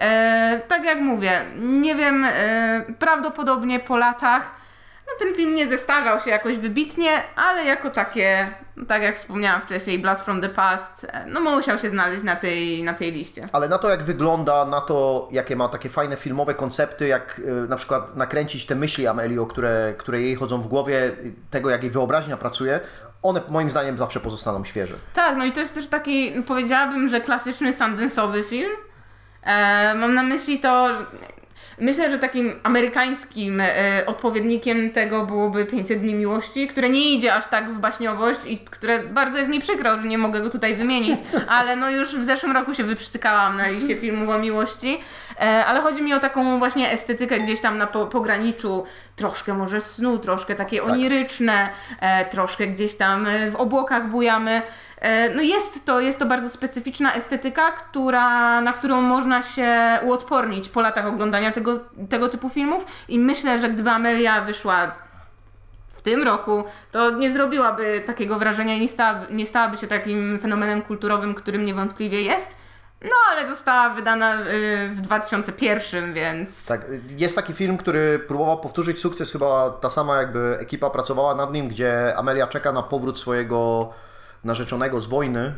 E, 0.00 0.60
tak 0.68 0.84
jak 0.84 1.00
mówię, 1.00 1.40
nie 1.56 1.94
wiem, 1.94 2.24
e, 2.24 2.84
prawdopodobnie 2.98 3.80
po 3.80 3.96
latach 3.96 4.50
no 5.06 5.12
ten 5.18 5.34
film 5.34 5.54
nie 5.54 5.68
zestarzał 5.68 6.20
się 6.20 6.30
jakoś 6.30 6.58
wybitnie, 6.58 7.22
ale 7.36 7.64
jako 7.64 7.90
takie, 7.90 8.54
tak 8.88 9.02
jak 9.02 9.16
wspomniałam 9.16 9.60
wcześniej, 9.60 9.98
Blast 9.98 10.24
from 10.24 10.40
the 10.40 10.48
Past, 10.48 11.06
e, 11.12 11.26
no 11.26 11.40
musiał 11.40 11.78
się 11.78 11.90
znaleźć 11.90 12.22
na 12.22 12.36
tej, 12.36 12.82
na 12.84 12.94
tej 12.94 13.12
liście. 13.12 13.44
Ale 13.52 13.68
na 13.68 13.78
to, 13.78 13.90
jak 13.90 14.02
wygląda, 14.02 14.64
na 14.64 14.80
to, 14.80 15.28
jakie 15.32 15.56
ma 15.56 15.68
takie 15.68 15.88
fajne 15.88 16.16
filmowe 16.16 16.54
koncepty, 16.54 17.08
jak 17.08 17.38
y, 17.38 17.68
na 17.68 17.76
przykład 17.76 18.16
nakręcić 18.16 18.66
te 18.66 18.74
myśli 18.74 19.06
Amelio, 19.06 19.46
które, 19.46 19.94
które 19.98 20.22
jej 20.22 20.34
chodzą 20.34 20.60
w 20.62 20.66
głowie, 20.66 21.12
tego, 21.50 21.70
jak 21.70 21.82
jej 21.82 21.92
wyobraźnia 21.92 22.36
pracuje, 22.36 22.80
one 23.22 23.40
moim 23.48 23.70
zdaniem 23.70 23.98
zawsze 23.98 24.20
pozostaną 24.20 24.64
świeże. 24.64 24.94
Tak, 25.14 25.36
no 25.36 25.44
i 25.44 25.52
to 25.52 25.60
jest 25.60 25.74
też 25.74 25.88
taki, 25.88 26.42
powiedziałabym, 26.42 27.08
że 27.08 27.20
klasyczny 27.20 27.72
Sundance'owy 27.72 28.44
film. 28.44 28.72
E, 29.42 29.94
mam 29.94 30.14
na 30.14 30.22
myśli 30.22 30.60
to, 30.60 30.88
myślę, 31.78 32.10
że 32.10 32.18
takim 32.18 32.60
amerykańskim 32.62 33.60
e, 33.60 34.06
odpowiednikiem 34.06 34.90
tego 34.90 35.26
byłoby 35.26 35.66
500 35.66 36.00
Dni 36.00 36.14
Miłości, 36.14 36.68
które 36.68 36.88
nie 36.88 37.14
idzie 37.14 37.34
aż 37.34 37.48
tak 37.48 37.72
w 37.72 37.80
baśniowość 37.80 38.40
i 38.46 38.58
które 38.58 38.98
bardzo 38.98 39.38
jest 39.38 39.50
mi 39.50 39.60
przykro, 39.60 39.98
że 39.98 40.06
nie 40.06 40.18
mogę 40.18 40.40
go 40.40 40.50
tutaj 40.50 40.76
wymienić, 40.76 41.18
ale 41.48 41.76
no 41.76 41.90
już 41.90 42.16
w 42.16 42.24
zeszłym 42.24 42.52
roku 42.52 42.74
się 42.74 42.84
wyprztykałam 42.84 43.56
na 43.56 43.68
liście 43.68 43.96
filmów 43.96 44.28
o 44.28 44.38
miłości, 44.38 45.00
e, 45.40 45.66
ale 45.66 45.80
chodzi 45.80 46.02
mi 46.02 46.14
o 46.14 46.20
taką 46.20 46.58
właśnie 46.58 46.90
estetykę 46.90 47.38
gdzieś 47.38 47.60
tam 47.60 47.78
na 47.78 47.86
po, 47.86 48.06
pograniczu 48.06 48.84
troszkę 49.16 49.54
może 49.54 49.80
snu, 49.80 50.18
troszkę 50.18 50.54
takie 50.54 50.84
oniryczne, 50.84 51.68
e, 52.00 52.24
troszkę 52.24 52.66
gdzieś 52.66 52.94
tam 52.94 53.26
e, 53.26 53.50
w 53.50 53.56
obłokach 53.56 54.08
bujamy. 54.08 54.62
E, 55.00 55.34
No 55.34 55.42
jest 55.42 55.86
to, 55.86 56.00
jest 56.00 56.18
to 56.18 56.26
bardzo 56.26 56.50
specyficzna 56.50 57.14
estetyka, 57.14 57.72
która, 57.72 58.60
na 58.60 58.72
którą 58.72 59.00
można 59.00 59.42
się 59.42 59.98
uodpornić 60.02 60.68
po 60.68 60.80
latach 60.80 61.06
oglądania 61.06 61.52
tego, 61.52 61.80
tego 62.08 62.28
typu 62.28 62.48
filmów 62.48 62.86
i 63.08 63.18
myślę, 63.18 63.60
że 63.60 63.68
gdyby 63.68 63.90
Amelia 63.90 64.40
wyszła 64.40 64.92
w 65.88 66.02
tym 66.02 66.22
roku, 66.22 66.64
to 66.92 67.10
nie 67.10 67.30
zrobiłaby 67.30 68.02
takiego 68.06 68.38
wrażenia 68.38 68.74
i 68.74 68.80
nie, 68.80 68.88
stałaby, 68.88 69.34
nie 69.34 69.46
stałaby 69.46 69.76
się 69.76 69.86
takim 69.86 70.38
fenomenem 70.38 70.82
kulturowym, 70.82 71.34
którym 71.34 71.64
niewątpliwie 71.66 72.22
jest. 72.22 72.56
No 73.02 73.14
ale 73.30 73.48
została 73.48 73.90
wydana 73.90 74.40
y, 74.40 74.88
w 74.94 75.00
2001, 75.00 76.14
więc... 76.14 76.66
Tak, 76.66 76.80
jest 77.18 77.36
taki 77.36 77.52
film, 77.52 77.76
który 77.76 78.18
próbował 78.18 78.60
powtórzyć 78.60 78.98
sukces, 79.00 79.32
chyba 79.32 79.70
ta 79.70 79.90
sama 79.90 80.16
jakby 80.16 80.56
ekipa 80.60 80.90
pracowała 80.90 81.34
nad 81.34 81.52
nim, 81.52 81.68
gdzie 81.68 82.16
Amelia 82.16 82.46
czeka 82.46 82.72
na 82.72 82.82
powrót 82.82 83.18
swojego 83.20 83.90
narzeczonego 84.46 85.00
z 85.00 85.06
wojny, 85.06 85.40
e, 85.40 85.52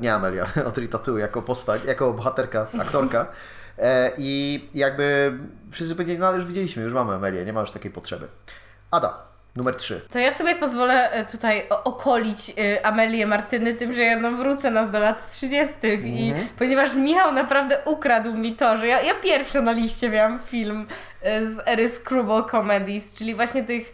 nie 0.00 0.14
Amelia, 0.14 0.46
Audrey 0.66 0.88
Tatu 0.88 1.18
jako 1.18 1.42
postać, 1.42 1.84
jako 1.84 2.12
bohaterka, 2.12 2.66
aktorka. 2.80 3.26
E, 3.78 4.10
I 4.18 4.60
jakby 4.74 5.32
wszyscy 5.70 5.94
powiedzieli, 5.94 6.18
no 6.18 6.26
ale 6.26 6.36
już 6.36 6.46
widzieliśmy, 6.46 6.82
już 6.82 6.92
mamy 6.92 7.14
Amelię, 7.14 7.44
nie 7.44 7.52
ma 7.52 7.60
już 7.60 7.70
takiej 7.70 7.90
potrzeby. 7.90 8.26
Ada, 8.90 9.18
numer 9.56 9.76
3. 9.76 10.00
To 10.12 10.18
ja 10.18 10.32
sobie 10.32 10.54
pozwolę 10.54 11.10
e, 11.10 11.24
tutaj 11.26 11.62
okolić 11.84 12.52
Amelię 12.82 13.26
Martyny 13.26 13.74
tym, 13.74 13.94
że 13.94 14.02
ja 14.02 14.20
no 14.20 14.32
wrócę 14.32 14.70
nas 14.70 14.90
do 14.90 14.98
lat 14.98 15.30
30. 15.30 15.74
i 16.04 16.28
Mhm. 16.28 16.48
ponieważ 16.58 16.94
Michał 16.94 17.32
naprawdę 17.32 17.78
ukradł 17.84 18.32
mi 18.34 18.56
to, 18.56 18.76
że 18.76 18.86
ja, 18.86 19.02
ja 19.02 19.14
pierwsza 19.22 19.60
na 19.60 19.72
liście 19.72 20.08
miałam 20.10 20.38
film 20.38 20.86
z 21.22 21.68
ery 21.68 21.88
Screwball 21.88 22.44
Comedies, 22.50 23.14
czyli 23.14 23.34
właśnie 23.34 23.64
tych 23.64 23.92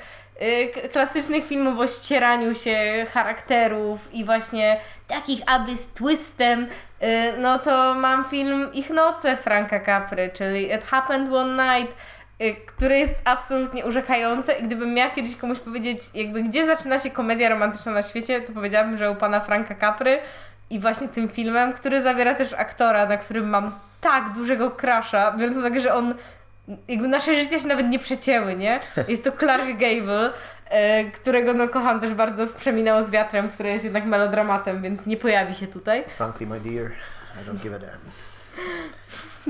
klasycznych 0.92 1.46
filmów 1.46 1.79
o 1.79 1.87
ścieraniu 1.87 2.55
się 2.55 3.07
charakterów 3.12 4.14
i 4.14 4.24
właśnie 4.24 4.76
takich 5.09 5.40
aby 5.46 5.76
z 5.76 5.88
twistem, 5.88 6.68
e, 7.00 7.38
no 7.38 7.59
to 7.59 7.94
mam 7.94 8.24
film 8.24 8.70
Ich 8.72 8.90
noce 8.90 9.37
Franka 9.37 9.81
Capry, 9.81 10.31
czyli 10.35 10.72
It 10.74 10.85
Happened 10.85 11.33
One 11.33 11.64
Night, 11.64 11.96
y, 12.42 12.57
które 12.66 12.98
jest 12.98 13.20
absolutnie 13.24 13.87
urzekające 13.87 14.53
i 14.53 14.62
gdybym 14.62 14.94
miała 14.94 15.11
kiedyś 15.11 15.37
komuś 15.37 15.59
powiedzieć, 15.59 16.00
jakby 16.14 16.42
gdzie 16.42 16.66
zaczyna 16.66 16.98
się 16.98 17.11
komedia 17.11 17.48
romantyczna 17.48 17.92
na 17.92 18.03
świecie, 18.03 18.40
to 18.40 18.53
powiedziałabym, 18.53 18.96
że 18.96 19.11
u 19.11 19.14
pana 19.14 19.40
Franka 19.40 19.74
Capry 19.74 20.18
i 20.70 20.79
właśnie 20.79 21.09
tym 21.09 21.29
filmem, 21.29 21.72
który 21.72 22.03
zawiera 22.03 22.35
też 22.35 22.53
aktora, 22.53 23.07
na 23.07 23.16
którym 23.16 23.48
mam 23.48 23.74
tak 24.00 24.33
dużego 24.33 24.70
crusha, 24.70 25.33
biorąc 25.33 25.57
pod 25.57 25.66
uwagę, 25.66 25.81
że 25.81 25.94
on 25.94 26.14
jakby 26.88 27.09
nasze 27.09 27.37
życia 27.37 27.61
się 27.61 27.68
nawet 27.68 27.88
nie 27.88 27.98
przecięły, 27.98 28.56
nie? 28.56 28.80
Jest 29.09 29.24
to 29.24 29.33
Clark 29.33 29.66
Gable, 29.66 30.33
e, 30.68 31.04
którego 31.04 31.54
no 31.54 31.68
kocham 31.68 32.00
też 32.00 32.14
bardzo 32.14 32.46
w 32.46 32.52
Przeminęło 32.52 33.02
z 33.02 33.11
wiatrem, 33.11 33.48
który 33.48 33.70
jest 33.70 33.85
jednak 33.85 34.04
melodramatem, 34.04 34.83
więc 34.83 35.06
nie 35.06 35.16
pojawi 35.16 35.54
się 35.54 35.66
tutaj. 35.66 36.04
Frankly, 36.09 36.46
my 36.46 36.61
dear, 36.61 36.90
I 37.42 37.50
don't 37.50 37.62
give 37.62 37.74
a 37.74 37.78
damn. 37.78 38.00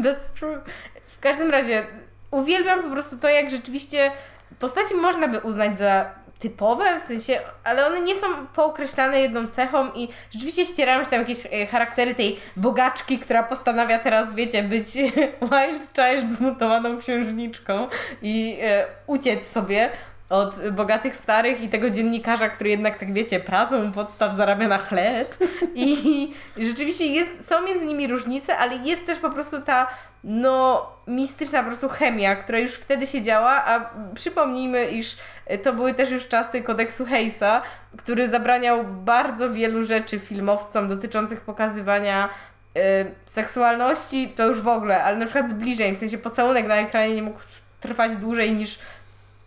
That's 0.05 0.33
true. 0.39 0.61
W 1.05 1.21
każdym 1.21 1.51
razie 1.51 1.87
uwielbiam 2.31 2.83
po 2.83 2.91
prostu 2.91 3.19
to, 3.19 3.29
jak 3.29 3.51
rzeczywiście 3.51 4.11
postaci 4.59 4.95
można 4.95 5.29
by 5.29 5.41
uznać 5.41 5.79
za 5.79 6.11
typowe, 6.41 7.01
w 7.01 7.03
sensie, 7.03 7.41
ale 7.65 7.87
one 7.87 8.01
nie 8.01 8.15
są 8.15 8.47
pookreślane 8.47 9.21
jedną 9.21 9.47
cechą 9.47 9.93
i 9.95 10.09
rzeczywiście 10.31 10.65
ścierają 10.65 11.05
się 11.05 11.11
tam 11.11 11.21
jakieś 11.21 11.47
e, 11.47 11.67
charaktery 11.67 12.15
tej 12.15 12.39
bogaczki, 12.57 13.19
która 13.19 13.43
postanawia 13.43 13.99
teraz, 13.99 14.35
wiecie, 14.35 14.63
być 14.63 14.87
wild 15.53 15.93
child 15.95 16.33
zmutowaną 16.39 16.99
księżniczką 16.99 17.89
i 18.23 18.59
e, 18.63 18.87
uciec 19.07 19.47
sobie 19.47 19.91
od 20.31 20.71
bogatych 20.71 21.17
starych 21.17 21.61
i 21.61 21.69
tego 21.69 21.91
dziennikarza, 21.91 22.49
który 22.49 22.71
jednak, 22.71 22.99
tak 22.99 23.13
wiecie, 23.13 23.41
pracą 23.41 23.89
u 23.89 23.93
podstaw 23.93 24.35
zarabia 24.35 24.69
na 24.69 24.79
chleb. 24.79 25.37
I 25.75 26.33
rzeczywiście 26.57 27.07
jest, 27.07 27.49
są 27.49 27.63
między 27.63 27.87
nimi 27.87 28.07
różnice, 28.07 28.57
ale 28.57 28.77
jest 28.77 29.07
też 29.07 29.19
po 29.19 29.31
prostu 29.31 29.61
ta 29.61 29.87
no 30.25 30.87
mistyczna 31.07 31.59
po 31.59 31.67
prostu 31.67 31.89
chemia, 31.89 32.37
która 32.37 32.59
już 32.59 32.73
wtedy 32.75 33.07
się 33.07 33.23
działa, 33.23 33.65
a 33.65 33.91
przypomnijmy, 34.15 34.91
iż 34.91 35.17
to 35.63 35.73
były 35.73 35.95
też 35.95 36.11
już 36.11 36.29
czasy 36.29 36.63
kodeksu 36.63 37.07
Hayesa, 37.07 37.63
który 37.99 38.29
zabraniał 38.29 38.85
bardzo 38.85 39.51
wielu 39.51 39.85
rzeczy 39.85 40.19
filmowcom 40.19 40.89
dotyczących 40.89 41.41
pokazywania 41.41 42.29
y, 42.77 42.81
seksualności, 43.25 44.29
to 44.37 44.47
już 44.47 44.61
w 44.61 44.69
ogóle, 44.69 45.05
ale 45.05 45.17
na 45.17 45.27
przykład 45.27 45.51
zbliżeń, 45.51 45.97
w 45.97 45.99
sensie 45.99 46.19
pocałunek 46.19 46.67
na 46.67 46.77
ekranie 46.77 47.15
nie 47.15 47.23
mógł 47.23 47.41
trwać 47.81 48.17
dłużej 48.17 48.53
niż 48.53 48.79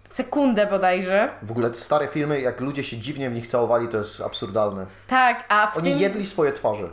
sekundę 0.04 0.68
bodajże. 0.68 1.30
W 1.42 1.52
ogóle 1.52 1.70
te 1.70 1.80
stare 1.80 2.08
filmy, 2.08 2.42
jak 2.42 2.62
ludzie 2.62 2.84
się 2.84 2.98
dziwnie 2.98 3.30
w 3.30 3.34
nich 3.34 3.48
całowali, 3.48 3.88
to 3.88 3.98
jest 3.98 4.22
absurdalne. 4.22 4.86
Tak, 5.08 5.46
a 5.50 5.68
w 5.68 5.78
Oni 5.78 5.92
tym... 5.92 6.00
jedli 6.00 6.26
swoje 6.26 6.52
twarze. 6.52 6.90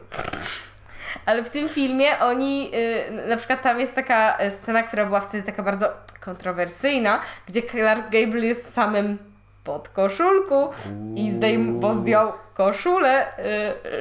Ale 1.26 1.44
w 1.44 1.50
tym 1.50 1.68
filmie 1.68 2.18
oni, 2.18 2.70
y, 2.74 3.28
na 3.28 3.36
przykład 3.36 3.62
tam 3.62 3.80
jest 3.80 3.94
taka 3.94 4.42
y, 4.44 4.50
scena, 4.50 4.82
która 4.82 5.06
była 5.06 5.20
wtedy 5.20 5.42
taka 5.42 5.62
bardzo 5.62 5.88
kontrowersyjna, 6.20 7.20
gdzie 7.46 7.62
Clark 7.62 8.10
Gable 8.10 8.46
jest 8.46 8.66
w 8.66 8.74
samym 8.74 9.18
podkoszulku 9.64 10.68
i 11.16 11.30
zdejm, 11.30 11.80
bo 11.80 11.94
zdjął 11.94 12.32
koszulę, 12.54 13.26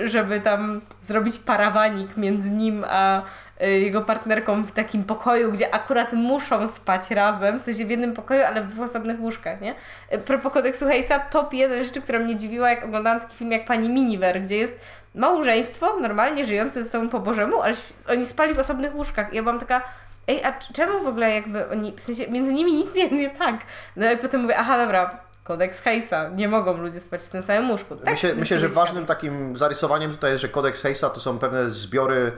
y, 0.03 0.09
żeby 0.09 0.41
tam 0.41 0.81
zrobić 1.01 1.37
parawanik 1.37 2.17
między 2.17 2.49
nim 2.49 2.85
a 2.89 3.21
jego 3.59 4.01
partnerką 4.01 4.63
w 4.63 4.71
takim 4.71 5.03
pokoju, 5.03 5.51
gdzie 5.51 5.73
akurat 5.73 6.13
muszą 6.13 6.67
spać 6.67 7.11
razem, 7.11 7.59
w 7.59 7.61
sensie 7.61 7.85
w 7.85 7.89
jednym 7.89 8.13
pokoju, 8.13 8.43
ale 8.43 8.61
w 8.61 8.67
dwóch 8.67 8.85
osobnych 8.85 9.19
łóżkach, 9.19 9.61
nie? 9.61 9.75
Y, 10.13 10.17
Propos 10.17 10.53
kodeksu 10.53 10.85
Hayesa, 10.85 11.19
top 11.19 11.53
jeden 11.53 11.83
rzeczy, 11.83 12.01
która 12.01 12.19
mnie 12.19 12.35
dziwiła, 12.35 12.69
jak 12.69 12.83
oglądałam 12.85 13.19
taki 13.19 13.35
film 13.35 13.51
jak 13.51 13.65
Pani 13.65 13.89
Miniver, 13.89 14.41
gdzie 14.41 14.57
jest 14.57 14.79
małżeństwo, 15.15 15.99
normalnie 15.99 16.45
żyjące 16.45 16.83
ze 16.83 16.89
sobą 16.89 17.09
po 17.09 17.19
Bożemu, 17.19 17.61
ale 17.61 17.73
oni 18.09 18.25
spali 18.25 18.53
w 18.53 18.59
osobnych 18.59 18.95
łóżkach. 18.95 19.33
I 19.33 19.35
ja 19.35 19.43
byłam 19.43 19.59
taka, 19.59 19.81
ej, 20.27 20.43
a 20.43 20.53
czemu 20.73 21.03
w 21.03 21.07
ogóle 21.07 21.35
jakby 21.35 21.69
oni, 21.69 21.93
w 21.97 22.01
sensie 22.01 22.31
między 22.31 22.53
nimi 22.53 22.73
nic 22.73 22.95
nie 22.95 23.09
nie 23.09 23.29
tak. 23.29 23.55
No 23.95 24.11
i 24.11 24.17
potem 24.17 24.41
mówię, 24.41 24.57
aha, 24.57 24.77
dobra, 24.77 25.19
kodeks 25.43 25.81
Hayesa, 25.81 26.29
nie 26.29 26.47
mogą 26.47 26.77
ludzie 26.77 26.99
spać 26.99 27.21
w 27.21 27.29
tym 27.29 27.41
samym 27.41 27.71
łóżku. 27.71 27.95
Tak, 27.95 28.09
myślę, 28.09 28.35
myślę 28.35 28.59
że 28.59 28.69
ważnym 28.69 29.05
takim 29.05 29.57
zarysowaniem 29.57 30.11
tutaj 30.11 30.31
jest, 30.31 30.41
że 30.41 30.49
kodeks 30.49 30.81
Hayesa 30.81 31.09
to 31.09 31.19
są 31.19 31.39
pewne 31.39 31.69
zbiory, 31.69 32.31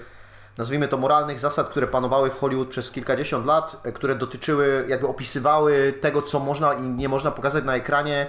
nazwijmy 0.57 0.87
to 0.87 0.97
moralnych 0.97 1.39
zasad, 1.39 1.69
które 1.69 1.87
panowały 1.87 2.29
w 2.29 2.39
Hollywood 2.39 2.67
przez 2.67 2.91
kilkadziesiąt 2.91 3.45
lat, 3.45 3.81
e, 3.83 3.91
które 3.91 4.15
dotyczyły, 4.15 4.85
jakby 4.87 5.07
opisywały 5.07 5.93
tego, 6.01 6.21
co 6.21 6.39
można 6.39 6.73
i 6.73 6.81
nie 6.81 7.09
można 7.09 7.31
pokazać 7.31 7.63
na 7.63 7.75
ekranie 7.75 8.27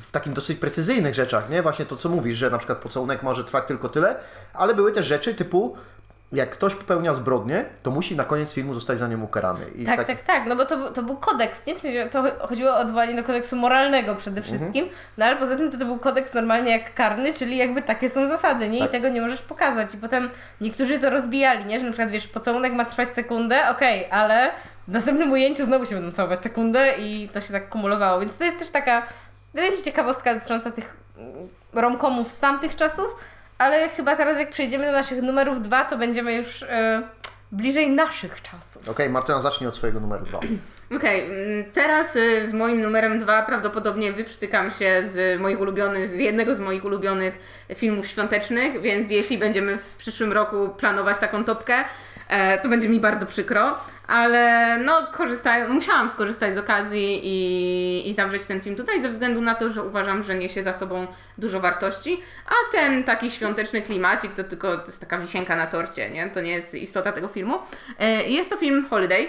w 0.00 0.10
takim 0.10 0.34
dosyć 0.34 0.58
precyzyjnych 0.58 1.14
rzeczach, 1.14 1.50
nie? 1.50 1.62
Właśnie 1.62 1.86
to, 1.86 1.96
co 1.96 2.08
mówisz, 2.08 2.36
że 2.36 2.50
na 2.50 2.58
przykład 2.58 2.78
pocałunek 2.78 3.22
może 3.22 3.44
trwać 3.44 3.66
tylko 3.66 3.88
tyle, 3.88 4.16
ale 4.54 4.74
były 4.74 4.92
też 4.92 5.06
rzeczy 5.06 5.34
typu, 5.34 5.76
jak 6.32 6.50
ktoś 6.50 6.74
popełnia 6.74 7.14
zbrodnię, 7.14 7.64
to 7.82 7.90
musi 7.90 8.16
na 8.16 8.24
koniec 8.24 8.52
filmu 8.52 8.74
zostać 8.74 8.98
za 8.98 9.08
nią 9.08 9.22
ukarany. 9.22 9.66
I 9.74 9.84
Tak, 9.84 10.04
tak, 10.04 10.20
tak, 10.22 10.46
no 10.46 10.56
bo 10.56 10.64
to, 10.64 10.76
był- 10.76 10.92
to 10.92 11.02
był 11.02 11.16
kodeks, 11.16 11.66
nie? 11.66 11.74
W 11.74 11.78
sensie 11.78 12.08
to 12.10 12.22
chodziło 12.48 12.70
o 12.70 12.76
odwołanie 12.78 13.14
do 13.14 13.24
kodeksu 13.24 13.56
moralnego 13.56 14.14
przede 14.14 14.42
wszystkim, 14.42 14.88
no 15.18 15.24
ale 15.24 15.36
poza 15.36 15.56
tym 15.56 15.70
to, 15.70 15.78
to 15.78 15.84
był 15.84 15.98
kodeks 15.98 16.34
normalnie 16.34 16.70
jak 16.72 16.94
karny, 16.94 17.32
czyli 17.34 17.56
jakby 17.56 17.82
takie 17.82 18.08
są 18.08 18.26
zasady, 18.26 18.68
nie? 18.68 18.78
I 18.78 18.80
Tak. 18.82 18.90
tego 18.90 19.08
nie 19.08 19.20
możesz 19.20 19.42
pokazać. 19.42 19.94
I 19.94 19.98
potem 19.98 20.30
niektórzy 20.60 20.98
to 20.98 21.10
rozbijali, 21.10 21.64
nie? 21.64 21.78
Że 21.80 21.84
na 21.86 21.90
przykład, 21.92 22.10
wiesz, 22.10 22.26
pocałunek 22.28 22.72
ma 22.72 22.84
trwać 22.84 23.14
sekundę, 23.14 23.68
okej, 23.70 24.06
ale 24.10 24.50
w 24.88 24.92
następnym 24.92 25.32
ujęciu 25.32 25.64
znowu 25.64 25.86
się 25.86 25.94
będą 25.94 26.12
całować 26.12 26.42
sekundę 26.42 26.92
i 26.98 27.28
to 27.32 27.40
się 27.40 27.52
tak 27.52 27.68
kumulowało, 27.68 28.20
więc 28.20 28.38
to 28.38 28.44
jest 28.44 28.58
też 28.58 28.70
taka, 28.70 29.02
wydaje 29.54 29.70
mi 29.70 29.76
się, 29.76 29.82
ciekawostka 29.82 30.34
dotycząca 30.34 30.70
tych 30.70 30.96
mm, 31.16 31.48
romkomów 31.72 32.30
z 32.30 32.40
tamtych 32.40 32.76
czasów, 32.76 33.16
ale 33.60 33.88
chyba 33.88 34.16
teraz 34.16 34.38
jak 34.38 34.50
przejdziemy 34.50 34.86
do 34.86 34.92
naszych 34.92 35.22
numerów 35.22 35.62
dwa, 35.62 35.84
to 35.84 35.98
będziemy 35.98 36.34
już 36.34 36.62
e, 36.62 37.02
bliżej 37.52 37.90
naszych 37.90 38.42
czasów. 38.42 38.88
Okej, 38.88 39.10
Martyna, 39.10 39.40
zacznij 39.40 39.68
od 39.68 39.76
swojego 39.76 40.00
numeru 40.00 40.24
dwa. 40.26 40.40
Okej, 40.96 41.24
mm, 41.24 41.72
teraz 41.72 42.16
y, 42.16 42.48
z 42.48 42.52
moim 42.52 42.80
numerem 42.80 43.18
dwa 43.18 43.42
prawdopodobnie 43.42 44.12
wyprztykam 44.12 44.70
się 44.70 45.02
z 45.12 45.40
moich 45.40 45.60
ulubionych, 45.60 46.08
z 46.08 46.14
jednego 46.14 46.54
z 46.54 46.60
moich 46.60 46.84
ulubionych 46.84 47.38
filmów 47.74 48.06
świątecznych, 48.06 48.80
więc 48.80 49.10
jeśli 49.10 49.38
będziemy 49.38 49.78
w 49.78 49.96
przyszłym 49.96 50.32
roku 50.32 50.68
planować 50.68 51.18
taką 51.18 51.44
topkę, 51.44 51.84
e, 52.28 52.58
to 52.58 52.68
będzie 52.68 52.88
mi 52.88 53.00
bardzo 53.00 53.26
przykro, 53.26 53.76
ale 54.10 54.78
no 54.78 55.06
korzystając, 55.12 55.74
musiałam 55.74 56.10
skorzystać 56.10 56.54
z 56.54 56.58
okazji 56.58 57.20
i, 57.22 58.10
i 58.10 58.14
zawrzeć 58.14 58.44
ten 58.46 58.60
film 58.60 58.76
tutaj 58.76 59.00
ze 59.00 59.08
względu 59.08 59.40
na 59.40 59.54
to, 59.54 59.70
że 59.70 59.82
uważam, 59.82 60.22
że 60.22 60.34
niesie 60.34 60.62
za 60.62 60.74
sobą 60.74 61.06
dużo 61.38 61.60
wartości, 61.60 62.20
a 62.46 62.72
ten 62.76 63.04
taki 63.04 63.30
świąteczny 63.30 63.82
klimacik 63.82 64.34
to 64.34 64.44
tylko 64.44 64.76
to 64.78 64.86
jest 64.86 65.00
taka 65.00 65.18
wisienka 65.18 65.56
na 65.56 65.66
torcie, 65.66 66.10
nie? 66.10 66.30
To 66.30 66.40
nie 66.40 66.52
jest 66.52 66.74
istota 66.74 67.12
tego 67.12 67.28
filmu. 67.28 67.58
E, 67.98 68.22
Jest 68.22 68.50
to 68.50 68.56
film 68.56 68.86
Holiday. 68.90 69.26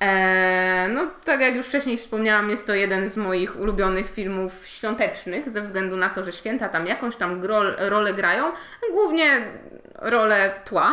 Eee, 0.00 0.88
no, 0.88 1.06
tak 1.24 1.40
jak 1.40 1.54
już 1.54 1.66
wcześniej 1.66 1.96
wspomniałam, 1.98 2.50
jest 2.50 2.66
to 2.66 2.74
jeden 2.74 3.08
z 3.08 3.16
moich 3.16 3.60
ulubionych 3.60 4.10
filmów 4.10 4.66
świątecznych, 4.66 5.50
ze 5.50 5.62
względu 5.62 5.96
na 5.96 6.08
to, 6.08 6.24
że 6.24 6.32
święta 6.32 6.68
tam 6.68 6.86
jakąś 6.86 7.16
tam 7.16 7.42
rolę 7.78 8.14
grają, 8.14 8.44
głównie 8.92 9.40
rolę 9.94 10.54
tła. 10.64 10.92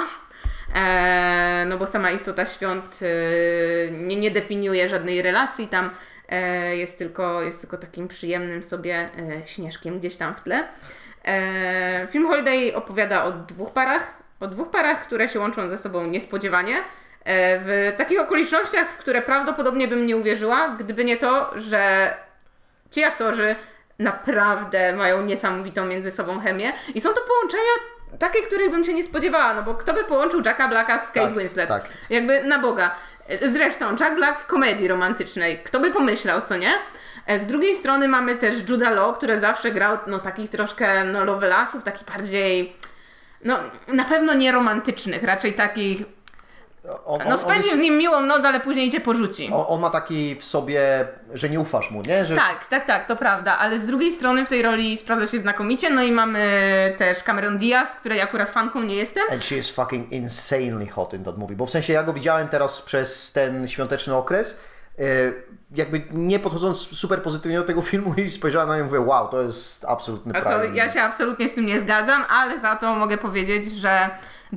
Eee, 0.76 1.66
no 1.66 1.78
bo 1.78 1.88
sama 1.88 2.12
istota 2.12 2.46
świąt 2.46 3.00
e, 3.02 3.92
nie, 3.92 4.16
nie 4.16 4.32
definiuje 4.32 4.90
żadnej 4.90 5.22
relacji 5.22 5.68
tam, 5.68 5.90
e, 6.30 6.78
jest, 6.78 6.98
tylko, 6.98 7.42
jest 7.42 7.62
tylko 7.62 7.78
takim 7.78 8.08
przyjemnym 8.08 8.64
sobie 8.64 8.96
e, 8.96 9.48
śnieżkiem 9.48 10.00
gdzieś 10.00 10.16
tam 10.16 10.36
w 10.36 10.42
tle. 10.42 10.68
E, 11.26 12.08
film 12.12 12.28
Holiday 12.28 12.76
opowiada 12.76 13.24
o 13.24 13.32
dwóch 13.32 13.72
parach, 13.72 14.14
o 14.40 14.48
dwóch 14.48 14.72
parach, 14.72 15.04
które 15.04 15.30
się 15.30 15.40
łączą 15.40 15.70
ze 15.70 15.78
sobą 15.78 16.08
niespodziewanie. 16.08 16.76
E, 16.76 17.60
w 17.60 17.94
takich 17.98 18.20
okolicznościach, 18.20 18.90
w 18.90 18.98
które 18.98 19.22
prawdopodobnie 19.22 19.88
bym 19.88 20.06
nie 20.06 20.18
uwierzyła, 20.18 20.76
gdyby 20.80 21.06
nie 21.06 21.18
to, 21.18 21.52
że 21.60 22.14
ci 22.92 23.04
aktorzy 23.04 23.56
naprawdę 24.00 24.94
mają 24.94 25.22
niesamowitą 25.22 25.86
między 25.86 26.12
sobą 26.12 26.40
chemię 26.40 26.74
i 26.96 27.02
są 27.02 27.10
to 27.10 27.22
połączenia 27.22 27.97
takie, 28.20 28.42
których 28.42 28.72
bym 28.72 28.84
się 28.84 28.94
nie 28.94 29.04
spodziewała, 29.04 29.54
no 29.54 29.64
bo 29.64 29.76
kto 29.76 29.94
by 29.94 30.04
połączył 30.04 30.42
Jacka 30.46 30.68
Blacka 30.68 31.00
z 31.06 31.12
Kate 31.12 31.28
Tak, 31.28 31.38
Winslet? 31.38 31.68
tak. 31.70 31.84
Jakby 32.10 32.44
na 32.44 32.60
Boga. 32.60 32.92
Zresztą 33.42 33.96
Jack 34.00 34.16
Black 34.16 34.40
w 34.40 34.46
komedii 34.46 34.88
romantycznej, 34.88 35.60
kto 35.64 35.80
by 35.80 35.92
pomyślał, 35.92 36.42
co 36.42 36.58
nie? 36.58 36.74
E, 37.26 37.40
Z 37.40 37.46
drugiej 37.46 37.76
strony 37.76 38.08
mamy 38.08 38.36
też 38.36 38.70
Judah 38.70 38.94
Law, 38.96 39.18
który 39.18 39.40
zawsze 39.40 39.72
grał 39.72 39.98
no, 40.08 40.20
takich 40.20 40.50
troszkę 40.50 41.04
no, 41.04 41.24
lovelasów, 41.24 41.84
takich 41.84 42.04
bardziej 42.08 42.74
no 43.44 43.60
na 43.88 44.04
pewno 44.06 44.34
nie 44.34 44.52
romantycznych, 44.52 45.24
raczej 45.24 45.54
takich 45.54 46.04
On, 47.06 47.20
no 47.30 47.38
spędzisz 47.38 47.74
z 47.74 47.78
nim 47.78 47.98
miłą 47.98 48.22
noc, 48.22 48.46
ale 48.46 48.60
później 48.60 48.92
cię 48.92 49.00
porzuci. 49.02 49.50
on, 49.54 49.66
on 49.68 49.80
ma 49.82 49.90
taki 49.90 50.36
w 50.36 50.44
sobie, 50.44 51.08
że 51.34 51.50
nie 51.50 51.60
ufasz 51.60 51.92
mu, 51.92 52.02
nie? 52.02 52.26
Że 52.26 52.36
Tak, 52.36 52.66
tak, 52.70 52.86
tak, 52.86 53.08
to 53.08 53.16
prawda, 53.16 53.58
ale 53.58 53.80
z 53.80 53.86
drugiej 53.88 54.12
strony 54.12 54.46
w 54.46 54.50
tej 54.50 54.62
roli 54.62 54.98
sprawdza 54.98 55.28
się 55.28 55.40
znakomicie, 55.40 55.90
no 55.90 56.04
i 56.04 56.12
mamy 56.12 56.40
też 56.98 57.24
Cameron 57.24 57.58
Diaz, 57.58 57.96
której 57.96 58.22
akurat 58.22 58.52
fanką 58.52 58.82
nie 58.84 58.96
jestem. 58.96 59.24
And 59.32 59.44
she 59.44 59.56
is 59.56 59.70
fucking 59.70 60.12
insanely 60.12 60.88
hot 60.88 61.14
in 61.14 61.24
that 61.24 61.38
movie. 61.38 61.56
Bo 61.56 61.66
w 61.66 61.70
sensie 61.70 61.94
ja 61.94 62.04
go 62.04 62.14
widziałem 62.14 62.48
teraz 62.50 62.82
przez 62.82 63.32
ten 63.32 63.68
świąteczny 63.68 64.16
okres. 64.16 64.60
e, 65.00 65.04
Jakby 65.76 66.02
nie 66.12 66.40
podchodząc 66.40 66.78
super 66.80 67.22
pozytywnie 67.22 67.58
do 67.58 67.64
tego 67.64 67.82
filmu 67.82 68.14
i 68.14 68.32
spojrzałem 68.32 68.70
na 68.70 68.78
nią 68.78 68.82
i 68.84 68.86
mówię, 68.86 69.00
wow, 69.00 69.28
to 69.28 69.42
jest 69.42 69.86
absolutny 69.86 70.34
A 70.36 70.42
to 70.42 70.64
ja 70.64 70.94
się 70.94 71.02
absolutnie 71.02 71.50
z 71.50 71.54
tym 71.54 71.66
nie 71.66 71.82
zgadzam, 71.82 72.24
ale 72.30 72.60
za 72.60 72.76
to 72.76 72.96
mogę 72.96 73.18
powiedzieć, 73.18 73.66
że 73.72 74.10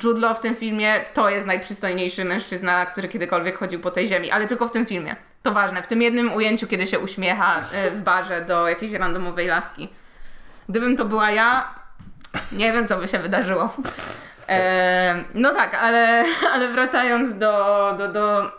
Jude 0.03 0.21
Law 0.21 0.39
w 0.39 0.41
tym 0.41 0.57
filmie 0.57 0.95
to 1.15 1.31
jest 1.31 1.47
najprzystojniejszy 1.47 2.25
mężczyzna, 2.25 2.87
który 2.87 3.09
kiedykolwiek 3.09 3.59
chodził 3.59 3.81
po 3.81 3.91
tej 3.91 4.09
ziemi, 4.09 4.31
ale 4.31 4.47
tylko 4.47 4.69
w 4.69 4.71
tym 4.71 4.87
filmie. 4.87 5.17
To 5.43 5.53
ważne, 5.53 5.83
w 5.83 5.87
tym 5.87 6.03
jednym 6.03 6.33
ujęciu, 6.33 6.67
kiedy 6.67 6.87
się 6.87 6.99
uśmiecha 6.99 7.61
e, 7.73 7.91
w 7.91 8.01
barze 8.01 8.45
do 8.45 8.69
jakiejś 8.69 8.93
randomowej 8.93 9.47
laski. 9.47 9.89
Gdybym 10.69 10.97
to 10.97 11.05
była 11.05 11.31
ja, 11.31 11.75
nie 12.53 12.73
wiem, 12.73 12.89
co 12.89 12.97
by 12.97 13.09
się 13.09 13.19
wydarzyło. 13.19 13.75
E, 14.49 15.25
no 15.35 15.55
tak, 15.55 15.75
ale, 15.75 16.25
ale 16.55 16.73
wracając 16.73 17.39
do, 17.39 17.95
do, 17.99 18.13
do, 18.13 18.53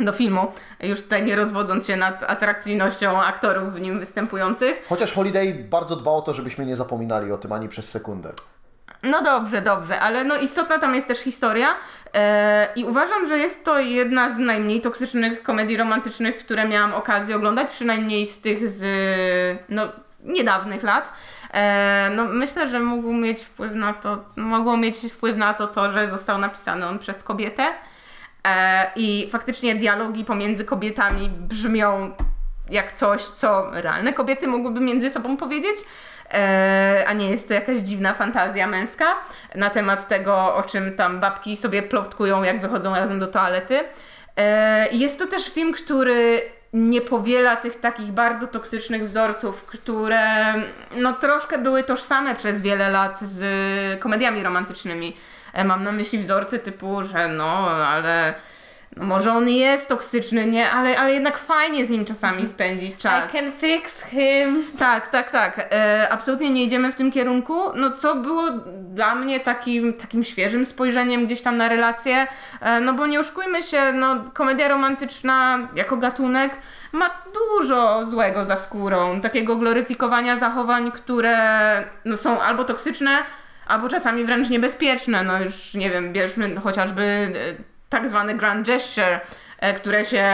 do 0.00 0.12
filmu, 0.12 0.52
już 0.80 1.02
tutaj 1.02 1.24
nie 1.24 1.36
rozwodząc 1.36 1.86
się 1.86 1.96
nad 1.96 2.30
atrakcyjnością 2.30 3.22
aktorów 3.22 3.74
w 3.74 3.80
nim 3.80 4.00
występujących. 4.00 4.86
Chociaż 4.88 5.12
Holiday 5.12 5.54
bardzo 5.54 5.96
dba 5.96 6.10
o 6.10 6.22
to, 6.22 6.34
żebyśmy 6.34 6.66
nie 6.66 6.76
zapominali 6.76 7.32
o 7.32 7.38
tym 7.38 7.52
ani 7.52 7.68
przez 7.68 7.90
sekundę. 7.90 8.32
No 9.02 9.22
dobrze, 9.22 9.62
dobrze, 9.62 10.00
ale 10.00 10.24
no 10.24 10.36
istotna 10.36 10.78
tam 10.78 10.94
jest 10.94 11.08
też 11.08 11.18
historia 11.18 11.68
e, 12.14 12.68
i 12.76 12.84
uważam, 12.84 13.28
że 13.28 13.38
jest 13.38 13.64
to 13.64 13.78
jedna 13.78 14.28
z 14.28 14.38
najmniej 14.38 14.80
toksycznych 14.80 15.42
komedii 15.42 15.76
romantycznych, 15.76 16.38
które 16.38 16.68
miałam 16.68 16.94
okazję 16.94 17.36
oglądać, 17.36 17.70
przynajmniej 17.70 18.26
z 18.26 18.40
tych 18.40 18.68
z 18.68 18.82
no, 19.68 19.88
niedawnych 20.24 20.82
lat. 20.82 21.12
E, 21.52 22.10
no 22.16 22.24
myślę, 22.24 22.68
że 22.68 22.80
mógł 22.80 23.12
mieć 23.12 23.40
wpływ 23.40 23.74
na 23.74 23.92
to, 23.92 24.24
mogło 24.36 24.76
mieć 24.76 24.96
wpływ 24.96 25.36
na 25.36 25.54
to 25.54 25.66
to, 25.66 25.92
że 25.92 26.08
został 26.08 26.38
napisany 26.38 26.86
on 26.86 26.98
przez 26.98 27.22
kobietę 27.24 27.66
e, 28.46 28.90
i 28.96 29.28
faktycznie 29.30 29.74
dialogi 29.74 30.24
pomiędzy 30.24 30.64
kobietami 30.64 31.28
brzmią 31.28 32.10
jak 32.70 32.92
coś, 32.92 33.22
co 33.22 33.70
realne 33.72 34.12
kobiety 34.12 34.48
mogłyby 34.48 34.80
między 34.80 35.10
sobą 35.10 35.36
powiedzieć, 35.36 35.76
a 37.06 37.12
nie 37.12 37.30
jest 37.30 37.48
to 37.48 37.54
jakaś 37.54 37.78
dziwna 37.78 38.14
fantazja 38.14 38.66
męska 38.66 39.04
na 39.54 39.70
temat 39.70 40.08
tego, 40.08 40.54
o 40.54 40.62
czym 40.62 40.96
tam 40.96 41.20
babki 41.20 41.56
sobie 41.56 41.82
plotkują, 41.82 42.42
jak 42.42 42.60
wychodzą 42.60 42.94
razem 42.94 43.20
do 43.20 43.26
toalety. 43.26 43.80
E, 44.36 44.88
Jest 44.92 45.18
to 45.18 45.26
też 45.26 45.48
film, 45.50 45.72
który 45.72 46.42
nie 46.72 47.00
powiela 47.00 47.56
tych 47.56 47.80
takich 47.80 48.06
bardzo 48.12 48.46
toksycznych 48.46 49.04
wzorców, 49.04 49.64
które 49.64 50.20
no 50.96 51.12
troszkę 51.12 51.58
były 51.58 51.84
tożsame 51.84 52.34
przez 52.34 52.60
wiele 52.60 52.88
lat 52.90 53.20
z 53.20 53.40
komediami 54.00 54.42
romantycznymi. 54.42 55.16
E, 55.52 55.64
Mam 55.64 55.84
na 55.84 55.92
myśli 55.92 56.18
wzorce 56.18 56.58
typu, 56.58 57.02
że 57.02 57.28
no, 57.28 57.70
ale 57.70 58.34
no 58.96 59.06
może 59.06 59.32
on 59.32 59.48
jest 59.48 59.88
toksyczny, 59.88 60.46
nie, 60.46 60.70
ale, 60.70 60.98
ale 60.98 61.12
jednak 61.14 61.38
fajnie 61.38 61.86
z 61.86 61.88
nim 61.88 62.04
czasami 62.04 62.46
spędzić 62.46 62.96
czas. 62.96 63.30
I 63.30 63.36
can 63.38 63.52
fix 63.52 64.04
him. 64.04 64.64
Tak, 64.78 65.08
tak, 65.08 65.30
tak. 65.30 65.68
E, 65.72 66.08
absolutnie 66.10 66.50
nie 66.50 66.64
idziemy 66.64 66.92
w 66.92 66.94
tym 66.94 67.10
kierunku. 67.10 67.54
No 67.74 67.90
co 67.90 68.14
było 68.14 68.50
dla 68.94 69.14
mnie 69.14 69.40
takim, 69.40 69.92
takim 69.92 70.24
świeżym 70.24 70.66
spojrzeniem 70.66 71.26
gdzieś 71.26 71.42
tam 71.42 71.56
na 71.56 71.68
relacje, 71.68 72.26
e, 72.60 72.80
no 72.80 72.94
bo 72.94 73.06
nie 73.06 73.20
oszukujmy 73.20 73.62
się, 73.62 73.92
no 73.92 74.24
komedia 74.34 74.68
romantyczna 74.68 75.68
jako 75.76 75.96
gatunek 75.96 76.52
ma 76.92 77.10
dużo 77.34 78.06
złego 78.06 78.44
za 78.44 78.56
skórą. 78.56 79.20
Takiego 79.20 79.56
gloryfikowania 79.56 80.36
zachowań, 80.36 80.92
które 80.92 81.36
no, 82.04 82.16
są 82.16 82.40
albo 82.40 82.64
toksyczne, 82.64 83.10
albo 83.66 83.88
czasami 83.88 84.24
wręcz 84.24 84.50
niebezpieczne. 84.50 85.22
No 85.22 85.42
już 85.42 85.74
nie 85.74 85.90
wiem, 85.90 86.12
bierzmy 86.12 86.56
chociażby 86.56 87.02
e, 87.02 87.69
tak 87.90 88.08
zwany 88.08 88.34
grand 88.34 88.66
gesture, 88.66 89.20
które 89.76 90.04
się 90.04 90.24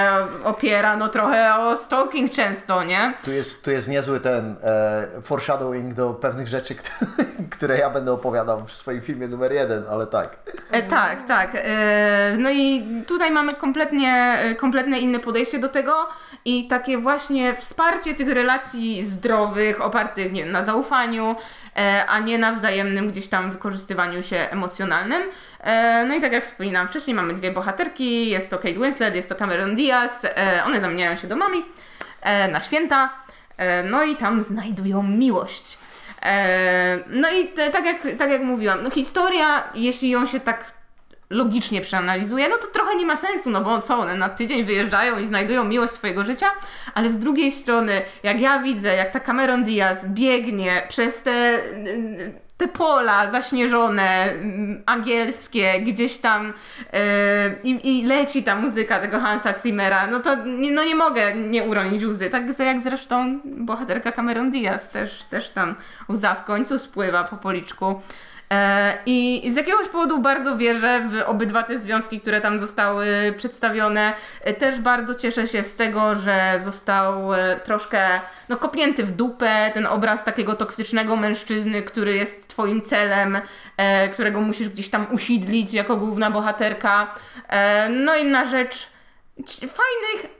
opiera 0.44 0.96
no 0.96 1.08
trochę 1.08 1.54
o 1.54 1.76
stalking 1.76 2.32
często, 2.32 2.84
nie? 2.84 3.14
Tu 3.24 3.32
jest, 3.32 3.64
tu 3.64 3.70
jest 3.70 3.88
niezły 3.88 4.20
ten 4.20 4.56
e, 4.62 5.06
foreshadowing 5.22 5.94
do 5.94 6.14
pewnych 6.14 6.46
rzeczy, 6.48 6.74
które 7.56 7.78
ja 7.78 7.90
będę 7.90 8.12
opowiadał 8.12 8.66
w 8.66 8.72
swoim 8.72 9.00
filmie 9.00 9.28
numer 9.28 9.52
jeden, 9.52 9.84
ale 9.90 10.06
tak. 10.06 10.36
E, 10.70 10.82
tak, 10.82 11.26
tak. 11.26 11.50
E, 11.54 12.34
no 12.38 12.50
i 12.50 12.84
tutaj 13.06 13.30
mamy 13.30 13.54
kompletnie, 13.54 14.36
e, 14.38 14.54
kompletnie 14.54 14.98
inne 14.98 15.18
podejście 15.20 15.58
do 15.58 15.68
tego 15.68 16.08
i 16.44 16.68
takie 16.68 16.98
właśnie 16.98 17.54
wsparcie 17.54 18.14
tych 18.14 18.32
relacji 18.32 19.04
zdrowych, 19.04 19.80
opartych 19.80 20.32
nie, 20.32 20.42
wiem, 20.42 20.52
na 20.52 20.64
zaufaniu, 20.64 21.36
e, 21.76 22.06
a 22.06 22.18
nie 22.18 22.38
na 22.38 22.52
wzajemnym 22.52 23.10
gdzieś 23.10 23.28
tam 23.28 23.52
wykorzystywaniu 23.52 24.22
się 24.22 24.36
emocjonalnym. 24.36 25.22
E, 25.60 26.04
no 26.08 26.14
i 26.14 26.20
tak 26.20 26.32
jak 26.32 26.44
wspominałam 26.44 26.88
wcześniej, 26.88 27.14
mamy 27.14 27.34
dwie 27.34 27.50
bohaterki, 27.50 28.30
jest 28.30 28.50
to 28.50 28.56
Kate 28.56 28.74
Winslet, 28.74 29.15
jest 29.16 29.28
to 29.28 29.34
Cameron 29.34 29.76
Diaz, 29.76 30.24
e, 30.24 30.62
one 30.66 30.80
zamieniają 30.80 31.16
się 31.16 31.28
do 31.28 31.36
mami 31.36 31.64
e, 32.22 32.48
na 32.48 32.60
święta, 32.60 33.12
e, 33.56 33.82
no 33.82 34.02
i 34.02 34.16
tam 34.16 34.42
znajdują 34.42 35.02
miłość. 35.02 35.78
No 37.10 37.28
i 37.30 37.48
te, 37.48 37.70
tak, 37.70 37.86
jak, 37.86 37.96
tak 38.18 38.30
jak 38.30 38.42
mówiłam, 38.42 38.82
no 38.82 38.90
historia, 38.90 39.64
jeśli 39.74 40.10
ją 40.10 40.26
się 40.26 40.40
tak 40.40 40.72
logicznie 41.30 41.80
przeanalizuje, 41.80 42.48
no 42.48 42.56
to 42.56 42.66
trochę 42.66 42.96
nie 42.96 43.06
ma 43.06 43.16
sensu, 43.16 43.50
no 43.50 43.60
bo 43.60 43.80
co, 43.80 43.98
one 43.98 44.14
na 44.14 44.28
tydzień 44.28 44.64
wyjeżdżają 44.64 45.18
i 45.18 45.26
znajdują 45.26 45.64
miłość 45.64 45.92
swojego 45.92 46.24
życia, 46.24 46.46
ale 46.94 47.10
z 47.10 47.18
drugiej 47.18 47.52
strony, 47.52 48.02
jak 48.22 48.40
ja 48.40 48.58
widzę, 48.58 48.96
jak 48.96 49.10
ta 49.10 49.20
Cameron 49.20 49.64
Diaz 49.64 50.06
biegnie 50.06 50.82
przez 50.88 51.22
te, 51.22 51.58
te 52.56 52.68
pola 52.68 53.30
zaśnieżone, 53.30 54.22
mm, 54.22 54.82
angielskie, 54.86 55.80
gdzieś 55.80 56.18
tam 56.18 56.52
yy, 57.64 57.70
i, 57.72 58.06
leci 58.06 58.42
ta 58.42 58.56
muzyka 58.56 58.98
tego 58.98 59.20
Hansa 59.20 59.54
Zimmera, 59.62 60.06
no 60.06 60.20
to 60.20 60.44
nie, 60.44 60.72
no 60.72 60.84
nie 60.84 60.94
mogę 60.94 61.34
nie 61.34 61.64
uronić 61.64 62.04
łzy, 62.04 62.30
tak 62.30 62.58
jak 62.58 62.80
zresztą 62.80 63.40
bohaterka 63.44 64.12
Cameron 64.12 64.50
Diaz 64.50 64.90
też, 64.90 65.24
też 65.24 65.50
tam 65.50 65.74
łza 66.08 66.34
w 66.34 66.44
końcu 66.44 66.78
spływa 66.78 67.24
po 67.24 67.36
policzku. 67.36 68.00
E, 68.52 68.98
I 69.06 69.50
z 69.52 69.56
jakiegoś 69.56 69.88
powodu 69.88 70.18
bardzo 70.22 70.56
wierzę 70.56 71.08
w 71.08 71.22
obydwa 71.28 71.62
te 71.62 71.78
związki, 71.78 72.20
które 72.20 72.40
tam 72.40 72.60
zostały 72.60 73.06
przedstawione. 73.36 74.12
E, 74.40 74.52
Też 74.54 74.80
bardzo 74.80 75.14
cieszę 75.14 75.46
się 75.48 75.64
z 75.64 75.76
tego, 75.76 76.14
że 76.16 76.60
został 76.62 77.34
e, 77.34 77.56
troszkę 77.64 78.00
no, 78.48 78.56
kopnięty 78.56 79.04
w 79.04 79.10
dupę 79.12 79.70
ten 79.74 79.86
obraz 79.86 80.24
takiego 80.24 80.54
toksycznego 80.54 81.16
mężczyzny, 81.16 81.82
który 81.82 82.12
jest 82.14 82.48
twoim 82.48 82.82
celem, 82.82 83.40
którego 84.12 84.40
musisz 84.40 84.68
gdzieś 84.68 84.88
tam 84.90 85.06
usidlić 85.12 85.72
jako 85.72 85.96
główna 85.96 86.30
bohaterka. 86.30 87.14
No 87.90 88.16
inna 88.16 88.44
rzecz, 88.44 88.88
c- 89.46 89.68
fajnych 89.68 90.35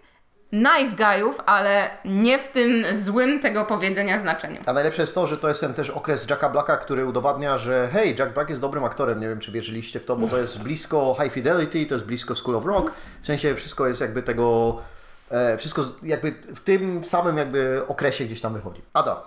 nice 0.53 0.97
guyów, 0.97 1.41
ale 1.47 1.91
nie 2.05 2.39
w 2.39 2.49
tym 2.49 2.85
złym 2.95 3.41
tego 3.41 3.65
powiedzenia 3.65 4.21
znaczeniu. 4.21 4.61
A 4.67 4.73
najlepsze 4.73 5.03
jest 5.03 5.15
to, 5.15 5.27
że 5.27 5.39
to 5.39 5.49
jest 5.49 5.61
ten 5.61 5.75
też 5.75 5.91
okres 5.91 6.31
Jacka 6.31 6.49
Blacka, 6.49 6.77
który 6.77 7.07
udowadnia, 7.07 7.59
że 7.59 7.89
hej, 7.93 8.17
Jack 8.19 8.33
Black 8.33 8.49
jest 8.49 8.61
dobrym 8.61 8.85
aktorem. 8.85 9.21
Nie 9.21 9.29
wiem, 9.29 9.41
czy 9.41 9.53
wierzyliście 9.53 10.01
w 10.01 10.05
to, 10.05 10.17
bo 10.17 10.29
to 10.29 10.39
jest 10.39 10.63
blisko 10.63 11.17
High 11.23 11.33
Fidelity, 11.33 11.87
to 11.87 11.95
jest 11.95 12.07
blisko 12.07 12.35
School 12.35 12.57
of 12.57 12.67
Rock. 12.67 12.93
W 13.23 13.27
sensie 13.27 13.55
wszystko 13.55 13.87
jest 13.87 14.01
jakby 14.01 14.23
tego, 14.23 14.79
e, 15.31 15.59
wszystko 15.59 15.83
jakby 16.03 16.33
w 16.33 16.61
tym 16.61 17.05
samym 17.05 17.39
jakby 17.39 17.83
okresie 17.89 18.25
gdzieś 18.25 18.41
tam 18.41 18.55
wychodzi. 18.55 18.83
Ada, 18.93 19.23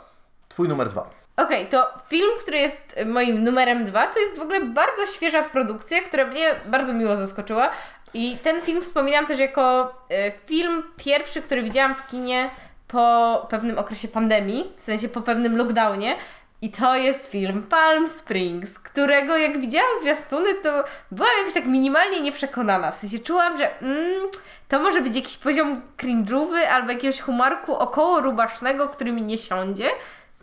twój 0.50 0.68
numer 0.68 0.90
dwa. 0.90 1.20
Okej, 1.38 1.68
to 1.68 1.94
film, 2.08 2.30
który 2.40 2.58
jest 2.58 2.96
moim 3.06 3.44
numerem 3.44 3.86
dwa, 3.86 4.08
to 4.08 4.20
jest 4.20 4.38
w 4.38 4.42
ogóle 4.42 4.62
bardzo 4.62 5.06
świeża 5.06 5.44
produkcja, 5.44 6.02
która 6.02 6.28
mnie 6.28 6.56
bardzo 6.66 6.94
miło 6.94 7.16
zaskoczyła. 7.16 7.70
I 8.14 8.38
ten 8.44 8.62
film 8.62 8.82
wspominam 8.82 9.26
też 9.26 9.40
jako 9.40 9.94
e, 10.10 10.32
film 10.32 10.84
pierwszy, 10.98 11.42
który 11.42 11.64
widziałam 11.64 11.96
w 11.96 12.08
kinie 12.08 12.50
po 12.88 13.48
pewnym 13.50 13.78
okresie 13.78 14.08
pandemii, 14.08 14.74
w 14.78 14.82
sensie 14.82 15.10
po 15.10 15.22
pewnym 15.22 15.58
lockdownie. 15.58 16.16
I 16.62 16.72
to 16.72 16.96
jest 16.96 17.32
film 17.32 17.64
Palm 17.64 18.10
Springs, 18.10 18.80
którego 18.80 19.38
jak 19.38 19.60
widziałam 19.60 19.90
zwiastuny, 20.02 20.56
to 20.56 20.84
byłam 21.12 21.32
jakoś 21.38 21.54
tak 21.54 21.66
minimalnie 21.66 22.22
nieprzekonana. 22.22 22.92
W 22.92 22.96
sensie 22.96 23.20
czułam, 23.20 23.58
że 23.58 23.80
mm, 23.82 24.30
to 24.68 24.80
może 24.80 25.02
być 25.02 25.16
jakiś 25.16 25.38
poziom 25.38 25.82
cringe'owy 25.98 26.58
albo 26.58 26.92
jakiegoś 26.92 27.22
humorku 27.22 27.76
około 27.76 28.22
rubacznego, 28.22 28.90
który 28.90 29.12
mi 29.12 29.22
nie 29.22 29.38
siądzie. 29.38 29.90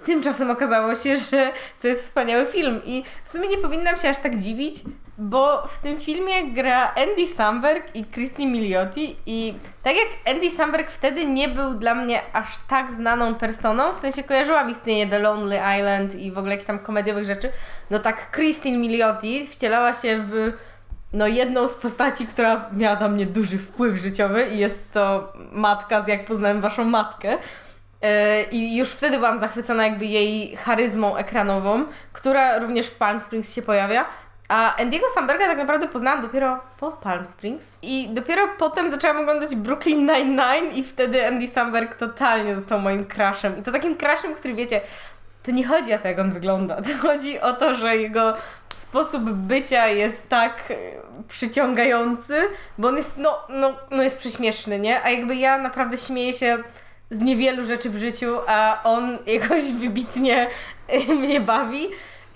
Tymczasem 0.07 0.51
okazało 0.51 0.95
się, 0.95 1.16
że 1.16 1.53
to 1.83 1.88
jest 1.88 2.01
wspaniały 2.01 2.47
film 2.47 2.81
i 2.85 3.05
w 3.25 3.31
sumie 3.31 3.49
nie 3.49 3.59
powinnam 3.59 3.97
się 3.97 4.09
aż 4.09 4.19
tak 4.19 4.38
dziwić, 4.38 4.75
bo 5.19 5.66
w 5.66 5.79
tym 5.79 6.01
filmie 6.01 6.53
gra 6.53 6.95
Andy 6.95 7.27
Samberg 7.27 7.95
i 7.95 8.05
Christy 8.05 8.47
Milioti 8.47 9.16
i 9.27 9.55
tak 9.83 9.95
jak 9.97 10.35
Andy 10.35 10.51
Samberg 10.51 10.90
wtedy 10.90 11.27
nie 11.27 11.49
był 11.49 11.75
dla 11.75 11.95
mnie 11.95 12.21
aż 12.33 12.47
tak 12.69 12.92
znaną 12.92 13.35
personą, 13.35 13.92
w 13.92 13.97
sensie 13.97 14.23
kojarzyłam 14.23 14.71
istnienie 14.71 15.07
The 15.07 15.19
Lonely 15.19 15.59
Island 15.79 16.14
i 16.14 16.33
w 16.33 16.38
ogóle 16.38 16.53
jakichś 16.53 16.66
tam 16.66 16.79
komediowych 16.79 17.25
rzeczy, 17.25 17.53
no 17.90 17.99
tak 17.99 18.31
Christine 18.31 18.79
Milioti 18.79 19.47
wcielała 19.47 19.95
się 19.95 20.25
w 20.27 20.53
no 21.12 21.27
jedną 21.27 21.66
z 21.66 21.75
postaci, 21.75 22.27
która 22.27 22.71
miała 22.73 23.01
na 23.01 23.09
mnie 23.09 23.27
duży 23.27 23.59
wpływ 23.59 23.97
życiowy 23.97 24.47
i 24.47 24.59
jest 24.59 24.92
to 24.92 25.33
matka 25.53 26.05
z 26.05 26.09
Jak 26.09 26.25
poznałem 26.25 26.61
waszą 26.61 26.85
matkę. 26.85 27.38
Yy, 28.07 28.42
I 28.51 28.77
już 28.77 28.88
wtedy 28.88 29.16
byłam 29.16 29.38
zachwycona 29.38 29.85
jakby 29.85 30.05
jej 30.05 30.57
charyzmą 30.57 31.16
ekranową, 31.16 31.85
która 32.12 32.59
również 32.59 32.87
w 32.87 32.95
Palm 32.95 33.21
Springs 33.21 33.55
się 33.55 33.62
pojawia. 33.62 34.07
A 34.49 34.77
Andy'ego 34.79 35.05
Samberga 35.14 35.47
tak 35.47 35.59
naprawdę 35.59 35.88
poznałam 35.88 36.23
dopiero 36.23 36.61
po 36.81 36.92
Palm 36.92 37.27
Springs. 37.27 37.79
I 37.83 38.09
dopiero 38.11 38.49
potem 38.59 38.90
zaczęłam 38.90 39.21
oglądać 39.21 39.55
Brooklyn 39.55 40.07
Nine-Nine 40.07 40.73
i 40.75 40.85
wtedy 40.85 41.27
Andy 41.27 41.47
Samberg 41.47 41.95
totalnie 41.95 42.55
został 42.55 42.81
moim 42.81 43.07
crushem. 43.07 43.59
I 43.59 43.62
to 43.62 43.73
takim 43.73 43.97
crushem, 43.97 44.35
który 44.35 44.55
wiecie, 44.55 44.81
to 45.42 45.51
nie 45.53 45.66
chodzi 45.66 45.95
o 45.95 45.99
to, 45.99 46.09
jak 46.09 46.19
on 46.19 46.33
wygląda. 46.33 46.83
To 46.83 46.99
chodzi 47.09 47.40
o 47.40 47.53
to, 47.53 47.75
że 47.75 47.97
jego 47.97 48.35
sposób 48.75 49.23
bycia 49.31 49.87
jest 49.87 50.29
tak 50.29 50.71
e, 50.71 50.75
przyciągający, 51.29 52.42
bo 52.79 52.88
on 52.88 52.97
jest, 52.97 53.19
no, 53.19 53.38
no, 53.49 53.75
no 53.90 54.03
jest 54.03 54.19
prześmieszny, 54.19 54.79
nie? 54.79 55.03
A 55.03 55.11
jakby 55.11 55.37
ja 55.37 55.59
naprawdę 55.59 55.97
śmieję 55.97 56.33
się 56.33 56.59
z 57.11 57.21
niewielu 57.21 57.64
rzeczy 57.64 57.90
w 57.90 57.97
życiu, 57.99 58.37
a 58.47 58.81
on 58.85 59.19
jakoś 59.27 59.62
wybitnie 59.64 60.49
e, 60.88 60.99
mnie 61.14 61.40
bawi. 61.40 61.88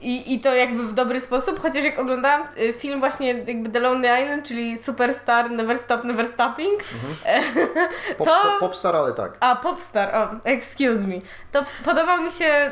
I, 0.03 0.35
I 0.35 0.41
to 0.41 0.55
jakby 0.55 0.83
w 0.83 0.93
dobry 0.93 1.21
sposób, 1.21 1.61
chociaż 1.63 1.85
jak 1.85 1.99
oglądałam 1.99 2.43
e, 2.57 2.73
film 2.73 3.01
właśnie 3.01 3.29
jakby 3.35 3.69
The 3.71 3.81
Lonely 3.81 4.23
Island, 4.23 4.47
czyli 4.47 4.79
Superstar 4.79 5.51
Never 5.51 5.79
Stop 5.79 6.05
Never 6.05 6.27
Stopping, 6.27 6.81
Pop, 8.19 8.29
To- 8.29 8.57
Popstar, 8.61 8.97
ale 8.97 9.13
tak. 9.13 9.37
a 9.41 9.57
Popstar, 9.57 10.15
o, 10.15 10.29
excuse 10.45 11.07
me, 11.07 11.15
to 11.53 11.63
podobał 11.85 12.23
mi 12.23 12.31
się 12.31 12.71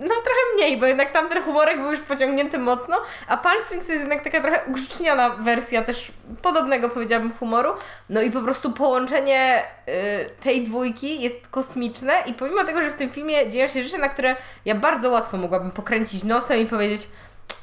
no 0.00 0.08
trochę 0.08 0.40
mniej, 0.54 0.76
bo 0.76 0.86
jednak 0.86 1.10
tam 1.10 1.28
ten 1.28 1.42
humorek 1.42 1.78
był 1.78 1.90
już 1.90 2.00
pociągnięty 2.00 2.58
mocno, 2.58 2.96
a 3.28 3.36
Palm 3.36 3.60
Springs 3.60 3.86
to 3.86 3.92
jest 3.92 4.04
jednak 4.04 4.24
taka 4.24 4.40
trochę 4.40 4.60
ugrzeczniona 4.66 5.30
wersja 5.30 5.82
też 5.82 6.12
podobnego 6.42 6.88
powiedziałabym 6.88 7.32
humoru. 7.32 7.72
No 8.08 8.22
i 8.22 8.30
po 8.30 8.40
prostu 8.40 8.72
połączenie 8.72 9.64
y, 9.88 10.30
tej 10.42 10.64
dwójki 10.64 11.22
jest 11.22 11.48
kosmiczne 11.48 12.12
i 12.26 12.34
pomimo 12.34 12.64
tego, 12.64 12.80
że 12.82 12.90
w 12.90 12.94
tym 12.94 13.10
filmie 13.10 13.48
dzieją 13.48 13.68
się 13.68 13.82
rzeczy, 13.82 13.98
na 13.98 14.08
które 14.08 14.36
ja 14.64 14.74
bardzo 14.74 15.10
łatwo 15.10 15.36
mogłabym 15.36 15.70
pokręcić 15.70 16.24
nosem 16.24 16.60
i 16.60 16.66
powiedzieć 16.66 17.08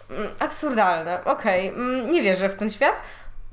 mm, 0.09 0.29
absurdalne, 0.39 1.23
okej, 1.25 1.67
mm, 1.67 2.11
nie 2.11 2.21
wierzę 2.21 2.49
w 2.49 2.55
ten 2.55 2.69
świat, 2.69 2.95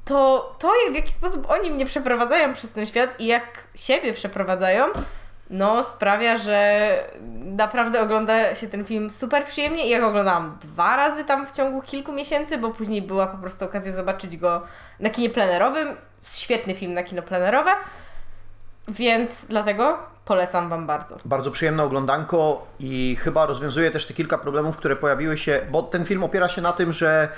to 0.04 0.56
to 0.58 0.72
w 0.90 0.94
jaki 0.94 1.12
sposób 1.12 1.50
oni 1.50 1.70
mnie 1.70 1.86
przeprowadzają 1.86 2.54
przez 2.54 2.72
ten 2.72 2.86
świat 2.86 3.20
i 3.20 3.26
jak 3.26 3.64
siebie 3.74 4.12
przeprowadzają, 4.12 4.86
no 5.50 5.82
sprawia, 5.82 6.38
że 6.38 6.88
naprawdę 7.44 8.00
ogląda 8.00 8.54
się 8.54 8.68
ten 8.68 8.84
film 8.84 9.10
super 9.10 9.44
przyjemnie 9.44 9.86
i 9.86 9.90
ja 9.90 10.00
go 10.00 10.08
oglądałam 10.08 10.58
dwa 10.60 10.96
razy 10.96 11.24
tam 11.24 11.46
w 11.46 11.50
ciągu 11.50 11.82
kilku 11.82 12.12
miesięcy, 12.12 12.58
bo 12.58 12.70
później 12.70 13.02
była 13.02 13.26
po 13.26 13.38
prostu 13.38 13.64
okazja 13.64 13.92
zobaczyć 13.92 14.36
go 14.36 14.62
na 15.00 15.10
kinie 15.10 15.30
plenerowym. 15.30 15.96
Świetny 16.22 16.74
film 16.74 16.94
na 16.94 17.02
kino 17.02 17.22
plenerowe, 17.22 17.70
więc 18.88 19.46
dlatego 19.46 19.98
polecam 20.24 20.68
Wam 20.68 20.86
bardzo. 20.86 21.16
Bardzo 21.24 21.50
przyjemne 21.50 21.82
oglądanko 21.82 22.66
i 22.80 23.16
chyba 23.20 23.46
rozwiązuje 23.46 23.90
też 23.90 24.06
te 24.06 24.14
kilka 24.14 24.38
problemów, 24.38 24.76
które 24.76 24.96
pojawiły 24.96 25.38
się, 25.38 25.60
bo 25.70 25.82
ten 25.82 26.04
film 26.04 26.24
opiera 26.24 26.48
się 26.48 26.62
na 26.62 26.72
tym, 26.72 26.92
że 26.92 27.28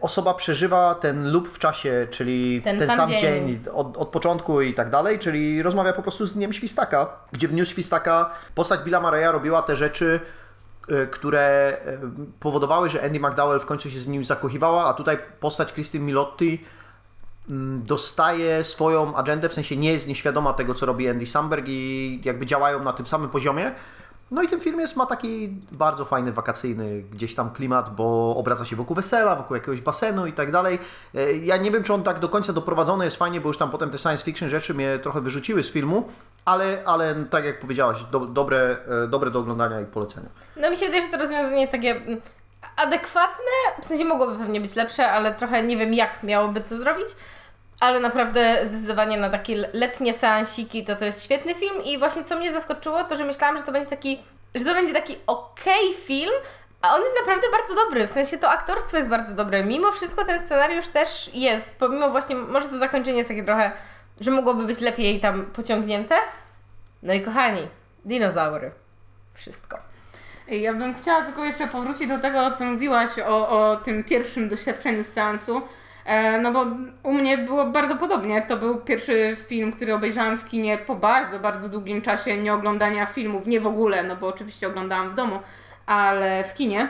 osoba 0.00 0.34
przeżywa 0.34 0.94
ten 0.94 1.32
loop 1.32 1.48
w 1.48 1.58
czasie, 1.58 2.06
czyli 2.10 2.62
Ten 2.62 2.78
ten, 2.78 2.88
sam 2.88 2.96
sam, 2.96 3.10
dzień. 3.10 3.20
dzień, 3.20 3.58
od, 3.72 3.96
od 3.96 4.08
początku 4.08 4.60
i 4.60 4.74
tak 4.74 4.90
dalej, 4.90 5.18
czyli 5.18 5.62
rozmawia 5.62 5.92
po 5.92 6.02
prostu 6.02 6.26
z 6.26 6.32
Dniem 6.32 6.52
Świstaka, 6.52 7.08
gdzie 7.32 7.48
w 7.48 7.50
Dniu 7.50 7.64
Świstaka 7.64 8.30
postać 8.54 8.80
Billa 8.80 9.00
Murraya 9.00 9.32
robiła 9.32 9.62
te 9.62 9.76
rzeczy, 9.76 10.20
e, 10.88 11.06
które 11.06 11.40
e, 11.40 11.98
powodowały, 12.40 12.90
że 12.90 13.04
Andy 13.04 13.20
McDowell 13.20 13.60
w 13.60 13.66
końcu 13.66 13.90
się 13.90 13.98
z 13.98 14.06
nim 14.06 14.24
zakochiwała, 14.24 14.84
a 14.84 14.94
tutaj 14.94 15.18
postać 15.40 15.72
Christine 15.72 16.04
Milotti 16.04 16.64
mm, 17.50 17.82
dostaje 17.84 18.64
swoją 18.64 19.16
agendę, 19.16 19.48
w 19.48 19.54
sensie 19.54 19.76
nie 19.76 19.92
jest 19.92 20.08
nieświadoma 20.08 20.52
tego, 20.52 20.74
co 20.74 20.86
robi 20.86 21.08
Andy 21.08 21.26
Samberg 21.26 21.64
i 21.68 22.20
jakby 22.24 22.46
działają 22.46 22.84
na 22.84 22.92
tym 22.92 23.06
samym 23.06 23.28
poziomie. 23.28 23.72
No 24.30 24.42
i 24.42 24.48
ten 24.48 24.60
film 24.60 24.80
jest, 24.80 24.96
ma 24.96 25.06
taki 25.06 25.48
bardzo 25.72 26.04
fajny, 26.04 26.32
wakacyjny 26.32 27.02
gdzieś 27.02 27.34
tam 27.34 27.50
klimat, 27.50 27.94
bo 27.94 28.36
obraca 28.36 28.64
się 28.64 28.76
wokół 28.76 28.96
wesela, 28.96 29.36
wokół 29.36 29.54
jakiegoś 29.56 29.80
basenu 29.80 30.26
i 30.26 30.32
tak 30.32 30.50
dalej. 30.52 30.78
E, 31.14 31.32
Ja 31.32 31.56
nie 31.56 31.70
wiem, 31.70 31.82
czy 31.82 31.94
on 31.94 32.02
tak 32.02 32.18
do 32.18 32.28
końca 32.28 32.52
doprowadzony 32.52 33.04
jest 33.04 33.16
fajnie, 33.16 33.40
bo 33.40 33.48
już 33.48 33.58
tam 33.58 33.70
potem 33.70 33.90
te 33.90 33.98
science 33.98 34.24
fiction 34.24 34.48
rzeczy 34.48 34.74
mnie 34.74 34.98
trochę 34.98 35.20
wyrzuciły 35.20 35.62
z 35.62 35.70
filmu, 35.72 36.08
ale, 36.44 36.82
ale 36.86 37.14
tak 37.30 37.44
jak 37.44 37.60
powiedziałaś, 37.60 38.02
do, 38.02 38.20
dobre, 38.20 38.76
e, 39.04 39.08
dobre 39.08 39.30
do 39.30 39.38
oglądania 39.38 39.80
i 39.80 39.86
polecenia. 39.86 40.28
No 40.56 40.70
mi 40.70 40.76
się 40.76 40.86
wydaje, 40.86 41.02
że 41.04 41.08
to 41.08 41.18
rozwiązanie 41.18 41.60
jest 41.60 41.72
takie 41.72 41.90
mm, 41.96 42.20
adekwatne, 42.76 43.52
w 43.82 43.86
sensie 43.86 44.04
mogłoby 44.04 44.38
pewnie 44.38 44.60
być 44.60 44.76
lepsze, 44.76 45.10
ale 45.10 45.34
trochę 45.34 45.62
nie 45.62 45.76
wiem 45.76 45.94
jak 45.94 46.22
miałoby 46.22 46.60
to 46.60 46.76
zrobić. 46.76 47.06
Ale 47.80 48.00
naprawdę 48.00 48.60
zdecydowanie 48.64 49.16
na 49.16 49.30
takie 49.30 49.56
le- 49.56 49.68
letnie 49.72 50.14
seansiki 50.14 50.84
to 50.84 50.96
to 50.96 51.04
jest 51.04 51.24
świetny 51.24 51.54
film 51.54 51.84
i 51.84 51.98
właśnie 51.98 52.24
co 52.24 52.36
mnie 52.36 52.52
zaskoczyło, 52.52 53.04
to 53.04 53.16
że 53.16 53.24
myślałam, 53.24 53.56
że 53.56 53.62
to 53.62 53.72
będzie 53.72 53.90
taki, 53.90 54.22
że 54.54 54.64
to 54.64 54.74
będzie 54.74 54.92
taki 54.92 55.16
okej 55.26 55.94
film, 55.94 56.32
a 56.82 56.94
on 56.94 57.00
jest 57.02 57.16
naprawdę 57.20 57.46
bardzo 57.52 57.74
dobry, 57.74 58.06
w 58.06 58.10
sensie 58.10 58.38
to 58.38 58.50
aktorstwo 58.50 58.96
jest 58.96 59.08
bardzo 59.08 59.34
dobre. 59.34 59.64
Mimo 59.64 59.92
wszystko 59.92 60.24
ten 60.24 60.38
scenariusz 60.38 60.88
też 60.88 61.30
jest, 61.34 61.70
pomimo 61.78 62.10
właśnie, 62.10 62.36
może 62.36 62.68
to 62.68 62.78
zakończenie 62.78 63.16
jest 63.16 63.28
takie 63.28 63.44
trochę, 63.44 63.72
że 64.20 64.30
mogłoby 64.30 64.64
być 64.64 64.80
lepiej 64.80 65.20
tam 65.20 65.46
pociągnięte. 65.46 66.16
No 67.02 67.12
i 67.14 67.20
kochani, 67.20 67.68
dinozaury. 68.04 68.70
Wszystko. 69.34 69.78
Ja 70.48 70.74
bym 70.74 70.94
chciała 70.94 71.22
tylko 71.22 71.44
jeszcze 71.44 71.66
powrócić 71.68 72.08
do 72.08 72.18
tego, 72.18 72.46
o 72.46 72.50
co 72.50 72.64
mówiłaś 72.64 73.10
o, 73.26 73.48
o 73.48 73.76
tym 73.76 74.04
pierwszym 74.04 74.48
doświadczeniu 74.48 75.04
z 75.04 75.06
seansu. 75.06 75.62
E, 76.04 76.38
no 76.38 76.52
bo 76.52 76.66
u 77.02 77.12
mnie 77.12 77.38
było 77.38 77.66
bardzo 77.66 77.96
podobnie. 77.96 78.42
To 78.42 78.56
był 78.56 78.80
pierwszy 78.80 79.36
film, 79.46 79.72
który 79.72 79.94
obejrzałam 79.94 80.38
w 80.38 80.44
kinie 80.44 80.78
po 80.78 80.96
bardzo, 80.96 81.38
bardzo 81.38 81.68
długim 81.68 82.02
czasie 82.02 82.36
nieoglądania 82.36 83.06
filmów, 83.06 83.46
nie 83.46 83.60
w 83.60 83.66
ogóle, 83.66 84.02
no 84.02 84.16
bo 84.16 84.28
oczywiście 84.28 84.66
oglądałam 84.66 85.10
w 85.10 85.14
domu, 85.14 85.38
ale 85.86 86.44
w 86.44 86.54
kinie. 86.54 86.88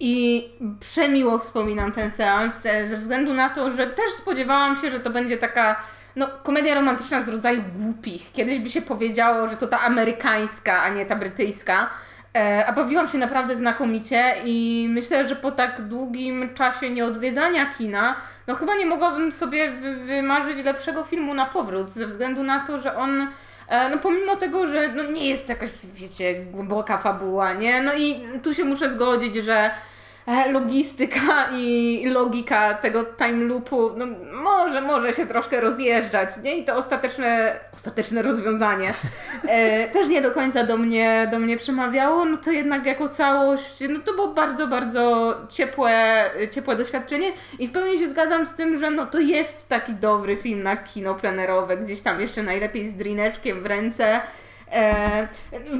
I 0.00 0.48
przemiło 0.80 1.38
wspominam 1.38 1.92
ten 1.92 2.10
seans 2.10 2.62
ze 2.62 2.96
względu 2.96 3.34
na 3.34 3.48
to, 3.48 3.70
że 3.70 3.86
też 3.86 4.12
spodziewałam 4.14 4.76
się, 4.76 4.90
że 4.90 5.00
to 5.00 5.10
będzie 5.10 5.36
taka 5.36 5.76
no, 6.16 6.28
komedia 6.42 6.74
romantyczna 6.74 7.22
z 7.22 7.28
rodzaju 7.28 7.62
głupich. 7.76 8.32
Kiedyś 8.32 8.58
by 8.58 8.70
się 8.70 8.82
powiedziało, 8.82 9.48
że 9.48 9.56
to 9.56 9.66
ta 9.66 9.80
amerykańska, 9.80 10.82
a 10.82 10.88
nie 10.88 11.06
ta 11.06 11.16
brytyjska. 11.16 11.90
E, 12.36 12.66
a 12.66 12.72
bawiłam 12.72 13.08
się 13.08 13.18
naprawdę 13.18 13.56
znakomicie 13.56 14.34
i 14.44 14.86
myślę, 14.90 15.28
że 15.28 15.36
po 15.36 15.50
tak 15.52 15.82
długim 15.88 16.54
czasie 16.54 16.90
nieodwiedzania 16.90 17.66
kina, 17.78 18.14
no 18.46 18.54
chyba 18.54 18.74
nie 18.74 18.86
mogłabym 18.86 19.32
sobie 19.32 19.70
wy- 19.70 19.96
wymarzyć 19.96 20.64
lepszego 20.64 21.04
filmu 21.04 21.34
na 21.34 21.46
powrót, 21.46 21.90
ze 21.90 22.06
względu 22.06 22.42
na 22.42 22.60
to, 22.66 22.78
że 22.78 22.96
on, 22.96 23.28
e, 23.68 23.88
no 23.90 23.98
pomimo 23.98 24.36
tego, 24.36 24.66
że 24.66 24.88
no 24.88 25.02
nie 25.02 25.28
jest 25.28 25.48
jakaś, 25.48 25.70
wiecie, 25.94 26.34
głęboka 26.44 26.98
fabuła, 26.98 27.52
nie? 27.52 27.82
No 27.82 27.94
i 27.94 28.24
tu 28.42 28.54
się 28.54 28.64
muszę 28.64 28.90
zgodzić, 28.90 29.36
że 29.36 29.54
e, 29.56 29.70
logistyka 30.50 31.48
i 31.52 32.06
logika 32.06 32.74
tego 32.74 33.04
time 33.04 33.44
loopu 33.44 33.90
no, 33.96 34.06
może, 34.32 34.80
może 34.80 35.12
się 35.12 35.26
troszkę 35.26 35.60
rozjeżdżać, 35.60 36.28
nie? 36.42 36.56
I 36.56 36.64
to 36.64 36.76
ostateczne, 36.76 37.60
ostateczne 37.74 38.22
rozwiązanie 38.22 38.94
e, 39.48 39.88
też 39.94 40.08
nie 40.08 40.22
do 40.22 40.30
końca 40.30 40.64
do 40.64 40.76
mnie, 40.76 41.28
do 41.30 41.38
mnie 41.38 41.56
przemawiało, 41.56 42.24
no 42.24 42.36
to 42.36 42.50
jednak 42.50 42.86
jako 42.86 43.08
całość, 43.08 43.76
no 43.88 44.00
to 44.00 44.12
było 44.12 44.28
bardzo, 44.28 44.66
bardzo 44.66 45.34
ciepłe, 45.48 46.24
ciepłe 46.50 46.76
doświadczenie 46.76 47.32
i 47.58 47.68
w 47.68 47.72
pełni 47.72 47.98
się 47.98 48.08
zgadzam 48.08 48.46
z 48.46 48.54
tym, 48.54 48.78
że 48.78 48.90
no 48.90 49.06
to 49.06 49.18
jest 49.18 49.68
taki 49.68 49.94
dobry 49.94 50.36
film 50.36 50.62
na 50.62 50.76
kino 50.76 51.14
plenerowe, 51.14 51.76
gdzieś 51.76 52.00
tam 52.00 52.20
jeszcze 52.20 52.42
najlepiej 52.42 52.88
z 52.88 52.94
drineczkiem 52.94 53.62
w 53.62 53.66
ręce. 53.66 54.20
E, 54.72 55.28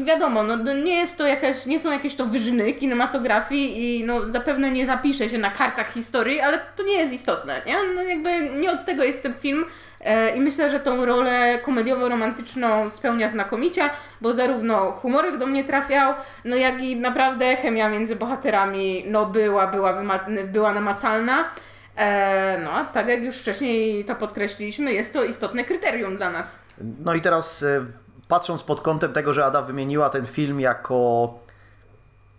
wiadomo, 0.05 0.42
no, 0.42 0.57
no 0.57 0.72
nie 0.72 0.96
jest 0.96 1.18
to 1.18 1.26
jakaś, 1.26 1.66
nie 1.66 1.81
są 1.81 1.90
jakieś 1.90 2.14
to 2.14 2.26
wyżyny 2.26 2.72
kinematografii 2.72 4.00
i 4.00 4.05
no 4.05 4.28
zapewne 4.28 4.70
nie 4.70 4.87
zapisze 4.87 5.28
się 5.28 5.38
na 5.38 5.50
kartach 5.50 5.92
historii, 5.92 6.40
ale 6.40 6.59
to 6.76 6.83
nie 6.83 6.94
jest 6.94 7.12
istotne, 7.12 7.62
nie? 7.66 7.76
No 7.94 8.02
jakby 8.02 8.50
nie 8.61 8.72
od 8.72 8.85
tego 8.85 9.05
jest 9.05 9.22
ten 9.22 9.35
film 9.35 9.64
e, 10.00 10.37
i 10.37 10.40
myślę, 10.40 10.70
że 10.70 10.81
tą 10.81 11.05
rolę 11.05 11.59
komediowo-romantyczną 11.62 12.90
spełnia 12.90 13.28
znakomicie, 13.28 13.90
bo 14.20 14.35
zarówno 14.35 14.92
humorek 14.92 15.38
do 15.38 15.46
mnie 15.46 15.64
trafiał, 15.64 16.14
no 16.44 16.57
jak 16.57 16.81
i 16.81 16.96
naprawdę 16.96 17.57
chemia 17.57 17.88
między 17.88 18.16
bohaterami 18.16 19.05
no 19.07 19.26
była, 19.26 19.66
była, 19.66 20.05
była 20.44 20.74
namacalna. 20.74 21.44
E, 21.96 22.61
no 22.64 22.70
a 22.72 22.85
tak 22.85 23.09
jak 23.09 23.22
już 23.22 23.37
wcześniej 23.37 24.05
to 24.05 24.14
podkreśliliśmy, 24.14 24.92
jest 24.92 25.12
to 25.12 25.24
istotne 25.24 25.64
kryterium 25.64 26.16
dla 26.16 26.31
nas. 26.31 26.62
No 27.05 27.14
i 27.14 27.20
teraz 27.20 27.62
e, 27.62 27.87
patrząc 28.33 28.62
pod 28.62 28.81
kątem 28.81 29.12
tego, 29.12 29.35
że 29.35 29.45
Ada 29.45 29.62
wymieniła 29.62 30.11
ten 30.11 30.27
film 30.27 30.61
jako 30.61 31.35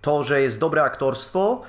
to, 0.02 0.24
że 0.24 0.42
jest 0.42 0.60
dobre 0.60 0.84
aktorstwo, 0.84 1.62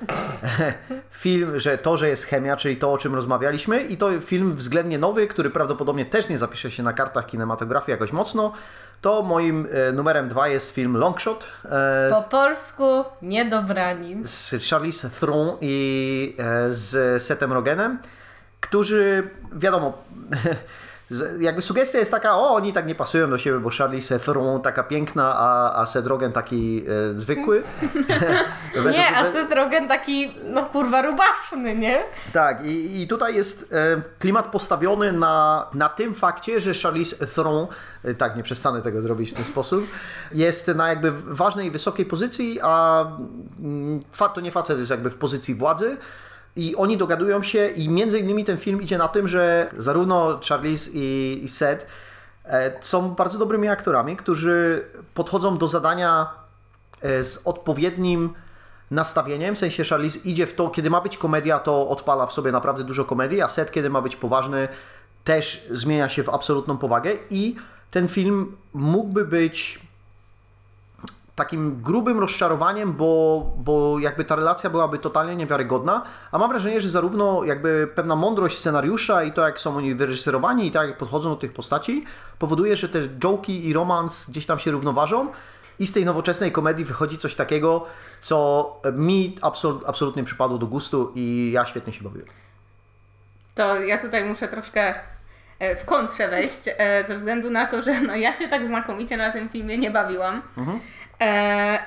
film, 1.24 1.60
że 1.60 1.78
to, 1.78 1.96
że 1.96 2.08
jest 2.08 2.24
chemia, 2.24 2.56
czyli 2.56 2.76
to, 2.76 2.92
o 2.92 2.98
czym 2.98 3.14
rozmawialiśmy 3.14 3.82
i 3.82 3.96
to 3.96 4.20
film 4.20 4.56
względnie 4.56 4.98
nowy, 4.98 5.26
który 5.26 5.50
prawdopodobnie 5.50 6.04
też 6.04 6.28
nie 6.28 6.38
zapisze 6.38 6.70
się 6.70 6.82
na 6.82 6.92
kartach 6.92 7.26
kinematografii 7.26 7.90
jakoś 7.90 8.12
mocno, 8.12 8.52
to 9.00 9.22
moim 9.22 9.68
e, 9.72 9.92
numerem 9.92 10.28
dwa 10.28 10.48
jest 10.48 10.70
film 10.70 10.96
Longshot 10.96 11.46
e, 11.64 12.10
Po 12.10 12.22
polsku 12.22 13.04
niedobrani. 13.22 14.16
z 14.24 14.70
Charlize 14.70 15.10
Theron 15.10 15.56
i 15.60 16.36
e, 16.38 16.72
z 16.72 17.22
Setem 17.22 17.52
Rogenem, 17.52 17.98
którzy, 18.60 19.30
wiadomo, 19.52 19.92
jakby 21.40 21.62
sugestia 21.62 21.98
jest 21.98 22.10
taka, 22.10 22.36
o 22.36 22.54
oni 22.54 22.72
tak 22.72 22.86
nie 22.86 22.94
pasują 22.94 23.30
do 23.30 23.38
siebie, 23.38 23.58
bo 23.58 23.70
Charlize 23.70 24.18
Theron 24.18 24.62
taka 24.62 24.82
piękna, 24.82 25.34
a, 25.36 25.80
a 25.80 25.86
Seth 25.86 26.06
Rogen 26.06 26.32
taki 26.32 26.84
e, 27.12 27.18
zwykły. 27.18 27.62
Nie, 28.92 29.16
a 29.16 29.32
Seth 29.32 29.54
Rogen 29.54 29.88
taki, 29.88 30.34
no 30.44 30.66
kurwa, 30.66 31.02
rubaszny, 31.02 31.76
nie? 31.76 31.98
Tak, 32.32 32.66
i, 32.66 33.02
i 33.02 33.08
tutaj 33.08 33.34
jest 33.34 33.72
e, 33.72 34.02
klimat 34.18 34.46
postawiony 34.46 35.12
na, 35.12 35.66
na 35.74 35.88
tym 35.88 36.14
fakcie, 36.14 36.60
że 36.60 36.74
Charlize 36.74 37.26
Theron, 37.26 37.66
e, 38.04 38.14
tak, 38.14 38.36
nie 38.36 38.42
przestanę 38.42 38.82
tego 38.82 39.02
zrobić 39.02 39.30
w 39.30 39.34
ten 39.34 39.44
sposób, 39.44 39.86
jest 40.32 40.68
na 40.68 40.88
jakby 40.88 41.12
ważnej, 41.12 41.70
wysokiej 41.70 42.06
pozycji, 42.06 42.58
a 42.62 43.04
mm, 43.58 44.00
to 44.34 44.40
nie 44.40 44.52
facet 44.52 44.78
jest 44.78 44.90
jakby 44.90 45.10
w 45.10 45.16
pozycji 45.16 45.54
władzy. 45.54 45.96
I 46.56 46.76
oni 46.76 46.96
dogadują 46.96 47.42
się 47.42 47.68
i 47.68 47.88
między 47.88 48.18
innymi 48.18 48.44
ten 48.44 48.56
film 48.56 48.82
idzie 48.82 48.98
na 48.98 49.08
tym, 49.08 49.28
że 49.28 49.70
zarówno 49.78 50.40
Charlize 50.48 50.90
i, 50.94 51.40
i 51.44 51.48
Seth 51.48 51.86
e, 52.44 52.72
są 52.80 53.10
bardzo 53.10 53.38
dobrymi 53.38 53.68
aktorami, 53.68 54.16
którzy 54.16 54.84
podchodzą 55.14 55.58
do 55.58 55.68
zadania 55.68 56.30
e, 57.02 57.24
z 57.24 57.40
odpowiednim 57.44 58.34
nastawieniem, 58.90 59.54
w 59.54 59.58
sensie 59.58 59.84
Charlize 59.84 60.18
idzie 60.24 60.46
w 60.46 60.54
to, 60.54 60.68
kiedy 60.68 60.90
ma 60.90 61.00
być 61.00 61.16
komedia, 61.16 61.58
to 61.58 61.88
odpala 61.88 62.26
w 62.26 62.32
sobie 62.32 62.52
naprawdę 62.52 62.84
dużo 62.84 63.04
komedii, 63.04 63.42
a 63.42 63.48
set, 63.48 63.70
kiedy 63.70 63.90
ma 63.90 64.02
być 64.02 64.16
poważny, 64.16 64.68
też 65.24 65.66
zmienia 65.70 66.08
się 66.08 66.22
w 66.22 66.28
absolutną 66.28 66.78
powagę. 66.78 67.12
I 67.30 67.56
ten 67.90 68.08
film 68.08 68.56
mógłby 68.72 69.24
być 69.24 69.80
takim 71.34 71.82
grubym 71.82 72.18
rozczarowaniem, 72.18 72.92
bo, 72.92 73.52
bo 73.56 73.98
jakby 73.98 74.24
ta 74.24 74.36
relacja 74.36 74.70
byłaby 74.70 74.98
totalnie 74.98 75.36
niewiarygodna, 75.36 76.02
a 76.32 76.38
mam 76.38 76.50
wrażenie, 76.50 76.80
że 76.80 76.88
zarówno 76.88 77.44
jakby 77.44 77.88
pewna 77.94 78.16
mądrość 78.16 78.58
scenariusza 78.58 79.22
i 79.22 79.32
to, 79.32 79.46
jak 79.46 79.60
są 79.60 79.76
oni 79.76 79.94
wyreżyserowani 79.94 80.66
i 80.66 80.70
tak, 80.70 80.88
jak 80.88 80.98
podchodzą 80.98 81.30
do 81.30 81.36
tych 81.36 81.52
postaci, 81.52 82.04
powoduje, 82.38 82.76
że 82.76 82.88
te 82.88 82.98
joki 83.24 83.68
i 83.68 83.72
romans 83.72 84.30
gdzieś 84.30 84.46
tam 84.46 84.58
się 84.58 84.70
równoważą 84.70 85.28
i 85.78 85.86
z 85.86 85.92
tej 85.92 86.04
nowoczesnej 86.04 86.52
komedii 86.52 86.84
wychodzi 86.84 87.18
coś 87.18 87.34
takiego, 87.34 87.86
co 88.20 88.80
mi 88.92 89.36
absol- 89.40 89.80
absolutnie 89.86 90.24
przypadło 90.24 90.58
do 90.58 90.66
gustu 90.66 91.12
i 91.14 91.50
ja 91.54 91.64
świetnie 91.64 91.92
się 91.92 92.04
bawiłem. 92.04 92.28
To 93.54 93.80
ja 93.80 93.98
tutaj 93.98 94.24
muszę 94.24 94.48
troszkę 94.48 94.94
e, 95.58 95.76
w 95.76 95.84
kontrze 95.84 96.28
wejść, 96.28 96.68
e, 96.78 97.04
ze 97.08 97.16
względu 97.16 97.50
na 97.50 97.66
to, 97.66 97.82
że 97.82 98.00
no, 98.00 98.16
ja 98.16 98.34
się 98.34 98.48
tak 98.48 98.66
znakomicie 98.66 99.16
na 99.16 99.30
tym 99.30 99.48
filmie 99.48 99.78
nie 99.78 99.90
bawiłam. 99.90 100.42
E, 100.58 100.78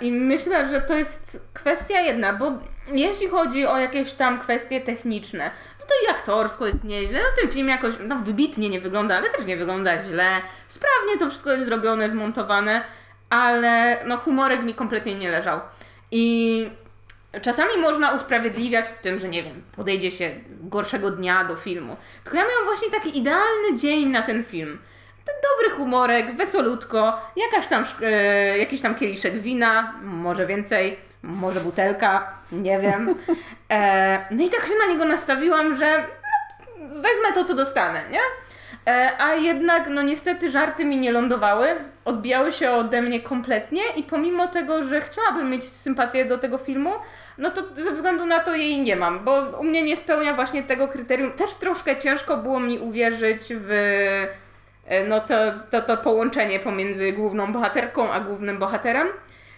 I 0.02 0.12
myślę, 0.12 0.70
że 0.70 0.82
to 0.82 0.94
jest 0.98 1.48
kwestia 1.54 2.02
jedna, 2.02 2.34
bo 2.34 2.52
jeśli 2.92 3.28
chodzi 3.28 3.66
o 3.66 3.78
jakieś 3.78 4.14
tam 4.14 4.40
kwestie 4.40 4.82
techniczne, 4.82 5.52
no 5.80 5.86
to 5.86 5.94
i 6.06 6.16
aktorsko 6.16 6.68
jest 6.68 6.84
nieźle. 6.84 7.20
No, 7.20 7.42
ten 7.42 7.52
film 7.52 7.68
jakoś 7.68 7.94
no, 8.08 8.16
wybitnie 8.16 8.70
nie 8.70 8.82
wygląda, 8.82 9.18
ale 9.18 9.30
też 9.30 9.46
nie 9.46 9.58
wygląda 9.58 10.04
źle. 10.04 10.30
Sprawnie 10.68 11.18
to 11.20 11.30
wszystko 11.30 11.52
jest 11.52 11.66
zrobione, 11.66 12.10
zmontowane, 12.10 12.82
ale 13.30 13.98
no, 14.06 14.18
humorek 14.18 14.64
mi 14.64 14.74
kompletnie 14.74 15.16
nie 15.16 15.30
leżał. 15.30 15.60
I 16.12 16.70
Czasami 17.42 17.78
można 17.78 18.12
usprawiedliwiać 18.12 18.86
tym, 19.02 19.20
że 19.20 19.30
nie 19.30 19.44
wiem, 19.44 19.64
podejdzie 19.76 20.12
się 20.12 20.32
gorszego 20.50 21.12
dnia 21.12 21.44
do 21.44 21.56
filmu. 21.56 21.98
Tylko 22.24 22.38
ja 22.38 22.44
miałam 22.48 22.66
właśnie 22.66 22.92
taki 22.92 23.18
idealny 23.18 23.78
dzień 23.78 24.10
na 24.10 24.22
ten 24.22 24.44
film. 24.44 24.80
Ten 25.28 25.36
dobry 25.50 25.78
humorek, 25.78 26.36
wesolutko, 26.36 27.22
jakaś 27.36 27.68
tam, 27.68 27.86
e, 28.02 28.58
jakiś 28.58 28.82
tam 28.82 28.96
kieliszek 28.96 29.40
wina, 29.40 29.94
może 30.02 30.46
więcej, 30.46 30.98
może 31.24 31.60
butelka, 31.60 32.34
nie 32.52 32.80
wiem. 32.80 33.16
E, 33.70 34.20
no 34.32 34.44
i 34.44 34.50
tak 34.50 34.62
się 34.62 34.74
na 34.88 34.94
niego 34.94 35.06
nastawiłam, 35.06 35.76
że 35.76 36.04
no, 36.80 36.96
wezmę 36.96 37.34
to, 37.34 37.44
co 37.44 37.54
dostanę, 37.54 38.02
nie? 38.12 38.20
E, 38.88 39.12
a 39.20 39.34
jednak, 39.34 39.90
no 39.90 40.02
niestety 40.02 40.52
żarty 40.52 40.86
mi 40.86 40.98
nie 40.98 41.12
lądowały, 41.12 41.68
odbijały 42.06 42.54
się 42.54 42.72
ode 42.72 43.02
mnie 43.02 43.20
kompletnie 43.20 43.82
i 43.96 44.04
pomimo 44.04 44.48
tego, 44.48 44.84
że 44.84 45.02
chciałabym 45.02 45.50
mieć 45.50 45.66
sympatię 45.66 46.26
do 46.26 46.38
tego 46.38 46.58
filmu, 46.58 46.92
no 47.38 47.50
to 47.50 47.62
ze 47.76 47.92
względu 47.92 48.26
na 48.26 48.40
to 48.40 48.56
jej 48.56 48.80
nie 48.80 48.96
mam, 48.96 49.26
bo 49.26 49.42
u 49.60 49.64
mnie 49.64 49.84
nie 49.84 49.98
spełnia 49.98 50.34
właśnie 50.34 50.64
tego 50.64 50.88
kryterium. 50.88 51.32
Też 51.32 51.54
troszkę 51.54 51.96
ciężko 51.96 52.38
było 52.38 52.60
mi 52.60 52.80
uwierzyć 52.80 53.42
w 53.50 53.72
no 55.08 55.20
to, 55.20 55.36
to, 55.70 55.82
to 55.82 55.98
połączenie 55.98 56.60
pomiędzy 56.60 57.12
główną 57.14 57.52
bohaterką 57.54 58.12
a 58.12 58.20
głównym 58.20 58.58
bohaterem. 58.58 59.08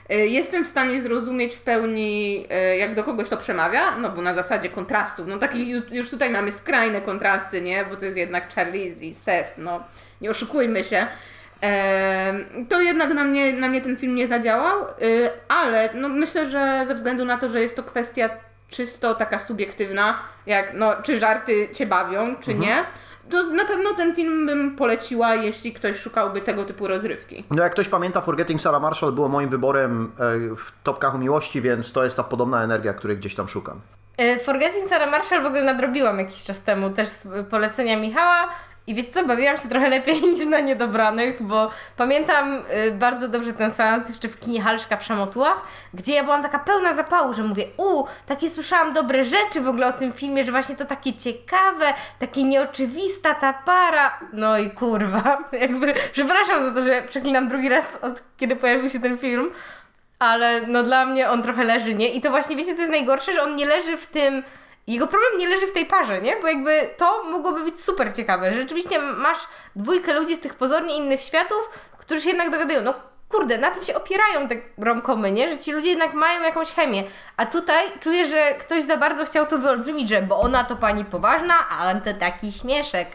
E, 0.09 0.15
Jestem 0.27 0.65
w 0.65 0.67
stanie 0.67 1.01
zrozumieć 1.01 1.55
w 1.55 1.61
pełni, 1.61 2.45
e, 2.49 2.77
jak 2.77 2.95
do 2.95 3.03
kogoś 3.03 3.29
to 3.29 3.37
przemawia, 3.37 3.97
no 3.97 4.09
bo 4.09 4.21
na 4.21 4.33
zasadzie 4.33 4.69
kontrastów, 4.69 5.27
no 5.27 5.37
takich 5.37 5.67
ju- 5.67 5.93
już 5.93 6.09
tutaj 6.09 6.29
mamy 6.29 6.51
skrajne 6.51 7.01
kontrasty, 7.01 7.61
nie? 7.61 7.85
Bo 7.85 7.95
to 7.95 8.05
jest 8.05 8.17
jednak 8.17 8.53
Charlize 8.55 9.05
i 9.05 9.13
Seth, 9.13 9.57
no 9.57 9.83
nie 10.21 10.29
oszukujmy 10.29 10.83
się. 10.83 11.07
To 12.69 12.81
jednak 12.81 13.13
na 13.13 13.23
mnie, 13.23 13.53
na 13.53 13.67
mnie 13.67 13.81
ten 13.81 13.97
film 13.97 14.15
nie 14.15 14.27
zadziałał, 14.27 14.85
ale 15.47 15.89
no 15.93 16.09
myślę, 16.09 16.45
że 16.49 16.83
ze 16.87 16.95
względu 16.95 17.25
na 17.25 17.37
to, 17.37 17.49
że 17.49 17.61
jest 17.61 17.75
to 17.75 17.83
kwestia 17.83 18.29
czysto 18.69 19.15
taka 19.15 19.39
subiektywna, 19.39 20.19
jak 20.45 20.73
no, 20.73 20.93
czy 21.03 21.19
żarty 21.19 21.69
cię 21.73 21.85
bawią, 21.85 22.35
czy 22.35 22.53
nie, 22.53 22.83
to 23.29 23.43
na 23.43 23.65
pewno 23.65 23.93
ten 23.93 24.15
film 24.15 24.45
bym 24.45 24.75
poleciła, 24.75 25.35
jeśli 25.35 25.73
ktoś 25.73 25.99
szukałby 25.99 26.41
tego 26.41 26.65
typu 26.65 26.87
rozrywki. 26.87 27.43
No 27.51 27.63
jak 27.63 27.71
ktoś 27.71 27.87
pamięta, 27.87 28.21
Forgetting 28.21 28.61
Sarah 28.61 28.81
Marshall 28.81 29.11
było 29.11 29.29
moim 29.29 29.49
wyborem 29.49 30.11
e, 30.19 30.55
w 30.55 30.71
topkach 30.83 31.15
o 31.15 31.17
miłości, 31.17 31.61
więc 31.61 31.91
to 31.91 32.03
jest 32.03 32.17
ta 32.17 32.23
podobna 32.23 32.63
energia, 32.63 32.93
której 32.93 33.17
gdzieś 33.17 33.35
tam 33.35 33.47
szukam. 33.47 33.81
E, 34.17 34.39
Forgetting 34.39 34.87
Sarah 34.87 35.11
Marshall 35.11 35.43
w 35.43 35.45
ogóle 35.45 35.63
nadrobiłam 35.63 36.19
jakiś 36.19 36.43
czas 36.43 36.63
temu, 36.63 36.89
też 36.89 37.07
z 37.07 37.27
polecenia 37.49 37.99
Michała. 37.99 38.49
I 38.87 38.95
wiecie 38.95 39.11
co, 39.11 39.25
bawiłam 39.25 39.57
się 39.57 39.69
trochę 39.69 39.89
lepiej 39.89 40.21
niż 40.33 40.45
na 40.45 40.59
Niedobranych, 40.59 41.43
bo 41.43 41.71
pamiętam 41.97 42.63
y, 42.87 42.91
bardzo 42.91 43.27
dobrze 43.27 43.53
ten 43.53 43.71
seans 43.71 44.09
jeszcze 44.09 44.27
w 44.27 44.39
kinie 44.39 44.61
Halszka 44.61 44.97
w 44.97 45.03
Szamotułach, 45.03 45.61
gdzie 45.93 46.13
ja 46.13 46.23
byłam 46.23 46.41
taka 46.41 46.59
pełna 46.59 46.93
zapału, 46.93 47.33
że 47.33 47.43
mówię, 47.43 47.63
u, 47.77 48.03
takie 48.27 48.49
słyszałam 48.49 48.93
dobre 48.93 49.23
rzeczy 49.23 49.61
w 49.61 49.67
ogóle 49.67 49.87
o 49.87 49.93
tym 49.93 50.13
filmie, 50.13 50.45
że 50.45 50.51
właśnie 50.51 50.75
to 50.75 50.85
takie 50.85 51.13
ciekawe, 51.13 51.93
takie 52.19 52.43
nieoczywista 52.43 53.33
ta 53.33 53.53
para. 53.53 54.19
No 54.33 54.57
i 54.57 54.69
kurwa, 54.71 55.37
jakby, 55.61 55.93
przepraszam 56.11 56.63
za 56.63 56.71
to, 56.71 56.81
że 56.83 57.01
przeklinam 57.07 57.49
drugi 57.49 57.69
raz 57.69 57.97
od 58.01 58.23
kiedy 58.37 58.55
pojawił 58.55 58.89
się 58.89 58.99
ten 58.99 59.17
film, 59.17 59.51
ale 60.19 60.61
no 60.67 60.83
dla 60.83 61.05
mnie 61.05 61.29
on 61.29 61.43
trochę 61.43 61.63
leży, 61.63 61.95
nie? 61.95 62.09
I 62.09 62.21
to 62.21 62.29
właśnie, 62.29 62.55
wiecie 62.55 62.73
co 62.73 62.79
jest 62.79 62.91
najgorsze, 62.91 63.33
że 63.33 63.43
on 63.43 63.55
nie 63.55 63.65
leży 63.65 63.97
w 63.97 64.05
tym... 64.05 64.43
Jego 64.89 65.07
problem 65.07 65.39
nie 65.39 65.47
leży 65.49 65.67
w 65.67 65.73
tej 65.73 65.85
parze, 65.85 66.21
nie? 66.21 66.37
Bo 66.41 66.47
jakby 66.47 66.89
to 66.97 67.23
mogłoby 67.23 67.63
być 67.63 67.81
super 67.81 68.15
ciekawe, 68.15 68.53
rzeczywiście 68.53 68.99
masz 68.99 69.37
dwójkę 69.75 70.13
ludzi 70.13 70.35
z 70.35 70.41
tych 70.41 70.53
pozornie 70.55 70.97
innych 70.97 71.21
światów, 71.21 71.69
którzy 71.97 72.21
się 72.21 72.29
jednak 72.29 72.49
dogadują. 72.49 72.81
No 72.81 72.93
kurde, 73.29 73.57
na 73.57 73.71
tym 73.71 73.83
się 73.83 73.95
opierają 73.95 74.47
te 74.47 74.55
romkomy, 74.77 75.31
nie? 75.31 75.47
Że 75.47 75.57
ci 75.57 75.71
ludzie 75.71 75.89
jednak 75.89 76.13
mają 76.13 76.41
jakąś 76.41 76.71
chemię. 76.71 77.03
A 77.37 77.45
tutaj 77.45 77.85
czuję, 77.99 78.25
że 78.25 78.53
ktoś 78.53 78.83
za 78.83 78.97
bardzo 78.97 79.25
chciał 79.25 79.45
to 79.45 79.57
wyolbrzymić, 79.57 80.09
że 80.09 80.21
bo 80.21 80.39
ona 80.39 80.63
to 80.63 80.75
pani 80.75 81.05
poważna, 81.05 81.53
a 81.69 81.91
on 81.91 82.01
to 82.01 82.13
taki 82.13 82.51
śmieszek. 82.51 83.07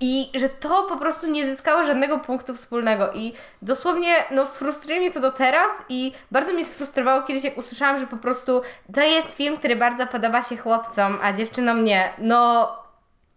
I 0.00 0.30
że 0.34 0.48
to 0.48 0.82
po 0.88 0.96
prostu 0.96 1.26
nie 1.26 1.44
zyskało 1.44 1.84
żadnego 1.84 2.18
punktu 2.18 2.54
wspólnego. 2.54 3.12
I 3.12 3.32
dosłownie, 3.62 4.14
no, 4.30 4.46
frustruje 4.46 5.00
mnie 5.00 5.10
to 5.10 5.20
do 5.20 5.32
teraz. 5.32 5.70
I 5.88 6.12
bardzo 6.30 6.52
mnie 6.52 6.64
sfrustrowało 6.64 7.22
kiedyś, 7.22 7.44
jak 7.44 7.58
usłyszałam, 7.58 7.98
że 7.98 8.06
po 8.06 8.16
prostu 8.16 8.62
to 8.94 9.02
jest 9.02 9.32
film, 9.32 9.56
który 9.56 9.76
bardzo 9.76 10.06
podoba 10.06 10.42
się 10.42 10.56
chłopcom, 10.56 11.18
a 11.22 11.32
dziewczynom 11.32 11.84
nie. 11.84 12.12
No, 12.18 12.68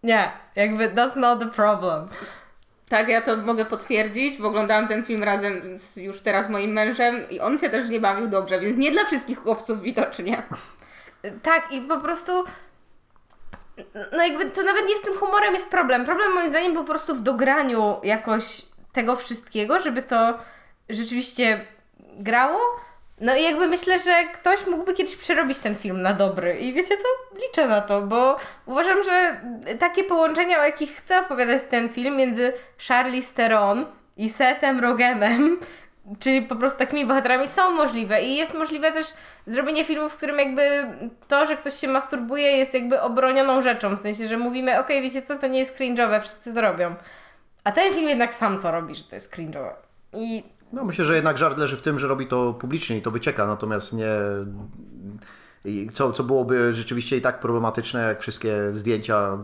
nie. 0.03 0.31
Jakby 0.55 0.89
that's 0.89 1.17
not 1.17 1.39
the 1.39 1.47
problem. 1.47 2.07
Tak, 2.89 3.07
ja 3.07 3.21
to 3.21 3.37
mogę 3.37 3.65
potwierdzić, 3.65 4.37
bo 4.37 4.47
oglądałam 4.47 4.87
ten 4.87 5.03
film 5.03 5.23
razem 5.23 5.77
z 5.77 5.97
już 5.97 6.21
teraz 6.21 6.49
moim 6.49 6.71
mężem 6.71 7.29
i 7.29 7.39
on 7.39 7.57
się 7.59 7.69
też 7.69 7.89
nie 7.89 7.99
bawił 7.99 8.27
dobrze, 8.27 8.59
więc 8.59 8.77
nie 8.77 8.91
dla 8.91 9.05
wszystkich 9.05 9.39
chłopców 9.39 9.81
widocznie. 9.81 10.43
Tak, 11.43 11.71
i 11.71 11.81
po 11.81 11.97
prostu. 11.97 12.43
No 14.11 14.23
jakby 14.23 14.45
to 14.45 14.63
nawet 14.63 14.87
nie 14.87 14.95
z 14.95 15.01
tym 15.01 15.13
humorem 15.13 15.53
jest 15.53 15.71
problem. 15.71 16.05
Problem 16.05 16.33
moim 16.33 16.49
zdaniem 16.49 16.73
był 16.73 16.83
po 16.83 16.89
prostu 16.89 17.15
w 17.15 17.21
dograniu 17.21 17.99
jakoś 18.03 18.61
tego 18.93 19.15
wszystkiego, 19.15 19.79
żeby 19.79 20.03
to 20.03 20.39
rzeczywiście 20.89 21.65
grało. 21.99 22.59
No 23.21 23.35
i 23.35 23.43
jakby 23.43 23.67
myślę, 23.67 23.99
że 23.99 24.23
ktoś 24.33 24.67
mógłby 24.67 24.93
kiedyś 24.93 25.15
przerobić 25.15 25.59
ten 25.59 25.75
film 25.75 26.01
na 26.01 26.13
dobry. 26.13 26.57
I 26.57 26.73
wiecie 26.73 26.97
co? 26.97 27.37
Liczę 27.39 27.67
na 27.67 27.81
to, 27.81 28.01
bo 28.01 28.37
uważam, 28.65 29.03
że 29.03 29.41
takie 29.79 30.03
połączenia, 30.03 30.59
o 30.59 30.63
jakich 30.63 30.95
chce 30.95 31.19
opowiadać 31.19 31.63
ten 31.63 31.89
film 31.89 32.15
między 32.15 32.53
Charlize 32.87 33.33
Theron 33.33 33.85
i 34.17 34.29
Sethem 34.29 34.79
Rogenem, 34.79 35.59
czyli 36.19 36.41
po 36.41 36.55
prostu 36.55 36.79
takimi 36.79 37.05
bohaterami 37.05 37.47
są 37.47 37.71
możliwe 37.71 38.23
i 38.23 38.35
jest 38.35 38.53
możliwe 38.53 38.91
też 38.91 39.07
zrobienie 39.45 39.85
filmu, 39.85 40.09
w 40.09 40.15
którym 40.15 40.39
jakby 40.39 40.61
to, 41.27 41.45
że 41.45 41.57
ktoś 41.57 41.73
się 41.73 41.87
masturbuje 41.87 42.57
jest 42.57 42.73
jakby 42.73 43.01
obronioną 43.01 43.61
rzeczą, 43.61 43.95
w 43.95 43.99
sensie, 43.99 44.27
że 44.27 44.37
mówimy, 44.37 44.79
okej, 44.79 45.01
wiecie 45.01 45.21
co, 45.21 45.35
to 45.35 45.47
nie 45.47 45.59
jest 45.59 45.77
cringe'owe, 45.77 46.21
wszyscy 46.21 46.53
to 46.53 46.61
robią. 46.61 46.95
A 47.63 47.71
ten 47.71 47.93
film 47.93 48.09
jednak 48.09 48.35
sam 48.35 48.59
to 48.61 48.71
robi, 48.71 48.95
że 48.95 49.03
to 49.03 49.15
jest 49.15 49.35
cringe'owe. 49.35 49.71
I 50.13 50.43
No 50.73 50.85
myślę, 50.85 51.05
że 51.05 51.15
jednak 51.15 51.37
żart 51.37 51.57
leży 51.57 51.77
w 51.77 51.81
tym, 51.81 51.99
że 51.99 52.07
robi 52.07 52.27
to 52.27 52.53
publicznie 52.53 52.97
i 52.97 53.01
to 53.01 53.11
wycieka, 53.11 53.47
natomiast 53.47 53.93
nie, 53.93 54.09
co, 55.93 56.11
co 56.11 56.23
byłoby 56.23 56.73
rzeczywiście 56.73 57.17
i 57.17 57.21
tak 57.21 57.39
problematyczne, 57.39 58.01
jak 58.01 58.21
wszystkie 58.21 58.73
zdjęcia 58.73 59.37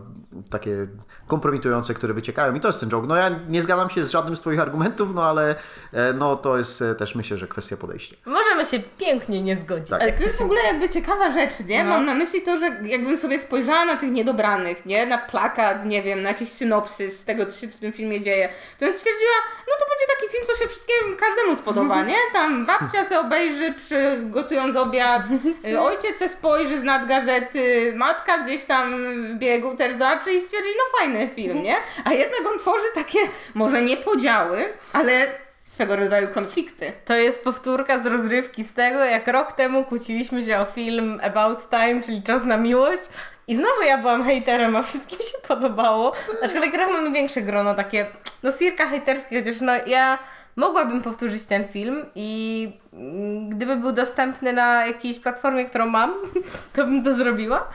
takie 0.50 0.86
kompromitujące, 1.26 1.94
które 1.94 2.14
wyciekają. 2.14 2.54
I 2.54 2.60
to 2.60 2.68
jest 2.68 2.80
ten 2.80 2.90
joke. 2.90 3.06
No 3.06 3.16
ja 3.16 3.30
nie 3.48 3.62
zgadzam 3.62 3.90
się 3.90 4.04
z 4.04 4.10
żadnym 4.10 4.36
z 4.36 4.40
Twoich 4.40 4.60
argumentów, 4.60 5.14
no 5.14 5.24
ale 5.24 5.54
e, 5.92 6.12
no 6.12 6.36
to 6.36 6.58
jest 6.58 6.82
e, 6.82 6.94
też 6.94 7.14
myślę, 7.14 7.36
że 7.36 7.46
kwestia 7.46 7.76
podejścia. 7.76 8.16
Możemy 8.26 8.64
się 8.64 8.80
pięknie 8.98 9.42
nie 9.42 9.56
zgodzić. 9.56 9.90
Tak. 9.90 10.02
Ale 10.02 10.12
to 10.12 10.22
jest 10.22 10.38
w 10.38 10.42
ogóle 10.42 10.60
jakby 10.62 10.88
ciekawa 10.88 11.30
rzecz, 11.30 11.60
nie? 11.66 11.84
No. 11.84 11.90
Mam 11.90 12.06
na 12.06 12.14
myśli 12.14 12.42
to, 12.42 12.58
że 12.58 12.66
jakbym 12.82 13.16
sobie 13.16 13.38
spojrzała 13.38 13.84
na 13.84 13.96
tych 13.96 14.10
niedobranych, 14.10 14.86
nie? 14.86 15.06
Na 15.06 15.18
plakat, 15.18 15.84
nie 15.84 16.02
wiem, 16.02 16.22
na 16.22 16.28
jakiś 16.28 16.48
synopsys 16.48 17.24
tego, 17.24 17.46
co 17.46 17.60
się 17.60 17.68
w 17.68 17.74
tym 17.74 17.92
filmie 17.92 18.20
dzieje, 18.20 18.48
to 18.78 18.86
bym 18.86 18.94
stwierdziła, 18.94 19.36
no 19.68 19.72
to 19.78 19.84
będzie 19.90 20.06
taki 20.16 20.32
film, 20.32 20.46
co 20.46 20.62
się 20.62 20.68
wszystkiemu, 20.68 21.16
każdemu 21.16 21.56
spodoba, 21.56 22.02
nie? 22.10 22.16
Tam 22.32 22.66
babcia 22.66 23.04
se 23.04 23.20
obejrzy 23.20 23.74
przy 23.74 24.18
gotując 24.22 24.76
obiad, 24.76 25.22
y, 25.64 25.80
ojciec 25.90 26.16
se 26.16 26.28
spojrzy 26.28 26.80
z 26.80 26.82
nad 26.82 27.08
gazety, 27.08 27.92
matka 27.96 28.38
gdzieś 28.38 28.64
tam 28.64 29.04
w 29.24 29.38
biegu 29.38 29.76
też 29.76 29.96
zobaczy 30.20 30.32
i 30.36 30.40
stwierdzi, 30.40 30.68
no 30.78 30.98
fajny 30.98 31.28
film, 31.28 31.62
nie? 31.62 31.76
A 32.04 32.12
jednak 32.12 32.40
on 32.52 32.58
tworzy 32.58 32.86
takie, 32.94 33.18
może 33.54 33.82
nie 33.82 33.96
podziały, 33.96 34.64
ale 34.92 35.26
swego 35.64 35.96
rodzaju 35.96 36.28
konflikty. 36.28 36.92
To 37.04 37.14
jest 37.14 37.44
powtórka 37.44 37.98
z 37.98 38.06
rozrywki 38.06 38.64
z 38.64 38.72
tego, 38.72 39.04
jak 39.04 39.28
rok 39.28 39.52
temu 39.52 39.84
kłóciliśmy 39.84 40.44
się 40.44 40.58
o 40.58 40.64
film 40.64 41.20
About 41.22 41.70
Time, 41.70 42.02
czyli 42.02 42.22
Czas 42.22 42.44
na 42.44 42.56
miłość. 42.56 43.02
I 43.48 43.56
znowu 43.56 43.82
ja 43.82 43.98
byłam 43.98 44.24
hejterem, 44.24 44.76
a 44.76 44.82
wszystkim 44.82 45.18
się 45.18 45.48
podobało. 45.48 46.12
Aczkolwiek 46.44 46.72
teraz 46.72 46.88
mamy 46.88 47.10
większe 47.10 47.42
grono 47.42 47.74
takie, 47.74 48.06
no 48.42 48.52
cirka 48.52 48.86
hejterskie, 48.86 49.40
chociaż 49.40 49.60
no 49.60 49.72
ja 49.86 50.18
mogłabym 50.56 51.02
powtórzyć 51.02 51.44
ten 51.44 51.68
film 51.68 52.06
i 52.14 52.72
mm, 52.92 53.48
gdyby 53.48 53.76
był 53.76 53.92
dostępny 53.92 54.52
na 54.52 54.86
jakiejś 54.86 55.18
platformie, 55.18 55.64
którą 55.64 55.86
mam, 55.86 56.14
to 56.74 56.84
bym 56.84 57.04
to 57.04 57.14
zrobiła. 57.14 57.68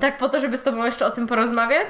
Tak 0.00 0.18
po 0.18 0.28
to, 0.28 0.40
żeby 0.40 0.56
z 0.58 0.62
Tobą 0.62 0.84
jeszcze 0.84 1.06
o 1.06 1.10
tym 1.10 1.26
porozmawiać. 1.26 1.88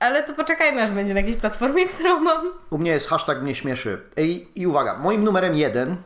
Ale 0.00 0.22
to 0.22 0.34
poczekajmy, 0.34 0.82
aż 0.82 0.90
będzie 0.90 1.14
na 1.14 1.20
jakiejś 1.20 1.36
platformie, 1.36 1.86
którą 1.94 2.20
mam. 2.20 2.46
U 2.70 2.78
mnie 2.78 2.90
jest 2.90 3.08
hashtag 3.08 3.42
mnie 3.42 3.54
śmieszy. 3.54 3.98
I, 4.16 4.48
I 4.54 4.66
uwaga, 4.66 4.98
moim 4.98 5.24
numerem 5.24 5.56
jeden 5.56 5.96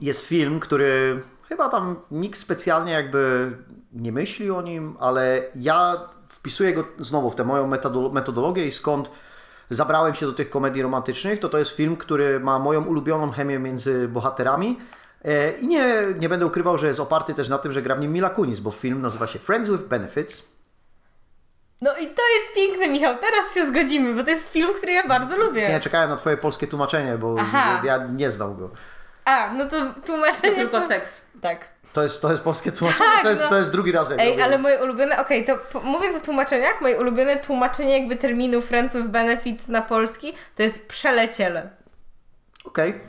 jest 0.00 0.26
film, 0.26 0.60
który 0.60 1.22
chyba 1.48 1.68
tam 1.68 1.96
nikt 2.10 2.38
specjalnie 2.38 2.92
jakby 2.92 3.52
nie 3.92 4.12
myśli 4.12 4.50
o 4.50 4.62
nim, 4.62 4.96
ale 5.00 5.42
ja 5.54 6.00
wpisuję 6.28 6.72
go 6.72 6.84
znowu 6.98 7.30
w 7.30 7.34
tę 7.34 7.44
moją 7.44 7.68
metodolo- 7.70 8.12
metodologię 8.12 8.66
i 8.66 8.70
skąd 8.72 9.10
zabrałem 9.70 10.14
się 10.14 10.26
do 10.26 10.32
tych 10.32 10.50
komedii 10.50 10.82
romantycznych, 10.82 11.40
to 11.40 11.48
to 11.48 11.58
jest 11.58 11.70
film, 11.70 11.96
który 11.96 12.40
ma 12.40 12.58
moją 12.58 12.84
ulubioną 12.84 13.30
chemię 13.30 13.58
między 13.58 14.08
bohaterami. 14.08 14.78
E, 15.24 15.52
I 15.52 15.66
nie, 15.66 15.94
nie 16.18 16.28
będę 16.28 16.46
ukrywał, 16.46 16.78
że 16.78 16.86
jest 16.86 17.00
oparty 17.00 17.34
też 17.34 17.48
na 17.48 17.58
tym, 17.58 17.72
że 17.72 17.82
gra 17.82 17.94
w 17.94 18.00
nim 18.00 18.12
Mila 18.12 18.30
Kunis, 18.30 18.60
bo 18.60 18.70
film 18.70 19.00
nazywa 19.00 19.26
się 19.26 19.38
Friends 19.38 19.70
with 19.70 19.82
Benefits. 19.82 20.42
No 21.82 21.96
i 21.96 22.06
to 22.06 22.22
jest 22.34 22.54
piękne, 22.54 22.88
Michał. 22.88 23.16
Teraz 23.18 23.54
się 23.54 23.66
zgodzimy, 23.66 24.14
bo 24.14 24.24
to 24.24 24.30
jest 24.30 24.52
film, 24.52 24.74
który 24.76 24.92
ja 24.92 25.08
bardzo 25.08 25.36
lubię. 25.36 25.68
Nie, 25.68 25.80
czekałem 25.80 26.10
na 26.10 26.16
twoje 26.16 26.36
polskie 26.36 26.66
tłumaczenie, 26.66 27.18
bo 27.18 27.36
Aha. 27.38 27.82
ja 27.84 28.06
nie 28.16 28.30
znam 28.30 28.56
go. 28.56 28.70
A, 29.24 29.52
no 29.54 29.66
to 29.66 29.94
tłumaczenie... 30.06 30.50
To 30.50 30.56
tylko 30.56 30.82
seks. 30.82 31.22
Tak. 31.40 31.68
To 31.92 32.02
jest, 32.02 32.22
to 32.22 32.30
jest 32.30 32.42
polskie 32.42 32.72
tłumaczenie? 32.72 33.10
Tak, 33.10 33.22
to, 33.22 33.30
jest, 33.30 33.42
no. 33.42 33.48
to 33.48 33.56
jest 33.56 33.72
drugi 33.72 33.92
raz. 33.92 34.10
jak 34.10 34.20
Ej, 34.20 34.42
ale 34.42 34.58
moje 34.58 34.82
ulubione... 34.82 35.18
Okej, 35.18 35.44
to 35.44 35.58
po, 35.58 35.80
mówiąc 35.80 36.16
o 36.16 36.20
tłumaczeniach, 36.20 36.80
moje 36.80 37.00
ulubione 37.00 37.36
tłumaczenie 37.36 37.98
jakby 37.98 38.16
terminu 38.16 38.60
Friends 38.60 38.96
with 38.96 39.08
Benefits 39.08 39.68
na 39.68 39.82
polski 39.82 40.34
to 40.56 40.62
jest 40.62 40.88
przeleciele. 40.88 41.70
Okej, 42.64 43.00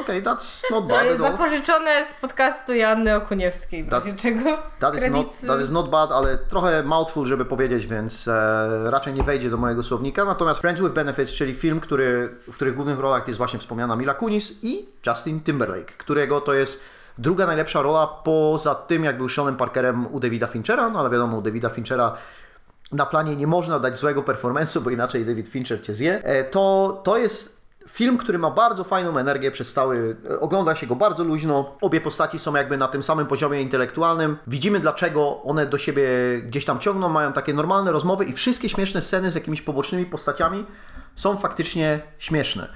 okej, 0.00 0.22
that's 0.22 0.70
not 0.70 0.86
bad 0.86 1.04
jest 1.04 1.20
at 1.20 1.26
all. 1.26 1.32
zapożyczone 1.32 2.06
z 2.06 2.14
podcastu 2.14 2.74
Joanny 2.74 3.14
Okuniewskiej, 3.16 3.88
razie 3.90 4.12
czego 4.12 4.58
That 4.78 4.96
is, 4.96 5.10
not, 5.10 5.40
that 5.46 5.60
is 5.60 5.70
not 5.70 5.90
bad, 5.90 6.12
ale 6.12 6.38
trochę 6.38 6.82
mouthful, 6.82 7.26
żeby 7.26 7.44
powiedzieć, 7.44 7.86
więc 7.86 8.28
e, 8.28 8.90
raczej 8.90 9.14
nie 9.14 9.22
wejdzie 9.22 9.50
do 9.50 9.56
mojego 9.56 9.82
słownika. 9.82 10.24
Natomiast 10.24 10.60
Friends 10.60 10.80
with 10.80 10.94
Benefits, 10.94 11.32
czyli 11.32 11.54
film, 11.54 11.80
który, 11.80 12.34
w 12.48 12.54
których 12.54 12.74
głównych 12.74 12.98
rolach 12.98 13.28
jest 13.28 13.38
właśnie 13.38 13.58
wspomniana 13.58 13.96
Mila 13.96 14.14
Kunis 14.14 14.58
i 14.62 14.88
Justin 15.06 15.40
Timberlake, 15.40 15.92
którego 15.98 16.40
to 16.40 16.54
jest 16.54 16.82
druga 17.18 17.46
najlepsza 17.46 17.82
rola 17.82 18.06
poza 18.06 18.74
tym, 18.74 19.04
jak 19.04 19.16
był 19.16 19.28
Seanem 19.28 19.56
Parkerem 19.56 20.06
u 20.14 20.20
Davida 20.20 20.46
Finchera, 20.46 20.90
no 20.90 21.00
ale 21.00 21.10
wiadomo, 21.10 21.36
u 21.38 21.42
Davida 21.42 21.68
Finchera 21.68 22.16
na 22.92 23.06
planie 23.06 23.36
nie 23.36 23.46
można 23.46 23.78
dać 23.78 23.98
złego 23.98 24.22
performance'u, 24.22 24.80
bo 24.80 24.90
inaczej 24.90 25.26
David 25.26 25.48
Fincher 25.48 25.82
cię 25.82 25.94
zje. 25.94 26.20
E, 26.24 26.44
To, 26.44 27.00
to 27.04 27.18
jest 27.18 27.61
film, 27.88 28.18
który 28.18 28.38
ma 28.38 28.50
bardzo 28.50 28.84
fajną 28.84 29.18
energię 29.18 29.50
przez 29.50 29.72
cały... 29.72 30.16
e, 30.30 30.40
Ogląda 30.40 30.74
się 30.74 30.86
go 30.86 30.96
bardzo 30.96 31.24
luźno. 31.24 31.76
Obie 31.80 32.00
postaci 32.00 32.38
są 32.38 32.54
jakby 32.56 32.76
na 32.76 32.88
tym 32.88 33.02
samym 33.02 33.26
poziomie 33.26 33.62
intelektualnym. 33.62 34.36
Widzimy, 34.46 34.80
dlaczego 34.80 35.42
one 35.42 35.66
do 35.66 35.78
siebie 35.78 36.04
gdzieś 36.46 36.64
tam 36.64 36.78
ciągną, 36.78 37.08
mają 37.08 37.32
takie 37.32 37.54
normalne 37.54 37.92
rozmowy 37.92 38.24
i 38.24 38.32
wszystkie 38.32 38.68
śmieszne 38.68 39.02
sceny 39.02 39.30
z 39.30 39.34
jakimiś 39.34 39.62
pobocznymi 39.62 40.06
postaciami 40.06 40.66
są 41.16 41.36
faktycznie 41.36 42.00
śmieszne. 42.18 42.68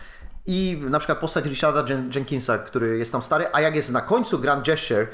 I 0.47 0.83
na 0.91 0.99
przykład 0.99 1.19
postać 1.19 1.45
Richarda 1.45 1.83
Jen- 1.83 2.15
Jenkinsa, 2.15 2.59
który 2.59 2.99
jest 2.99 3.13
tam 3.13 3.23
stary, 3.23 3.45
a 3.53 3.61
jak 3.61 3.77
jest 3.77 3.91
na 3.93 4.01
końcu 4.01 4.39
Grand 4.39 4.67
Gesture, 4.67 5.07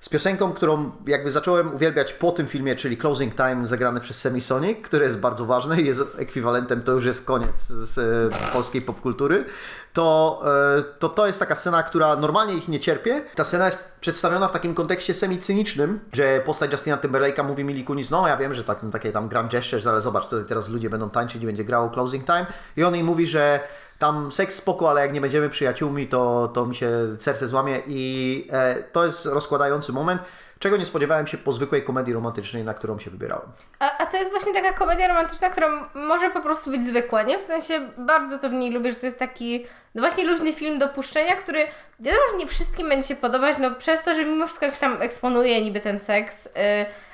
z 0.00 0.08
piosenką, 0.08 0.52
którą 0.52 0.90
jakby 1.06 1.30
zacząłem 1.30 1.74
uwielbiać 1.74 2.12
po 2.12 2.30
tym 2.30 2.46
filmie, 2.46 2.76
czyli 2.76 2.96
Closing 2.96 3.34
Time 3.34 3.66
zagrany 3.66 4.00
przez 4.00 4.20
Semisonic, 4.20 4.78
który 4.82 5.04
jest 5.04 5.18
bardzo 5.18 5.44
ważny 5.44 5.82
i 5.82 5.86
jest 5.86 6.02
ekwiwalentem, 6.18 6.82
to 6.82 6.92
już 6.92 7.04
jest 7.04 7.24
koniec 7.24 7.66
z 7.66 7.98
e, 7.98 8.52
polskiej 8.52 8.82
popkultury, 8.82 9.44
to, 9.92 10.40
e, 10.78 10.82
to 10.98 11.08
to 11.08 11.26
jest 11.26 11.38
taka 11.38 11.54
scena, 11.54 11.82
która 11.82 12.16
normalnie 12.16 12.54
ich 12.54 12.68
nie 12.68 12.80
cierpie. 12.80 13.22
Ta 13.34 13.44
scena 13.44 13.66
jest 13.66 13.78
przedstawiona 14.00 14.48
w 14.48 14.52
takim 14.52 14.74
kontekście 14.74 15.14
semi-cynicznym, 15.14 16.00
że 16.12 16.40
postać 16.40 16.72
Justina 16.72 16.96
Timberlake'a 16.96 17.44
mówi 17.44 17.64
Mili 17.64 17.84
Kunis, 17.84 18.10
no 18.10 18.28
ja 18.28 18.36
wiem, 18.36 18.54
że 18.54 18.64
tak, 18.64 18.80
takie 18.92 19.12
tam 19.12 19.28
grand 19.28 19.52
gestures, 19.52 19.86
ale 19.86 20.00
zobacz, 20.00 20.26
tutaj 20.28 20.44
teraz 20.44 20.68
ludzie 20.68 20.90
będą 20.90 21.10
tańczyć 21.10 21.42
i 21.42 21.46
będzie 21.46 21.64
grało 21.64 21.90
Closing 21.90 22.24
Time 22.26 22.46
i 22.76 22.84
on 22.84 22.94
jej 22.94 23.04
mówi, 23.04 23.26
że 23.26 23.60
tam 23.98 24.32
seks 24.32 24.54
spoko, 24.54 24.90
ale 24.90 25.00
jak 25.00 25.12
nie 25.12 25.20
będziemy 25.20 25.50
przyjaciółmi, 25.50 26.06
to, 26.06 26.48
to 26.54 26.66
mi 26.66 26.74
się 26.74 26.90
serce 27.18 27.48
złamie 27.48 27.82
i 27.86 28.46
e, 28.50 28.82
to 28.82 29.04
jest 29.04 29.26
rozkładający 29.26 29.92
moment, 29.92 30.22
czego 30.58 30.76
nie 30.76 30.86
spodziewałem 30.86 31.26
się 31.26 31.38
po 31.38 31.52
zwykłej 31.52 31.82
komedii 31.82 32.14
romantycznej, 32.14 32.64
na 32.64 32.74
którą 32.74 32.98
się 32.98 33.10
wybierałem. 33.10 33.48
A, 33.78 33.98
a 33.98 34.06
to 34.06 34.16
jest 34.16 34.30
właśnie 34.30 34.54
taka 34.54 34.72
komedia 34.72 35.08
romantyczna, 35.08 35.50
która 35.50 35.90
może 35.94 36.30
po 36.30 36.40
prostu 36.40 36.70
być 36.70 36.86
zwykła, 36.86 37.22
nie? 37.22 37.38
W 37.38 37.42
sensie 37.42 37.80
bardzo 37.98 38.38
to 38.38 38.50
w 38.50 38.52
niej 38.52 38.70
lubię, 38.70 38.92
że 38.92 38.96
to 38.96 39.06
jest 39.06 39.18
taki 39.18 39.66
no 39.94 40.02
właśnie 40.02 40.24
luźny 40.24 40.52
film 40.52 40.78
do 40.78 40.88
puszczenia, 40.88 41.36
który 41.36 41.66
wiadomo, 42.00 42.22
że 42.32 42.36
nie 42.36 42.46
wszystkim 42.46 42.88
będzie 42.88 43.08
się 43.08 43.16
podobać, 43.16 43.58
no 43.58 43.74
przez 43.74 44.04
to, 44.04 44.14
że 44.14 44.24
mimo 44.24 44.46
wszystko 44.46 44.66
jakoś 44.66 44.80
tam 44.80 45.02
eksponuje 45.02 45.64
niby 45.64 45.80
ten 45.80 45.98
seks, 45.98 46.46
y, 46.46 46.50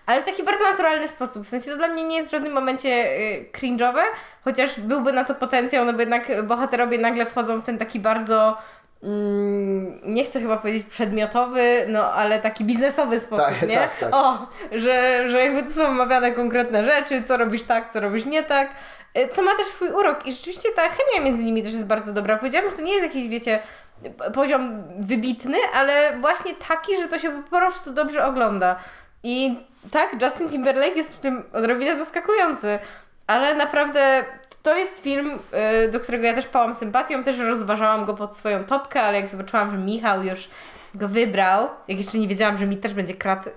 ale 0.07 0.22
w 0.22 0.24
taki 0.24 0.42
bardzo 0.42 0.64
naturalny 0.70 1.09
sposób. 1.09 1.47
W 1.47 1.49
sensie 1.49 1.70
to 1.70 1.76
dla 1.76 1.88
mnie 1.88 2.05
nie 2.05 2.16
jest 2.16 2.28
w 2.28 2.32
żadnym 2.32 2.53
momencie 2.53 3.18
y, 3.18 3.47
cringe'owe, 3.53 4.03
chociaż 4.45 4.80
byłby 4.80 5.12
na 5.12 5.24
to 5.24 5.34
potencjał, 5.34 5.84
no 5.84 5.92
bo 5.92 6.01
jednak 6.01 6.47
bohaterowie 6.47 6.99
nagle 6.99 7.26
wchodzą 7.26 7.61
w 7.61 7.64
ten 7.64 7.78
taki 7.78 8.01
bardzo 8.01 8.57
nie 10.02 10.24
chcę 10.24 10.40
chyba 10.40 10.57
powiedzieć 10.57 10.84
przedmiotowy, 10.86 11.84
no 11.88 12.12
ale 12.12 12.38
taki 12.38 12.64
biznesowy 12.64 13.20
sposób, 13.20 13.59
Tak, 13.61 13.68
nie? 13.68 13.76
tak, 13.76 13.98
tak. 13.98 14.09
O, 14.14 14.46
że, 14.72 15.24
że 15.28 15.44
jakby 15.44 15.62
to 15.62 15.70
są 15.70 15.86
omawiane 15.86 16.32
konkretne 16.32 16.84
rzeczy, 16.84 17.22
co 17.22 17.36
robisz 17.36 17.62
tak, 17.62 17.92
co 17.92 18.00
robisz 18.00 18.26
nie 18.26 18.42
tak, 18.42 18.68
y, 19.18 19.28
co 19.28 19.42
ma 19.42 19.55
też 19.55 19.66
swój 19.66 19.88
urok 19.88 20.26
i 20.26 20.32
rzeczywiście 20.32 20.68
ta 20.76 20.82
chemia 20.82 21.24
między 21.24 21.44
nimi 21.44 21.62
też 21.62 21.72
jest 21.72 21.86
bardzo 21.86 22.12
dobra. 22.12 22.36
Powiedziałam, 22.36 22.70
że 22.70 22.76
to 22.76 22.82
nie 22.82 22.92
jest 22.92 23.05
jakiś, 23.05 23.28
wiecie, 23.28 23.59
poziom 24.34 24.82
wybitny, 24.98 25.57
ale 25.74 26.16
właśnie 26.20 26.55
taki, 26.68 26.96
że 27.02 27.09
to 27.09 27.18
się 27.18 27.42
po 27.42 27.59
prostu 27.59 27.92
dobrze 27.92 28.24
ogląda. 28.26 28.76
I 29.22 29.59
tak, 29.90 30.22
Justin 30.22 30.48
Timberlake 30.48 30.96
jest 30.96 31.16
w 31.16 31.20
tym 31.20 31.42
odrobinę 31.52 31.96
zaskakujący, 31.96 32.78
ale 33.26 33.55
naprawdę 33.55 34.24
to 34.64 34.76
jest 34.76 35.00
film, 35.00 35.38
y, 35.84 35.88
do 35.88 36.00
którego 36.00 36.24
ja 36.26 36.34
też 36.34 36.46
pałam 36.46 36.74
sympatią, 36.74 37.24
też 37.24 37.38
rozważałam 37.38 38.04
go 38.04 38.14
pod 38.14 38.36
swoją 38.36 38.64
topkę, 38.64 39.02
ale 39.02 39.16
jak 39.16 39.28
zobaczyłam, 39.28 39.70
że 39.70 39.76
Michał 39.78 40.22
już 40.22 40.48
go 40.94 41.08
wybrał, 41.08 41.68
jak 41.88 41.98
jeszcze 41.98 42.18
nie 42.18 42.28
wiedziałam, 42.28 42.58
że 42.58 42.66
mi 42.66 42.76
też 42.76 42.94
będzie 42.94 43.14
kradł 43.14 43.48
y, 43.48 43.52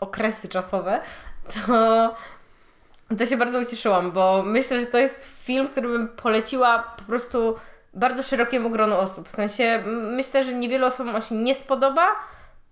okresy 0.00 0.48
czasowe, 0.48 1.00
to, 1.54 2.14
to 3.18 3.26
się 3.26 3.36
bardzo 3.36 3.60
ucieszyłam, 3.60 4.12
bo 4.12 4.42
myślę, 4.46 4.80
że 4.80 4.86
to 4.86 4.98
jest 4.98 5.44
film, 5.44 5.68
który 5.68 5.88
bym 5.88 6.08
poleciła 6.08 6.94
po 6.96 7.02
prostu 7.02 7.56
bardzo 7.94 8.22
szerokiemu 8.22 8.70
gronu 8.70 8.96
osób. 8.96 9.28
W 9.28 9.32
sensie 9.32 9.82
myślę, 9.86 10.44
że 10.44 10.54
niewielu 10.54 10.86
osobom 10.86 11.14
on 11.14 11.22
się 11.22 11.34
nie 11.34 11.54
spodoba, 11.54 12.06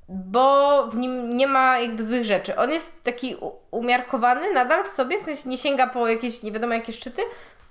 bo 0.09 0.87
w 0.87 0.97
nim 0.97 1.37
nie 1.37 1.47
ma 1.47 1.79
jakby 1.79 2.03
złych 2.03 2.25
rzeczy. 2.25 2.57
On 2.57 2.71
jest 2.71 3.05
taki 3.05 3.37
umiarkowany 3.71 4.53
nadal 4.53 4.85
w 4.85 4.89
sobie, 4.89 5.19
w 5.19 5.23
sensie 5.23 5.49
nie 5.49 5.59
sięga 5.59 5.87
po 5.87 6.09
jakieś 6.09 6.43
nie 6.43 6.53
wiadomo 6.53 6.75
jakie 6.75 6.93
szczyty, 6.93 7.23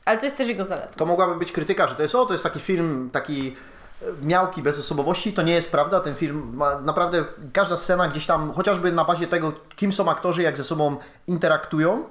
ale 0.06 0.18
to 0.18 0.26
jest 0.26 0.38
też 0.38 0.48
jego 0.48 0.66
zaleta. 0.66 0.94
To 0.98 1.06
mogłaby 1.06 1.36
być 1.36 1.52
krytyka, 1.52 1.88
że 1.88 1.96
to 1.96 2.02
jest, 2.02 2.16
o, 2.16 2.26
to 2.26 2.34
jest 2.34 2.44
taki 2.44 2.60
film, 2.60 3.10
taki 3.14 3.56
e, 4.02 4.06
miałki 4.22 4.62
bez 4.62 4.80
osobowości, 4.80 5.34
to 5.34 5.42
nie 5.42 5.54
jest 5.54 5.72
prawda. 5.72 6.00
Ten 6.00 6.16
film 6.16 6.52
ma 6.54 6.80
naprawdę 6.80 7.26
każda 7.54 7.78
scena 7.78 8.08
gdzieś 8.08 8.26
tam, 8.26 8.54
chociażby 8.54 8.92
na 8.92 9.06
bazie 9.06 9.28
tego, 9.28 9.54
kim 9.76 9.92
są 9.92 10.10
aktorzy, 10.12 10.42
jak 10.42 10.58
ze 10.58 10.64
sobą 10.64 10.98
interaktują, 11.28 12.04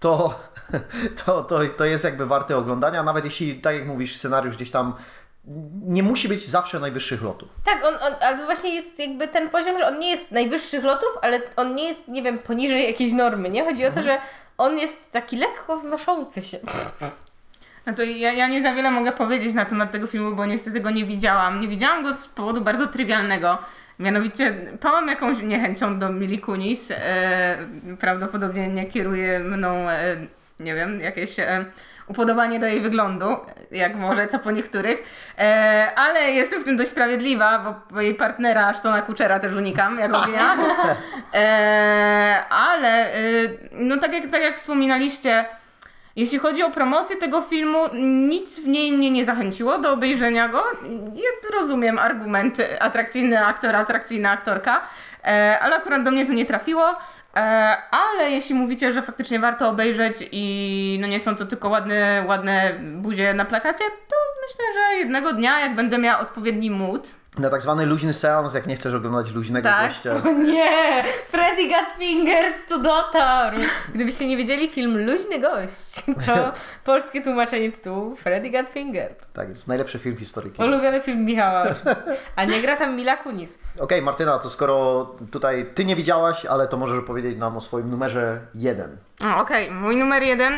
to, 0.00 0.40
to, 1.24 1.42
to, 1.42 1.58
to 1.76 1.84
jest 1.84 2.04
jakby 2.04 2.26
warte 2.26 2.56
oglądania. 2.56 3.02
Nawet 3.02 3.24
jeśli, 3.24 3.60
tak 3.60 3.74
jak 3.74 3.86
mówisz, 3.86 4.16
scenariusz 4.16 4.56
gdzieś 4.56 4.70
tam 4.70 4.94
nie 5.82 6.02
musi 6.02 6.28
być 6.28 6.46
zawsze 6.46 6.80
najwyższych 6.80 7.22
lotów. 7.22 7.48
Tak, 7.64 7.84
on, 7.84 7.94
on, 7.94 8.12
ale 8.20 8.44
właśnie 8.44 8.74
jest 8.74 8.98
jakby 8.98 9.28
ten 9.28 9.50
poziom, 9.50 9.78
że 9.78 9.86
on 9.86 9.98
nie 9.98 10.10
jest 10.10 10.30
najwyższych 10.30 10.84
lotów, 10.84 11.18
ale 11.22 11.40
on 11.56 11.74
nie 11.74 11.88
jest, 11.88 12.08
nie 12.08 12.22
wiem, 12.22 12.38
poniżej 12.38 12.86
jakiejś 12.86 13.12
normy, 13.12 13.50
nie? 13.50 13.64
Chodzi 13.64 13.86
o 13.86 13.92
to, 13.92 14.02
że 14.02 14.18
on 14.58 14.78
jest 14.78 15.10
taki 15.10 15.36
lekko 15.36 15.76
wznoszący 15.76 16.42
się. 16.42 16.58
No 17.86 17.94
to 17.94 18.02
ja, 18.02 18.32
ja 18.32 18.48
nie 18.48 18.62
za 18.62 18.74
wiele 18.74 18.90
mogę 18.90 19.12
powiedzieć 19.12 19.54
na 19.54 19.64
temat 19.64 19.90
tego 19.90 20.06
filmu, 20.06 20.36
bo 20.36 20.46
niestety 20.46 20.80
go 20.80 20.90
nie 20.90 21.04
widziałam. 21.04 21.60
Nie 21.60 21.68
widziałam 21.68 22.02
go 22.02 22.14
z 22.14 22.28
powodu 22.28 22.60
bardzo 22.60 22.86
trywialnego. 22.86 23.58
Mianowicie 23.98 24.54
pałam 24.80 25.08
jakąś 25.08 25.42
niechęcią 25.42 25.98
do 25.98 26.08
Mili 26.08 26.38
Kunis. 26.38 26.90
E, 26.90 27.56
prawdopodobnie 28.00 28.68
nie 28.68 28.86
kieruje 28.86 29.38
mną, 29.38 29.68
e, 29.90 30.16
nie 30.60 30.74
wiem, 30.74 31.00
jakieś 31.00 31.38
e, 31.38 31.64
upodobanie 32.10 32.58
do 32.58 32.66
jej 32.66 32.80
wyglądu, 32.80 33.26
jak 33.70 33.94
może, 33.94 34.26
co 34.26 34.38
po 34.38 34.50
niektórych. 34.50 35.02
E, 35.38 35.92
ale 35.96 36.20
jestem 36.20 36.60
w 36.60 36.64
tym 36.64 36.76
dość 36.76 36.90
sprawiedliwa, 36.90 37.76
bo, 37.90 38.00
jej 38.00 38.14
partnera 38.14 38.66
Ashtona 38.66 39.02
Kutchera 39.02 39.40
też 39.40 39.52
unikam, 39.52 39.98
jak 39.98 40.14
ognia. 40.14 40.54
E, 41.34 42.44
ale, 42.50 43.14
e, 43.14 43.20
no 43.72 43.96
tak 43.96 44.12
jak, 44.12 44.30
tak 44.30 44.42
jak 44.42 44.56
wspominaliście, 44.56 45.44
jeśli 46.16 46.38
chodzi 46.38 46.62
o 46.62 46.70
promocję 46.70 47.16
tego 47.16 47.42
filmu, 47.42 47.78
nic 48.28 48.60
w 48.60 48.68
niej 48.68 48.92
mnie 48.92 49.10
nie 49.10 49.24
zachęciło 49.24 49.78
do 49.78 49.92
obejrzenia 49.92 50.48
go. 50.48 50.64
Ja 51.14 51.50
rozumiem 51.58 51.98
argument 51.98 52.58
atrakcyjny 52.80 53.46
aktor, 53.46 53.76
atrakcyjna 53.76 54.30
aktorka, 54.30 54.82
e, 55.24 55.58
ale 55.60 55.76
akurat 55.76 56.02
do 56.02 56.10
mnie 56.10 56.26
to 56.26 56.32
nie 56.32 56.46
trafiło. 56.46 56.96
E, 57.36 57.76
ale 57.90 58.30
jeśli 58.30 58.54
mówicie, 58.54 58.92
że 58.92 59.02
faktycznie 59.02 59.40
warto 59.40 59.68
obejrzeć 59.68 60.28
i 60.32 60.98
no 61.00 61.06
nie 61.06 61.20
są 61.20 61.36
to 61.36 61.46
tylko 61.46 61.68
ładne, 61.68 62.24
ładne 62.26 62.72
buzie 62.80 63.34
na 63.34 63.44
plakacie, 63.44 63.84
to 63.84 64.16
myślę, 64.48 64.64
że 64.74 64.98
jednego 64.98 65.32
dnia, 65.32 65.60
jak 65.60 65.74
będę 65.74 65.98
miała 65.98 66.20
odpowiedni 66.20 66.70
mood, 66.70 67.19
Na 67.38 67.50
tak 67.50 67.62
zwany 67.62 67.86
luźny 67.86 68.12
seans, 68.14 68.54
jak 68.54 68.66
nie 68.66 68.76
chcesz 68.76 68.94
oglądać 68.94 69.30
luźnego 69.32 69.68
Tak. 69.68 69.88
gościa. 69.88 70.14
O 70.28 70.32
nie! 70.32 71.04
Freddy 71.28 71.68
got 71.68 71.86
fingered 71.98 72.68
to 72.68 72.78
dotarł! 72.78 73.56
Gdybyście 73.94 74.28
nie 74.28 74.36
wiedzieli, 74.36 74.68
film 74.68 75.06
Luźny 75.06 75.40
Gość 75.40 76.02
to 76.26 76.52
polskie 76.84 77.22
tłumaczenie 77.22 77.72
tytułu 77.72 78.16
Freddy 78.16 78.50
got 78.50 78.68
fingered. 78.68 79.32
Tak, 79.32 79.48
jest 79.48 79.68
najlepszy 79.68 79.98
film 79.98 80.16
historii. 80.16 80.52
Ulubiony 80.58 81.00
film 81.00 81.24
Michała 81.24 81.62
oczywiście. 81.62 82.16
A 82.36 82.44
nie 82.44 82.60
gra 82.62 82.76
tam 82.76 82.96
Mila 82.96 83.16
Kunis. 83.16 83.58
Okej, 83.78 84.02
Martyna, 84.02 84.38
to 84.38 84.50
skoro 84.50 85.04
tutaj 85.32 85.66
ty 85.74 85.84
nie 85.84 85.96
widziałaś, 85.96 86.46
ale 86.46 86.68
to 86.68 86.76
możesz 86.76 87.04
powiedzieć 87.04 87.38
nam 87.38 87.56
o 87.56 87.60
swoim 87.60 87.90
numerze 87.90 88.40
jeden. 88.54 88.96
Okej, 89.38 89.70
mój 89.70 89.96
numer 89.96 90.22
jeden. 90.22 90.52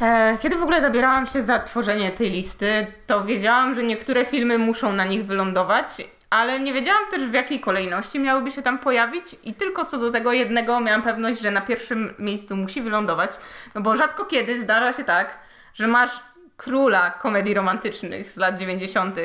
E, 0.00 0.38
Kiedy 0.40 0.56
w 0.56 0.62
ogóle 0.62 0.80
zabierałam 0.80 1.26
się 1.26 1.42
za 1.42 1.58
tworzenie 1.58 2.10
tej 2.10 2.30
listy, 2.30 2.86
to 3.06 3.24
wiedziałam, 3.24 3.74
że 3.74 3.82
niektóre 3.82 4.24
filmy 4.24 4.58
muszą 4.58 4.92
na 4.92 5.04
nich 5.04 5.26
wylądować, 5.26 5.86
ale 6.30 6.60
nie 6.60 6.72
wiedziałam 6.72 7.02
też 7.10 7.22
w 7.22 7.32
jakiej 7.32 7.60
kolejności 7.60 8.18
miałyby 8.20 8.50
się 8.50 8.62
tam 8.62 8.78
pojawić 8.78 9.24
i 9.44 9.54
tylko 9.54 9.84
co 9.84 9.98
do 9.98 10.10
tego 10.10 10.32
jednego 10.32 10.80
miałam 10.80 11.02
pewność, 11.02 11.40
że 11.40 11.50
na 11.50 11.60
pierwszym 11.60 12.14
miejscu 12.18 12.56
musi 12.56 12.82
wylądować, 12.82 13.30
no 13.74 13.80
bo 13.80 13.96
rzadko 13.96 14.24
kiedy 14.24 14.60
zdarza 14.60 14.92
się 14.92 15.04
tak, 15.04 15.38
że 15.74 15.88
masz 15.88 16.10
króla 16.56 17.10
komedii 17.10 17.54
romantycznych 17.54 18.30
z 18.30 18.36
lat 18.36 18.58
90. 18.58 19.16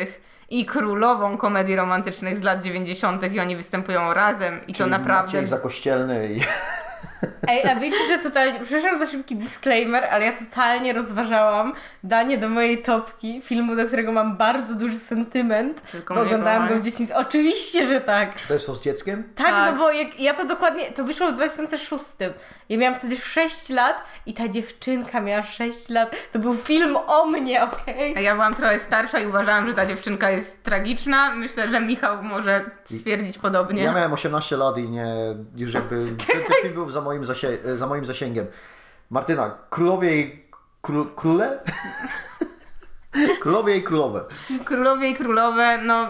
i 0.49 0.65
królową 0.65 1.37
komedii 1.37 1.75
romantycznych 1.75 2.37
z 2.37 2.43
lat 2.43 2.63
90. 2.63 3.33
i 3.33 3.39
oni 3.39 3.55
występują 3.55 4.13
razem 4.13 4.59
i 4.67 4.73
to 4.73 4.77
Czyli 4.77 4.89
naprawdę... 4.89 5.33
Maciej 5.33 5.47
Zakościelny 5.47 6.33
i... 6.33 6.39
Ej, 7.47 7.63
a 7.69 7.75
wiecie, 7.75 7.97
że 8.07 8.17
totalnie, 8.19 8.59
przepraszam 8.63 8.99
za 8.99 9.05
szybki 9.11 9.35
disclaimer, 9.35 10.03
ale 10.05 10.25
ja 10.25 10.33
totalnie 10.37 10.93
rozważałam 10.93 11.73
danie 12.03 12.37
do 12.37 12.49
mojej 12.49 12.81
topki 12.81 13.41
filmu, 13.41 13.75
do 13.75 13.85
którego 13.85 14.11
mam 14.11 14.37
bardzo 14.37 14.73
duży 14.75 14.95
sentyment, 14.95 15.81
Tylko 15.81 16.13
bo 16.13 16.19
mnie 16.19 16.29
oglądałam 16.29 16.61
go 16.61 16.67
kochaj. 16.67 16.81
w 16.81 16.85
dzieciństwie. 16.85 17.17
Oczywiście, 17.17 17.87
że 17.87 18.01
tak. 18.01 18.41
To 18.47 18.53
jest 18.53 18.65
to 18.65 18.73
z 18.73 18.81
dzieckiem? 18.81 19.23
Tak, 19.35 19.47
Tak. 19.47 19.73
no 19.73 19.79
bo 19.79 19.91
jak, 19.91 20.19
ja 20.19 20.33
to 20.33 20.45
dokładnie, 20.45 20.91
to 20.91 21.03
wyszło 21.03 21.27
w 21.27 21.33
2006. 21.33 22.05
Ja 22.69 22.77
miałam 22.77 22.95
wtedy 22.99 23.17
6 23.17 23.69
lat 23.69 24.03
i 24.25 24.33
ta 24.33 24.47
dziewczynka 24.47 25.21
miała 25.21 25.43
6 25.43 25.89
lat. 25.89 26.15
To 26.31 26.39
był 26.39 26.55
film 26.55 26.97
o 27.07 27.25
mnie, 27.25 27.63
okej? 27.63 28.17
A 28.17 28.19
ja 28.19 28.33
byłam 28.33 28.53
trochę 28.55 28.79
starsza 28.79 29.19
i 29.19 29.27
uważałam, 29.27 29.67
że 29.67 29.73
ta 29.73 29.85
dziewczynka 29.85 30.29
jest 30.31 30.63
tragiczna. 30.63 31.35
Myślę, 31.35 31.69
że 31.69 31.81
Michał 31.81 32.23
może 32.23 32.61
stwierdzić 32.83 33.37
podobnie. 33.37 33.83
Ja 33.83 33.93
miałem 33.93 34.13
18 34.13 34.57
lat 34.57 34.77
i 34.77 34.89
nie, 34.89 35.05
już 35.55 35.73
jakby, 35.73 35.95
ten, 36.27 36.37
ten 36.41 36.55
film 36.61 36.73
był 36.73 36.89
za 36.89 37.01
moim, 37.13 37.77
za 37.77 37.87
moim 37.87 38.05
zasięgiem. 38.05 38.47
Martyna, 39.09 39.57
królowie 39.69 40.21
i 40.21 40.43
kró, 40.81 41.05
króle? 41.15 41.59
królowie 43.41 43.77
i 43.77 43.83
królowe. 43.83 44.25
Królowie 44.65 45.09
i 45.09 45.15
królowe, 45.15 45.77
no 45.77 46.07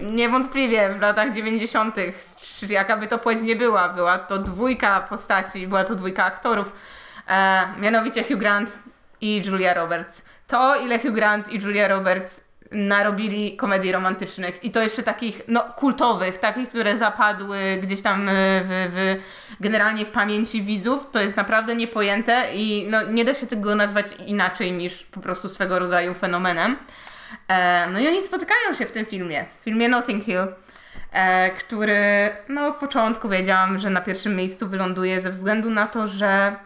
niewątpliwie 0.00 0.94
w 0.94 1.00
latach 1.00 1.32
90., 1.32 1.96
czy 2.36 2.66
jaka 2.66 2.96
by 2.96 3.06
to 3.06 3.18
płeć 3.18 3.42
nie 3.42 3.56
była, 3.56 3.88
była 3.88 4.18
to 4.18 4.38
dwójka 4.38 5.00
postaci, 5.00 5.66
była 5.66 5.84
to 5.84 5.94
dwójka 5.94 6.24
aktorów, 6.24 6.72
e, 7.28 7.64
mianowicie 7.78 8.24
Hugh 8.24 8.38
Grant 8.38 8.78
i 9.20 9.42
Julia 9.46 9.74
Roberts. 9.74 10.24
To, 10.46 10.76
ile 10.76 10.98
Hugh 10.98 11.14
Grant 11.14 11.48
i 11.48 11.58
Julia 11.58 11.88
Roberts 11.88 12.44
narobili 12.74 13.56
komedii 13.56 13.92
romantycznych 13.92 14.64
i 14.64 14.70
to 14.70 14.82
jeszcze 14.82 15.02
takich, 15.02 15.42
no, 15.48 15.60
kultowych, 15.60 16.38
takich, 16.38 16.68
które 16.68 16.98
zapadły 16.98 17.58
gdzieś 17.82 18.02
tam 18.02 18.28
e, 18.28 18.32
w, 18.64 18.68
w, 18.68 19.16
generalnie 19.60 20.04
w 20.04 20.10
pamięci 20.10 20.62
widzów, 20.62 21.06
to 21.12 21.20
jest 21.20 21.36
naprawdę 21.36 21.76
niepojęte 21.76 22.44
i 22.54 22.86
no, 22.90 23.02
nie 23.02 23.24
da 23.24 23.34
się 23.34 23.46
tego 23.46 23.74
nazwać 23.74 24.06
inaczej 24.26 24.72
niż 24.72 25.02
po 25.02 25.20
prostu 25.20 25.48
swego 25.48 25.78
rodzaju 25.78 26.14
fenomenem. 26.14 26.76
E, 27.48 27.88
no 27.92 28.00
i 28.00 28.08
oni 28.08 28.22
spotykają 28.22 28.74
się 28.74 28.86
w 28.86 28.92
tym 28.92 29.06
filmie, 29.06 29.44
w 29.60 29.64
filmie 29.64 29.88
Notting 29.88 30.24
Hill, 30.24 30.46
e, 31.12 31.50
który 31.50 32.30
no 32.48 32.66
od 32.66 32.76
początku 32.76 33.28
wiedziałam, 33.28 33.78
że 33.78 33.90
na 33.90 34.00
pierwszym 34.00 34.36
miejscu 34.36 34.68
wyląduje 34.68 35.20
ze 35.20 35.30
względu 35.30 35.70
na 35.70 35.86
to, 35.86 36.06
że 36.06 36.56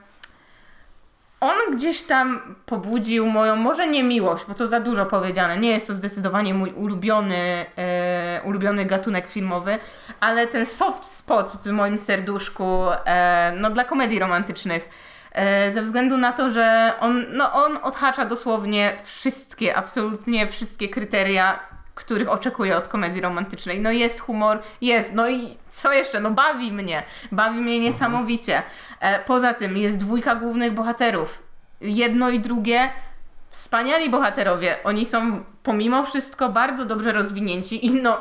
on 1.40 1.56
gdzieś 1.72 2.02
tam 2.02 2.54
pobudził 2.66 3.26
moją, 3.26 3.56
może 3.56 3.86
nie 3.86 4.04
miłość, 4.04 4.44
bo 4.48 4.54
to 4.54 4.66
za 4.66 4.80
dużo 4.80 5.06
powiedziane, 5.06 5.56
nie 5.56 5.70
jest 5.70 5.86
to 5.86 5.94
zdecydowanie 5.94 6.54
mój 6.54 6.72
ulubiony, 6.72 7.66
e, 7.78 8.40
ulubiony 8.44 8.84
gatunek 8.84 9.30
filmowy, 9.30 9.78
ale 10.20 10.46
ten 10.46 10.66
soft 10.66 11.04
spot 11.04 11.52
w 11.64 11.70
moim 11.70 11.98
serduszku 11.98 12.86
e, 13.06 13.52
no, 13.56 13.70
dla 13.70 13.84
komedii 13.84 14.18
romantycznych. 14.18 14.88
E, 15.32 15.72
ze 15.72 15.82
względu 15.82 16.16
na 16.16 16.32
to, 16.32 16.50
że 16.50 16.92
on, 17.00 17.26
no, 17.32 17.52
on 17.52 17.78
odhacza 17.82 18.24
dosłownie 18.24 18.92
wszystkie, 19.02 19.76
absolutnie 19.76 20.46
wszystkie 20.46 20.88
kryteria, 20.88 21.58
których 21.98 22.28
oczekuję 22.28 22.76
od 22.76 22.88
komedii 22.88 23.22
romantycznej. 23.22 23.80
No 23.80 23.90
jest 23.90 24.20
humor, 24.20 24.58
jest, 24.80 25.14
no 25.14 25.28
i 25.28 25.56
co 25.68 25.92
jeszcze? 25.92 26.20
No 26.20 26.30
bawi 26.30 26.72
mnie, 26.72 27.02
bawi 27.32 27.60
mnie 27.60 27.80
niesamowicie. 27.80 28.62
E, 29.00 29.24
poza 29.24 29.54
tym 29.54 29.76
jest 29.76 29.98
dwójka 29.98 30.34
głównych 30.34 30.72
bohaterów. 30.72 31.42
Jedno 31.80 32.30
i 32.30 32.40
drugie 32.40 32.90
wspaniali 33.48 34.10
bohaterowie. 34.10 34.76
Oni 34.84 35.06
są 35.06 35.44
pomimo 35.62 36.04
wszystko 36.04 36.48
bardzo 36.48 36.84
dobrze 36.84 37.12
rozwinięci 37.12 37.86
i 37.86 37.90
no, 37.90 38.18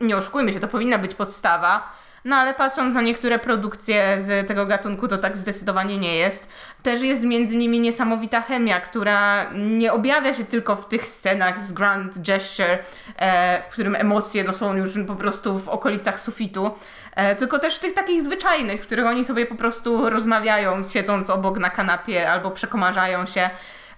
nie 0.00 0.16
oszukujmy 0.16 0.52
się, 0.52 0.60
to 0.60 0.68
powinna 0.68 0.98
być 0.98 1.14
podstawa. 1.14 1.92
No 2.26 2.36
ale 2.36 2.54
patrząc 2.54 2.94
na 2.94 3.02
niektóre 3.02 3.38
produkcje 3.38 4.18
z 4.22 4.48
tego 4.48 4.66
gatunku, 4.66 5.08
to 5.08 5.18
tak 5.18 5.36
zdecydowanie 5.36 5.98
nie 5.98 6.16
jest. 6.16 6.48
Też 6.82 7.02
jest 7.02 7.22
między 7.22 7.56
nimi 7.56 7.80
niesamowita 7.80 8.40
chemia, 8.40 8.80
która 8.80 9.50
nie 9.54 9.92
objawia 9.92 10.34
się 10.34 10.44
tylko 10.44 10.76
w 10.76 10.88
tych 10.88 11.06
scenach 11.08 11.64
z 11.64 11.72
grand 11.72 12.18
gesture, 12.18 12.78
e, 13.16 13.62
w 13.62 13.72
którym 13.72 13.94
emocje 13.94 14.44
no, 14.44 14.54
są 14.54 14.76
już 14.76 14.90
po 15.06 15.16
prostu 15.16 15.58
w 15.58 15.68
okolicach 15.68 16.20
sufitu, 16.20 16.70
e, 17.16 17.34
tylko 17.34 17.58
też 17.58 17.76
w 17.76 17.78
tych 17.78 17.94
takich 17.94 18.22
zwyczajnych, 18.22 18.82
w 18.82 18.86
których 18.86 19.06
oni 19.06 19.24
sobie 19.24 19.46
po 19.46 19.54
prostu 19.54 20.10
rozmawiają, 20.10 20.84
siedząc 20.84 21.30
obok 21.30 21.58
na 21.58 21.70
kanapie 21.70 22.30
albo 22.30 22.50
przekomarzają 22.50 23.26
się. 23.26 23.50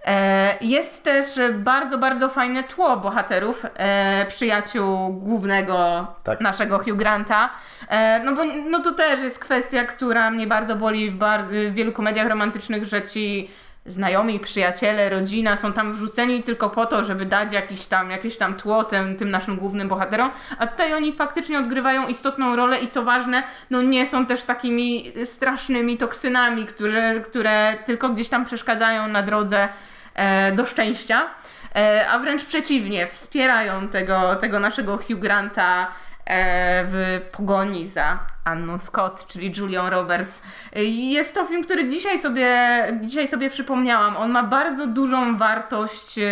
E, 0.05 0.55
Jest 0.61 1.05
też 1.05 1.26
bardzo, 1.55 1.99
bardzo 1.99 2.28
fajne 2.28 2.62
tło 2.62 2.96
bohaterów, 2.96 3.66
e, 3.76 4.26
przyjaciół 4.28 5.09
głównego 5.12 6.07
Tak. 6.24 6.40
naszego 6.40 6.78
Hugh 6.78 6.96
Granta. 6.96 7.51
E, 7.88 8.20
No 8.24 8.32
bo 8.34 8.42
no 8.70 8.80
to 8.80 8.92
też 8.92 9.20
jest 9.20 9.38
kwestia, 9.38 9.84
która 9.84 10.30
mnie 10.30 10.46
bardzo 10.46 10.76
boli 10.76 11.11
w, 11.11 11.14
bar- 11.16 11.44
w 11.44 11.74
wielu 11.74 11.92
komediach 11.92 12.28
romantycznych, 12.28 12.84
że 12.84 13.03
ci 13.03 13.51
znajomi, 13.89 14.41
przyjaciele, 14.41 15.11
rodzina 15.11 15.57
są 15.57 15.72
tam 15.72 15.93
wrzuceni 15.93 16.43
tylko 16.43 16.70
po 16.70 16.86
to, 16.86 17.05
żeby 17.05 17.26
dać 17.26 17.53
jakiś 17.53 17.86
tam, 17.86 18.11
jakieś 18.11 18.36
tam 18.36 18.55
tło 18.55 18.84
tym, 18.84 19.16
tym 19.16 19.30
naszym 19.30 19.57
głównym 19.57 19.89
bohaterom, 19.89 20.30
a 20.59 20.66
tutaj 20.66 20.95
oni 20.95 21.12
faktycznie 21.12 21.59
odgrywają 21.59 22.09
istotną 22.09 22.57
rolę 22.57 22.78
i 22.78 22.89
co 22.89 23.03
ważne, 23.03 23.43
no 23.70 23.82
nie 23.82 24.07
są 24.07 24.26
też 24.26 24.43
takimi 24.43 25.12
strasznymi 25.24 25.97
toksynami, 25.97 26.66
które, 26.66 27.20
które 27.20 27.76
tylko 27.86 28.09
gdzieś 28.09 28.28
tam 28.28 28.45
przeszkadzają 28.45 29.09
na 29.09 29.22
drodze 29.22 29.68
e, 30.14 30.53
do 30.53 30.66
szczęścia, 30.66 31.26
e, 31.74 32.09
a 32.11 32.18
wręcz 32.18 32.45
przeciwnie, 32.45 33.07
wspierają 33.07 33.89
tego, 33.89 34.36
tego 34.36 34.61
naszego 34.61 34.97
Hugh 34.97 35.18
Granta 35.18 35.86
e, 36.26 36.84
w 36.84 37.20
pogoni 37.32 37.89
za 37.89 38.18
Anną 38.49 38.78
Scott, 38.78 39.26
czyli 39.26 39.53
Julią 39.57 39.90
Roberts. 39.90 40.42
Jest 40.92 41.34
to 41.34 41.44
film, 41.46 41.64
który 41.64 41.88
dzisiaj 41.88 42.18
sobie, 42.18 42.49
dzisiaj 43.01 43.28
sobie 43.28 43.51
przypomniałam. 43.51 44.16
On 44.16 44.30
ma 44.30 44.42
bardzo 44.42 44.86
dużą 44.86 45.36
wartość, 45.36 46.18
e, 46.18 46.22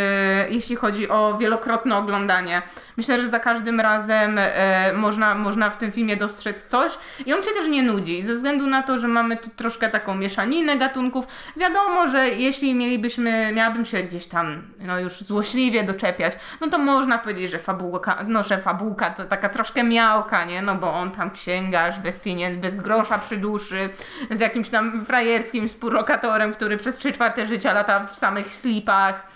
jeśli 0.51 0.77
chodzi 0.77 1.09
o 1.09 1.39
wielokrotne 1.39 1.97
oglądanie. 1.97 2.63
Myślę, 2.97 3.21
że 3.21 3.31
za 3.31 3.41
każdym 3.41 3.81
razem 3.81 4.37
e, 4.39 4.93
można, 4.93 5.35
można 5.35 5.71
w 5.71 5.79
tym 5.79 5.93
filmie 5.93 6.17
dostrzec 6.17 6.67
coś 6.67 6.93
i 7.27 7.35
on 7.35 7.43
się 7.43 7.51
też 7.51 7.69
nie 7.69 7.83
nudzi, 7.83 8.23
ze 8.23 8.35
względu 8.35 8.67
na 8.67 8.83
to, 8.83 8.99
że 8.99 9.09
mamy 9.09 9.37
tu 9.37 9.51
troszkę 9.51 9.89
taką 9.89 10.15
mieszaninę 10.15 10.77
gatunków. 10.77 11.27
Wiadomo, 11.57 12.09
że 12.09 12.29
jeśli 12.29 12.75
mielibyśmy, 12.75 13.53
miałabym 13.53 13.85
się 13.85 14.03
gdzieś 14.03 14.27
tam 14.27 14.63
no 14.79 15.01
już 15.01 15.21
złośliwie 15.21 15.85
doczepiać, 15.85 16.33
no 16.61 16.69
to 16.69 16.79
można 16.79 17.19
powiedzieć, 17.19 17.51
że 17.51 17.59
fabułka, 17.59 18.25
no, 18.29 18.45
że 18.45 18.59
fabułka 18.59 19.11
to 19.11 19.25
taka 19.25 19.49
troszkę 19.49 19.85
miałka, 19.85 20.45
nie? 20.45 20.63
No 20.63 20.75
bo 20.75 20.95
on 20.95 21.11
tam 21.11 21.31
księgarz 21.31 21.99
bez 22.07 22.19
pieniędzy, 22.19 22.59
bez 22.61 22.81
grosza 22.81 23.19
przy 23.19 23.37
duszy, 23.37 23.89
z 24.31 24.41
jakimś 24.41 24.69
tam 24.69 25.05
frajerskim 25.07 25.69
współlokatorem, 25.69 26.53
który 26.53 26.77
przez 26.77 26.99
trzy 26.99 27.13
czwarte 27.13 27.47
życia 27.47 27.73
lata 27.73 28.07
w 28.07 28.17
samych 28.17 28.47
slipach, 28.47 29.27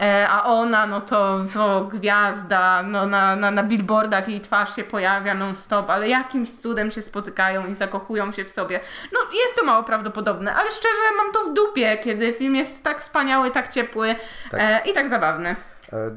e, 0.00 0.28
a 0.28 0.44
ona, 0.44 0.86
no 0.86 1.00
to 1.00 1.44
o, 1.58 1.84
gwiazda, 1.84 2.82
no 2.82 3.06
na, 3.06 3.36
na, 3.36 3.50
na 3.50 3.62
billboardach 3.62 4.28
jej 4.28 4.40
twarz 4.40 4.76
się 4.76 4.84
pojawia 4.84 5.34
non-stop, 5.34 5.90
ale 5.90 6.08
jakimś 6.08 6.50
cudem 6.50 6.92
się 6.92 7.02
spotykają 7.02 7.66
i 7.66 7.74
zakochują 7.74 8.32
się 8.32 8.44
w 8.44 8.50
sobie. 8.50 8.80
No 9.12 9.20
jest 9.44 9.56
to 9.56 9.64
mało 9.64 9.82
prawdopodobne, 9.82 10.54
ale 10.54 10.70
szczerze 10.70 11.16
mam 11.16 11.32
to 11.32 11.44
w 11.44 11.54
dupie, 11.54 11.98
kiedy 12.04 12.32
film 12.32 12.56
jest 12.56 12.84
tak 12.84 13.00
wspaniały, 13.00 13.50
tak 13.50 13.68
ciepły 13.68 14.14
Tak. 14.50 14.60
E, 14.60 14.90
i 14.90 14.94
tak 14.94 15.08
zabawny. 15.08 15.56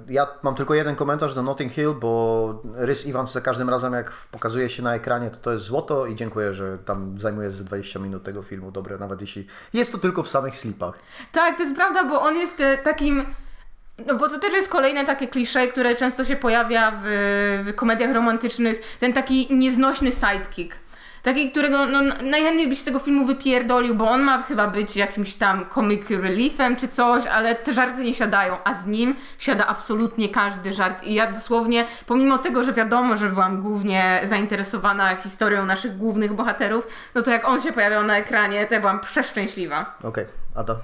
Ja 0.09 0.27
mam 0.43 0.55
tylko 0.55 0.73
jeden 0.73 0.95
komentarz 0.95 1.33
do 1.33 1.43
Notting 1.43 1.73
Hill, 1.73 1.93
bo 1.93 2.61
Rys 2.75 3.07
Evans 3.07 3.31
za 3.31 3.41
każdym 3.41 3.69
razem 3.69 3.93
jak 3.93 4.11
pokazuje 4.11 4.69
się 4.69 4.83
na 4.83 4.95
ekranie, 4.95 5.29
to 5.29 5.37
to 5.37 5.51
jest 5.51 5.65
złoto 5.65 6.05
i 6.05 6.15
dziękuję, 6.15 6.53
że 6.53 6.77
tam 6.77 7.15
zajmuje 7.19 7.51
ze 7.51 7.63
20 7.63 7.99
minut 7.99 8.23
tego 8.23 8.43
filmu. 8.43 8.71
Dobre, 8.71 8.97
nawet 8.97 9.21
jeśli 9.21 9.47
jest 9.73 9.91
to 9.91 9.97
tylko 9.97 10.23
w 10.23 10.29
samych 10.29 10.55
slipach. 10.57 10.99
Tak, 11.31 11.57
to 11.57 11.63
jest 11.63 11.75
prawda, 11.75 12.03
bo 12.03 12.21
on 12.21 12.35
jest 12.35 12.61
e, 12.61 12.77
takim. 12.77 13.25
No 14.07 14.15
bo 14.15 14.29
to 14.29 14.39
też 14.39 14.53
jest 14.53 14.69
kolejne 14.69 15.05
takie 15.05 15.27
klisze, 15.27 15.67
które 15.67 15.95
często 15.95 16.25
się 16.25 16.35
pojawia 16.35 16.91
w, 17.03 17.03
w 17.65 17.75
komediach 17.75 18.13
romantycznych. 18.13 18.97
Ten 18.99 19.13
taki 19.13 19.55
nieznośny 19.55 20.11
sidekick. 20.11 20.75
Taki, 21.23 21.51
którego 21.51 21.85
no, 21.85 22.01
najchętniej 22.23 22.67
byś 22.67 22.79
z 22.79 22.85
tego 22.85 22.99
filmu 22.99 23.25
wypierdolił, 23.25 23.95
bo 23.95 24.09
on 24.09 24.21
ma 24.21 24.41
chyba 24.41 24.67
być 24.67 24.97
jakimś 24.97 25.35
tam 25.35 25.65
comic 25.73 26.09
reliefem 26.09 26.75
czy 26.75 26.87
coś, 26.87 27.25
ale 27.25 27.55
te 27.55 27.73
żarty 27.73 28.03
nie 28.03 28.13
siadają, 28.13 28.57
a 28.63 28.73
z 28.73 28.85
nim 28.85 29.15
siada 29.37 29.67
absolutnie 29.67 30.29
każdy 30.29 30.73
żart. 30.73 31.03
I 31.03 31.13
ja 31.13 31.31
dosłownie, 31.31 31.85
pomimo 32.05 32.37
tego, 32.37 32.63
że 32.63 32.73
wiadomo, 32.73 33.17
że 33.17 33.29
byłam 33.29 33.61
głównie 33.61 34.21
zainteresowana 34.29 35.15
historią 35.15 35.65
naszych 35.65 35.97
głównych 35.97 36.33
bohaterów, 36.33 36.87
no 37.15 37.21
to 37.21 37.31
jak 37.31 37.47
on 37.47 37.61
się 37.61 37.71
pojawiał 37.71 38.03
na 38.03 38.17
ekranie, 38.17 38.67
to 38.67 38.73
ja 38.73 38.79
byłam 38.79 38.99
przeszczęśliwa. 38.99 39.97
Okej, 40.03 40.25
Ada. 40.55 40.75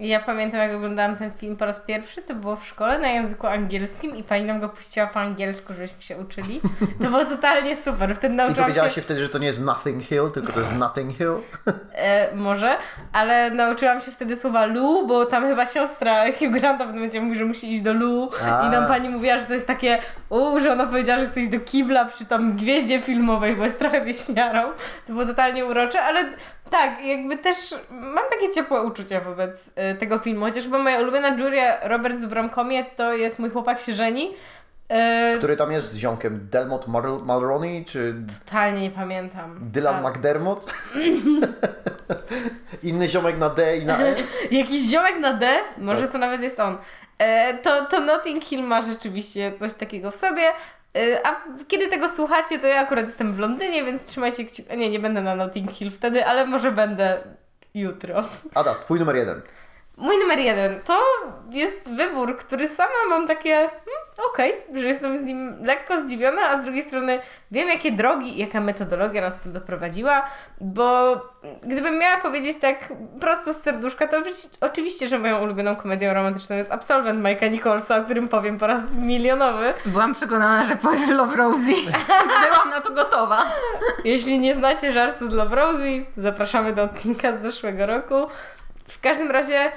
Ja 0.00 0.20
pamiętam, 0.20 0.60
jak 0.60 0.74
oglądałam 0.74 1.16
ten 1.16 1.30
film 1.30 1.56
po 1.56 1.66
raz 1.66 1.80
pierwszy, 1.80 2.22
to 2.22 2.34
było 2.34 2.56
w 2.56 2.66
szkole 2.66 2.98
na 2.98 3.08
języku 3.08 3.46
angielskim 3.46 4.16
i 4.16 4.22
pani 4.22 4.44
nam 4.44 4.60
go 4.60 4.68
puściła 4.68 5.06
po 5.06 5.20
angielsku, 5.20 5.74
żebyśmy 5.74 6.02
się 6.02 6.16
uczyli. 6.16 6.60
To 7.02 7.08
było 7.08 7.24
totalnie 7.24 7.76
super. 7.76 8.16
Wtedy 8.16 8.34
I 8.34 8.36
nauczyłam 8.36 8.74
się, 8.74 8.90
się 8.90 9.02
wtedy, 9.02 9.22
że 9.22 9.28
to 9.28 9.38
nie 9.38 9.46
jest 9.46 9.60
Nothing 9.60 10.04
Hill, 10.04 10.30
tylko 10.34 10.52
to 10.52 10.60
jest 10.60 10.72
Nothing 10.72 11.16
Hill? 11.16 11.36
e, 11.94 12.34
może, 12.34 12.76
ale 13.12 13.50
nauczyłam 13.50 14.00
się 14.00 14.10
wtedy 14.10 14.36
słowa 14.36 14.66
Lu, 14.66 15.06
bo 15.06 15.26
tam 15.26 15.46
chyba 15.46 15.66
siostra 15.66 16.24
Hugh 16.32 16.52
Granta 16.52 16.84
w 16.84 16.86
pewnym 16.86 16.94
momencie 16.94 17.20
mówi, 17.20 17.38
że 17.38 17.44
musi 17.44 17.72
iść 17.72 17.82
do 17.82 17.92
Lu 17.92 18.30
A. 18.44 18.66
i 18.66 18.70
nam 18.70 18.86
pani 18.86 19.08
mówiła, 19.08 19.38
że 19.38 19.44
to 19.44 19.54
jest 19.54 19.66
takie, 19.66 19.98
u, 20.28 20.60
że 20.60 20.72
ona 20.72 20.86
powiedziała, 20.86 21.18
że 21.18 21.26
chce 21.26 21.40
iść 21.40 21.50
do 21.50 21.60
kibla 21.60 22.04
przy 22.04 22.24
tam 22.24 22.56
gwieździe 22.56 23.00
filmowej, 23.00 23.56
bo 23.56 23.64
jest 23.64 23.78
trochę 23.78 24.04
wieśniarą. 24.04 24.62
To 25.06 25.12
było 25.12 25.26
totalnie 25.26 25.66
urocze, 25.66 26.02
ale 26.02 26.24
tak, 26.70 27.04
jakby 27.04 27.38
też 27.38 27.56
mam 27.90 28.24
takie 28.30 28.52
ciepłe 28.52 28.82
uczucia 28.82 29.20
wobec 29.20 29.70
e, 29.76 29.94
tego 29.94 30.18
filmu, 30.18 30.44
chociaż 30.46 30.64
chyba 30.64 30.78
moja 30.78 31.00
ulubiona 31.00 31.28
Julia 31.28 31.88
Roberts 31.88 32.24
w 32.24 32.32
romkomie 32.32 32.84
to 32.84 33.12
jest 33.12 33.38
Mój 33.38 33.50
chłopak 33.50 33.80
się 33.80 33.92
żeni. 33.92 34.34
E, 34.88 35.34
Który 35.38 35.56
tam 35.56 35.72
jest 35.72 35.94
ziomkiem? 35.96 36.48
Delmot 36.50 36.88
Mar- 36.88 37.22
Mulroney 37.24 37.84
czy 37.84 38.14
Totalnie 38.44 38.80
nie 38.80 38.90
pamiętam. 38.90 39.58
Dylan 39.60 40.06
A, 40.06 40.10
McDermott? 40.10 40.66
Inny 42.82 43.08
ziomek 43.08 43.38
na 43.38 43.50
D 43.50 43.76
i 43.78 43.86
na 43.86 43.98
E? 43.98 44.14
Jakiś 44.60 44.90
ziomek 44.90 45.18
na 45.18 45.32
D? 45.32 45.58
Może 45.78 46.02
Tak. 46.02 46.12
to 46.12 46.18
nawet 46.18 46.42
jest 46.42 46.60
on. 46.60 46.78
E, 47.18 47.54
to, 47.58 47.86
to 47.86 48.00
Notting 48.00 48.44
Hill 48.44 48.62
ma 48.62 48.82
rzeczywiście 48.82 49.52
coś 49.52 49.74
takiego 49.74 50.10
w 50.10 50.16
sobie. 50.16 50.42
E, 50.96 51.26
a 51.26 51.42
kiedy 51.68 51.88
tego 51.88 52.08
słuchacie, 52.08 52.58
to 52.58 52.66
ja 52.66 52.80
akurat 52.80 53.06
jestem 53.06 53.32
w 53.32 53.38
Londynie, 53.38 53.84
więc 53.84 54.04
trzymajcie 54.04 54.44
kciuki. 54.44 54.76
Nie, 54.76 54.90
nie 54.90 54.98
będę 54.98 55.22
na 55.22 55.36
Notting 55.36 55.72
Hill 55.72 55.90
wtedy, 55.90 56.26
ale 56.26 56.46
może 56.46 56.72
będę 56.72 57.18
jutro. 57.74 58.24
Ada, 58.54 58.74
twój 58.74 58.98
numer 58.98 59.16
jeden. 59.16 59.42
Mój 59.96 60.18
numer 60.18 60.38
jeden 60.38 60.80
to 60.84 60.98
jest 61.50 61.94
wybór, 61.94 62.36
który 62.36 62.68
sama 62.68 62.90
mam 63.08 63.26
takie 63.26 63.54
hmm, 63.54 64.30
okej, 64.32 64.52
że 64.74 64.86
jestem 64.86 65.18
z 65.18 65.20
nim 65.20 65.64
lekko 65.64 66.00
zdziwiona, 66.00 66.42
a 66.42 66.62
z 66.62 66.64
drugiej 66.64 66.82
strony 66.82 67.20
wiem, 67.50 67.68
jakie 67.68 67.92
drogi 67.92 68.36
i 68.36 68.38
jaka 68.38 68.60
metodologia 68.60 69.20
nas 69.20 69.40
tu 69.40 69.48
doprowadziła, 69.48 70.26
bo 70.60 71.16
gdybym 71.62 71.98
miała 71.98 72.16
powiedzieć 72.16 72.58
tak 72.58 72.92
prosto 73.20 73.52
z 73.52 73.62
serduszka, 73.62 74.06
to 74.08 74.16
oczywiście- 74.60 75.08
że 75.08 75.18
moją 75.18 75.42
ulubioną 75.42 75.76
komedią 75.76 76.14
romantyczną 76.14 76.56
jest 76.56 76.72
Absolvent 76.72 77.22
Mike'a 77.22 77.50
Nicholsa, 77.50 77.96
o 77.96 78.04
którym 78.04 78.28
powiem 78.28 78.58
po 78.58 78.66
raz 78.66 78.94
milionowy. 78.94 79.74
Byłam 79.86 80.14
przekonana, 80.14 80.64
że 80.64 80.76
powiesz 80.76 81.08
Love 81.08 81.36
Rosie. 81.36 81.74
Byłam 82.52 82.70
na 82.70 82.80
to 82.80 82.92
gotowa. 82.92 83.42
Jeśli 84.04 84.38
nie 84.38 84.54
znacie 84.54 84.92
żartu 84.92 85.30
z 85.30 85.34
Love 85.34 85.56
Rosie, 85.56 86.04
zapraszamy 86.16 86.72
do 86.72 86.82
odcinka 86.82 87.36
z 87.36 87.42
zeszłego 87.42 87.86
roku. 87.86 88.14
W 88.88 89.00
każdym 89.00 89.30
razie, 89.30 89.72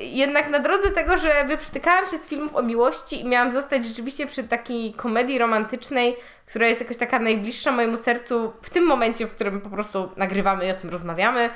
jednak 0.00 0.50
na 0.50 0.58
drodze 0.58 0.90
tego, 0.90 1.16
że 1.16 1.44
wyprztykałam 1.44 2.06
się 2.06 2.18
z 2.18 2.28
filmów 2.28 2.56
o 2.56 2.62
miłości 2.62 3.20
i 3.20 3.24
miałam 3.24 3.50
zostać 3.50 3.86
rzeczywiście 3.86 4.26
przy 4.26 4.44
takiej 4.44 4.92
komedii 4.92 5.38
romantycznej, 5.38 6.16
która 6.46 6.68
jest 6.68 6.80
jakoś 6.80 6.96
taka 6.96 7.18
najbliższa 7.18 7.72
mojemu 7.72 7.96
sercu 7.96 8.52
w 8.62 8.70
tym 8.70 8.86
momencie, 8.86 9.26
w 9.26 9.34
którym 9.34 9.60
po 9.60 9.70
prostu 9.70 10.10
nagrywamy 10.16 10.66
i 10.66 10.70
o 10.70 10.74
tym 10.74 10.90
rozmawiamy, 10.90 11.50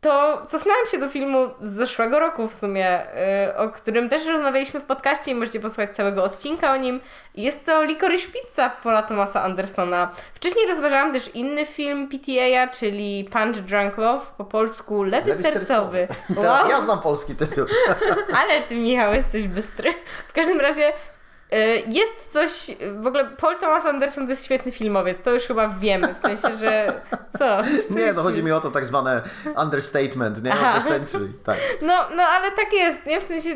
to 0.00 0.42
cofnęłam 0.46 0.86
się 0.86 0.98
do 0.98 1.08
filmu 1.08 1.50
z 1.60 1.72
zeszłego 1.72 2.18
roku 2.18 2.48
w 2.48 2.54
sumie, 2.54 3.02
yy, 3.46 3.56
o 3.56 3.68
którym 3.68 4.08
też 4.08 4.26
rozmawialiśmy 4.26 4.80
w 4.80 4.84
podcaście 4.84 5.30
i 5.30 5.34
możecie 5.34 5.60
posłuchać 5.60 5.96
całego 5.96 6.24
odcinka 6.24 6.72
o 6.72 6.76
nim. 6.76 7.00
Jest 7.34 7.66
to 7.66 7.82
Licorice 7.84 8.28
Pizza 8.28 8.70
Paula 8.82 9.02
Thomasa 9.02 9.42
Andersona. 9.42 10.10
Wcześniej 10.34 10.66
rozważałam 10.68 11.12
też 11.12 11.30
inny 11.34 11.66
film 11.66 12.08
PTA, 12.08 12.68
czyli 12.78 13.28
Punch 13.32 13.56
Drunk 13.58 13.96
Love, 13.96 14.26
po 14.38 14.44
polsku 14.44 15.02
Lewy, 15.02 15.30
Lewy 15.30 15.42
sercowy. 15.42 16.08
Teraz 16.34 16.60
Wow. 16.62 16.70
ja 16.70 16.80
znam 16.80 17.00
polski 17.00 17.34
tytuł. 17.34 17.64
Ale 18.40 18.62
ty, 18.62 18.74
Michał, 18.74 19.14
jesteś 19.14 19.46
bystry. 19.46 19.94
W 20.28 20.32
każdym 20.32 20.60
razie 20.60 20.88
y, 20.88 20.92
jest 21.86 22.12
coś, 22.26 22.76
w 23.00 23.06
ogóle 23.06 23.24
Paul 23.24 23.56
Thomas 23.56 23.86
Anderson 23.86 24.24
to 24.24 24.30
jest 24.30 24.44
świetny 24.44 24.72
filmowiec, 24.72 25.22
to 25.22 25.30
już 25.32 25.42
chyba 25.42 25.68
wiemy, 25.68 26.14
w 26.14 26.18
sensie, 26.18 26.52
że 26.58 26.92
co? 27.38 27.62
Nie, 27.90 28.12
no 28.12 28.22
chodzi 28.22 28.42
mi 28.42 28.52
o 28.52 28.60
to 28.60 28.70
tak 28.70 28.86
zwane 28.86 29.22
understatement, 29.62 30.44
nie? 30.44 30.52
Aha. 30.52 30.76
Of 30.76 30.84
the 30.84 30.90
century. 30.90 31.32
Tak. 31.44 31.58
No, 31.82 32.08
no 32.16 32.22
ale 32.22 32.50
tak 32.50 32.72
jest, 32.72 33.06
nie? 33.06 33.20
W 33.20 33.24
sensie 33.24 33.50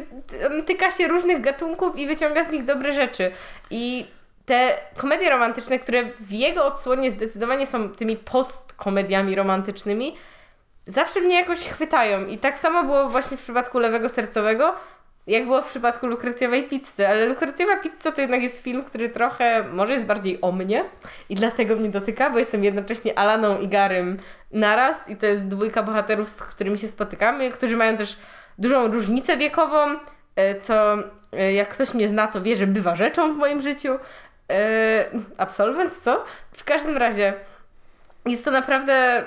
tyka 0.66 0.90
się 0.90 1.08
różnych 1.08 1.40
gatunków 1.40 1.98
i 1.98 2.06
wyciąga 2.06 2.44
z 2.44 2.52
nich 2.52 2.64
dobre 2.64 2.92
rzeczy. 2.92 3.30
I 3.70 4.06
te 4.46 4.78
komedie 4.96 5.30
romantyczne, 5.30 5.78
które 5.78 6.04
w 6.04 6.32
jego 6.32 6.64
odsłonie 6.64 7.10
zdecydowanie 7.10 7.66
są 7.66 7.88
tymi 7.88 8.16
postkomediami 8.16 9.34
romantycznymi, 9.34 10.16
zawsze 10.86 11.20
mnie 11.20 11.36
jakoś 11.36 11.58
chwytają. 11.58 12.26
I 12.26 12.38
tak 12.38 12.58
samo 12.58 12.84
było 12.84 13.08
właśnie 13.08 13.36
w 13.36 13.42
przypadku 13.42 13.78
Lewego 13.78 14.08
Sercowego, 14.08 14.74
jak 15.26 15.44
było 15.44 15.62
w 15.62 15.68
przypadku 15.68 16.06
Lukrecjowej 16.06 16.62
Pizzy. 16.62 17.08
Ale 17.08 17.26
Lukrecjowa 17.26 17.76
Pizza 17.76 18.12
to 18.12 18.20
jednak 18.20 18.42
jest 18.42 18.62
film, 18.62 18.84
który 18.84 19.08
trochę 19.08 19.64
może 19.72 19.92
jest 19.92 20.06
bardziej 20.06 20.38
o 20.40 20.52
mnie 20.52 20.84
i 21.28 21.34
dlatego 21.34 21.76
mnie 21.76 21.88
dotyka, 21.88 22.30
bo 22.30 22.38
jestem 22.38 22.64
jednocześnie 22.64 23.18
Alaną 23.18 23.58
i 23.58 23.68
Garym 23.68 24.16
naraz 24.52 25.08
i 25.08 25.16
to 25.16 25.26
jest 25.26 25.48
dwójka 25.48 25.82
bohaterów, 25.82 26.28
z 26.28 26.42
którymi 26.42 26.78
się 26.78 26.88
spotykamy, 26.88 27.50
którzy 27.50 27.76
mają 27.76 27.96
też 27.96 28.16
dużą 28.58 28.88
różnicę 28.88 29.36
wiekową, 29.36 29.98
e, 30.36 30.54
co 30.54 30.94
e, 31.32 31.52
jak 31.52 31.68
ktoś 31.68 31.94
mnie 31.94 32.08
zna, 32.08 32.26
to 32.26 32.42
wie, 32.42 32.56
że 32.56 32.66
bywa 32.66 32.96
rzeczą 32.96 33.34
w 33.34 33.36
moim 33.36 33.62
życiu. 33.62 33.98
E, 34.50 35.04
Absolwent, 35.36 35.92
co? 35.92 36.24
W 36.52 36.64
każdym 36.64 36.96
razie 36.96 37.34
jest 38.26 38.44
to 38.44 38.50
naprawdę 38.50 39.24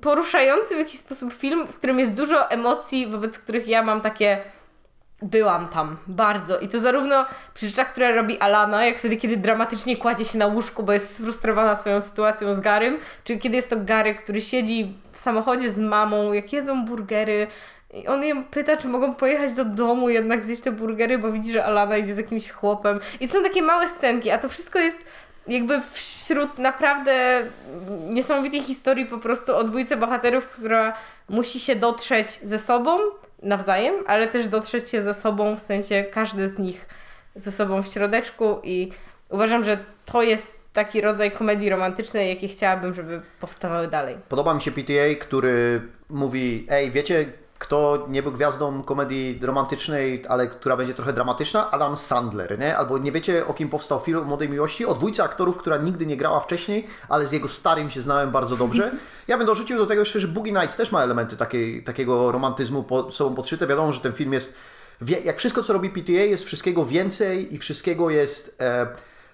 poruszający 0.00 0.74
w 0.74 0.78
jakiś 0.78 1.00
sposób 1.00 1.32
film, 1.32 1.66
w 1.66 1.74
którym 1.74 1.98
jest 1.98 2.14
dużo 2.14 2.50
emocji, 2.50 3.06
wobec 3.06 3.38
których 3.38 3.68
ja 3.68 3.82
mam 3.82 4.00
takie 4.00 4.38
byłam 5.22 5.68
tam 5.68 5.96
bardzo. 6.06 6.58
I 6.58 6.68
to 6.68 6.78
zarówno 6.78 7.26
przy 7.54 7.66
rzeczach, 7.68 7.92
które 7.92 8.14
robi 8.14 8.38
Alana, 8.38 8.84
jak 8.86 8.98
wtedy, 8.98 9.16
kiedy 9.16 9.36
dramatycznie 9.36 9.96
kładzie 9.96 10.24
się 10.24 10.38
na 10.38 10.46
łóżku, 10.46 10.82
bo 10.82 10.92
jest 10.92 11.14
sfrustrowana 11.14 11.76
swoją 11.76 12.00
sytuacją 12.00 12.54
z 12.54 12.60
Garym, 12.60 12.98
czy 13.24 13.38
kiedy 13.38 13.56
jest 13.56 13.70
to 13.70 13.76
Gary, 13.76 14.14
który 14.14 14.40
siedzi 14.40 14.94
w 15.12 15.18
samochodzie 15.18 15.70
z 15.70 15.80
mamą, 15.80 16.32
jak 16.32 16.52
jedzą 16.52 16.84
burgery. 16.84 17.46
I 17.94 18.06
on 18.06 18.24
ją 18.24 18.44
pyta, 18.44 18.76
czy 18.76 18.88
mogą 18.88 19.14
pojechać 19.14 19.52
do 19.52 19.64
domu 19.64 20.08
jednak 20.08 20.44
zjeść 20.44 20.62
te 20.62 20.72
burgery, 20.72 21.18
bo 21.18 21.32
widzi, 21.32 21.52
że 21.52 21.64
Alana 21.64 21.96
idzie 21.96 22.14
z 22.14 22.18
jakimś 22.18 22.50
chłopem. 22.50 23.00
I 23.20 23.28
to 23.28 23.34
są 23.34 23.42
takie 23.42 23.62
małe 23.62 23.88
scenki, 23.88 24.30
a 24.30 24.38
to 24.38 24.48
wszystko 24.48 24.78
jest 24.78 25.04
jakby 25.48 25.80
wśród 25.92 26.58
naprawdę 26.58 27.42
niesamowitej 28.08 28.60
historii 28.60 29.06
po 29.06 29.18
prostu 29.18 29.56
o 29.56 29.64
dwójce 29.64 29.96
bohaterów, 29.96 30.48
która 30.48 30.92
musi 31.28 31.60
się 31.60 31.76
dotrzeć 31.76 32.40
ze 32.42 32.58
sobą 32.58 32.98
nawzajem, 33.42 33.94
ale 34.06 34.28
też 34.28 34.48
dotrzeć 34.48 34.88
się 34.88 35.02
ze 35.02 35.14
sobą, 35.14 35.56
w 35.56 35.60
sensie 35.60 36.04
każdy 36.12 36.48
z 36.48 36.58
nich 36.58 36.86
ze 37.34 37.52
sobą 37.52 37.82
w 37.82 37.86
środeczku 37.86 38.58
i 38.62 38.92
uważam, 39.28 39.64
że 39.64 39.78
to 40.04 40.22
jest 40.22 40.60
taki 40.72 41.00
rodzaj 41.00 41.30
komedii 41.30 41.70
romantycznej, 41.70 42.28
jaki 42.28 42.48
chciałabym, 42.48 42.94
żeby 42.94 43.20
powstawały 43.40 43.88
dalej. 43.88 44.16
Podoba 44.28 44.54
mi 44.54 44.60
się 44.60 44.70
PTA, 44.70 45.14
który 45.20 45.82
mówi, 46.08 46.66
ej, 46.70 46.90
wiecie, 46.90 47.26
kto 47.60 48.06
nie 48.08 48.22
był 48.22 48.32
gwiazdą 48.32 48.82
komedii 48.82 49.40
romantycznej, 49.42 50.22
ale 50.28 50.46
która 50.46 50.76
będzie 50.76 50.94
trochę 50.94 51.12
dramatyczna? 51.12 51.70
Adam 51.70 51.96
Sandler, 51.96 52.58
nie? 52.58 52.76
Albo 52.78 52.98
nie 52.98 53.12
wiecie, 53.12 53.46
o 53.46 53.54
kim 53.54 53.68
powstał 53.68 54.00
film 54.00 54.24
Młodej 54.24 54.48
Miłości? 54.48 54.86
O 54.86 54.94
dwójce 54.94 55.24
aktorów, 55.24 55.56
która 55.56 55.76
nigdy 55.76 56.06
nie 56.06 56.16
grała 56.16 56.40
wcześniej, 56.40 56.86
ale 57.08 57.26
z 57.26 57.32
jego 57.32 57.48
starym 57.48 57.90
się 57.90 58.00
znałem 58.00 58.30
bardzo 58.30 58.56
dobrze. 58.56 58.92
Ja 59.28 59.38
bym 59.38 59.46
dorzucił 59.46 59.78
do 59.78 59.86
tego 59.86 60.00
jeszcze, 60.00 60.20
że 60.20 60.28
Boogie 60.28 60.52
Nights 60.52 60.76
też 60.76 60.92
ma 60.92 61.02
elementy 61.02 61.36
takiej, 61.36 61.84
takiego 61.84 62.32
romantyzmu 62.32 62.82
po 62.82 63.12
sobą 63.12 63.34
podszyte. 63.34 63.66
Wiadomo, 63.66 63.92
że 63.92 64.00
ten 64.00 64.12
film 64.12 64.32
jest, 64.32 64.56
wie- 65.00 65.20
jak 65.20 65.38
wszystko, 65.38 65.62
co 65.62 65.72
robi 65.72 65.90
PTA, 65.90 66.12
jest 66.12 66.44
wszystkiego 66.44 66.84
więcej 66.84 67.54
i 67.54 67.58
wszystkiego 67.58 68.10
jest, 68.10 68.56
e, 68.60 68.86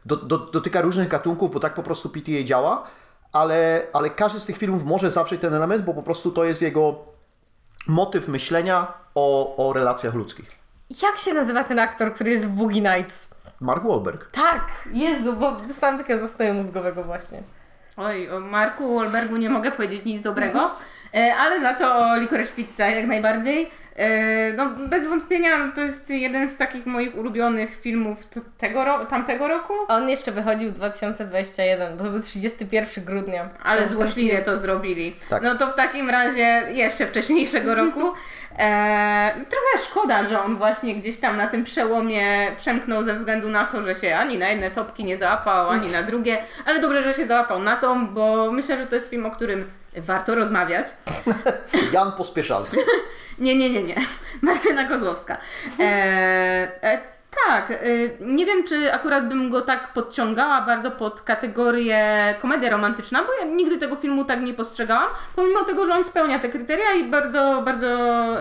do, 0.07 0.17
do, 0.17 0.39
dotyka 0.39 0.81
różnych 0.81 1.09
gatunków, 1.09 1.53
bo 1.53 1.61
tak 1.61 1.75
po 1.75 1.83
prostu 1.83 2.09
PTA 2.09 2.43
działa, 2.45 2.87
ale, 3.33 3.87
ale 3.93 4.11
każdy 4.11 4.41
z 4.41 4.45
tych 4.45 4.59
filmów 4.59 4.85
może 4.85 5.11
zawrzeć 5.11 5.41
ten 5.41 5.55
element, 5.55 5.85
bo 5.85 5.95
po 5.95 6.03
prostu 6.03 6.31
to 6.31 6.45
jest 6.45 6.63
jego 6.63 7.16
motyw 7.89 8.29
myślenia 8.29 8.93
o, 9.15 9.57
o 9.69 9.73
relacjach 9.73 10.15
ludzkich. 10.15 10.51
Jak 11.03 11.19
się 11.19 11.35
nazywa 11.35 11.65
ten 11.65 11.79
aktor, 11.79 12.15
który 12.15 12.31
jest 12.31 12.49
w 12.49 12.51
Boogie 12.51 12.81
Nights? 12.81 13.31
Mark 13.61 13.85
Wahlberg. 13.85 14.31
Tak, 14.31 14.63
Jezu, 14.93 15.33
bo 15.33 15.53
dostałam 15.53 15.99
takiego 15.99 16.21
zastoju 16.21 16.55
mózgowego 16.55 17.05
właśnie. 17.05 17.43
Oj, 17.97 18.31
o 18.31 18.41
Marku 18.41 18.95
Wahlbergu 18.95 19.37
nie 19.37 19.51
mogę 19.51 19.73
powiedzieć 19.73 20.05
nic 20.05 20.23
dobrego, 20.23 20.61
e, 20.61 20.71
ale 21.25 21.61
za 21.61 21.75
to 21.75 22.17
Licorice 22.17 22.53
Pizza 22.53 22.87
jak 22.87 23.07
najbardziej. 23.07 23.71
E, 23.97 24.53
No, 24.53 24.71
bez 24.71 25.07
wątpienia 25.07 25.49
to 25.75 25.81
jest 25.81 26.11
jeden 26.11 26.49
z 26.49 26.57
takich 26.57 26.87
moich 26.87 27.17
ulubionych 27.19 27.81
filmów 27.81 28.19
tego 28.59 28.85
ro- 28.85 29.07
tamtego 29.07 29.49
roku, 29.49 29.73
On 29.89 30.09
jeszcze 30.09 30.33
wychodził 30.33 30.69
w 30.69 30.73
2021, 30.73 31.97
bo 31.97 32.05
to 32.05 32.11
był 32.11 32.21
31 32.21 33.05
grudnia. 33.05 33.49
ale 33.63 33.89
złośliwie 33.89 34.39
to 34.43 34.59
zrobili. 34.59 35.17
Tak. 35.31 35.43
No 35.43 35.55
to 35.55 35.71
w 35.71 35.75
takim 35.75 36.11
razie 36.11 36.63
jeszcze 36.73 37.07
wcześniejszego 37.07 37.75
roku. 37.75 38.01
E, 38.59 39.35
trochę 39.49 39.87
szkoda, 39.91 40.29
że 40.29 40.43
on 40.43 40.57
właśnie 40.57 40.95
gdzieś 40.95 41.19
tam 41.19 41.37
na 41.37 41.47
tym 41.47 41.65
przełomie 41.65 42.57
przemknął 42.57 43.05
ze 43.05 43.15
względu 43.15 43.49
na 43.49 43.65
to, 43.65 43.83
że 43.83 43.95
się 43.95 44.17
ani 44.17 44.39
na 44.39 44.49
jedne 44.49 44.71
topki 44.71 45.05
nie 45.05 45.19
załapał, 45.19 45.71
ani 45.71 45.89
na 45.89 46.03
drugie, 46.03 46.39
ale 46.65 46.81
dobrze, 46.81 47.03
że 47.03 47.15
się 47.15 47.27
załapał 47.27 47.63
na 47.63 47.77
to, 47.77 47.97
bo 48.11 48.53
myślę, 48.53 48.79
że 48.79 48.87
to 48.87 48.95
jest 48.95 49.11
film, 49.11 49.27
o 49.27 49.31
którym 49.31 49.71
warto 49.97 50.35
rozmawiać. 50.35 50.87
Jan 51.93 52.13
Pospieszalski. 52.13 52.79
Nie, 53.39 53.57
nie, 53.57 53.71
nie, 53.71 53.83
nie. 53.83 53.95
Martyna 54.43 54.89
Kozłowska. 54.89 55.39
E, 55.81 55.83
e, 56.83 56.99
tak, 57.47 57.71
e, 57.71 57.77
nie 58.21 58.47
wiem, 58.47 58.65
czy 58.65 58.93
akurat 58.93 59.29
bym 59.29 59.51
go 59.51 59.61
tak 59.61 59.93
podciągała 59.93 60.61
bardzo 60.61 60.91
pod 60.91 61.21
kategorię 61.21 62.35
komedia 62.43 62.71
romantyczna, 62.71 63.23
bo 63.25 63.29
ja 63.41 63.55
nigdy 63.55 63.79
tego 63.79 63.97
filmu 63.97 64.25
tak 64.25 64.43
nie 64.43 64.55
postrzegałam, 64.55 65.09
pomimo 65.37 65.65
tego, 65.65 65.87
że 65.87 65.95
on 65.95 66.05
spełnia 66.05 66.39
te 66.39 66.49
kryteria 66.49 66.95
i 66.95 67.11
bardzo, 67.11 67.63
bardzo 67.65 67.89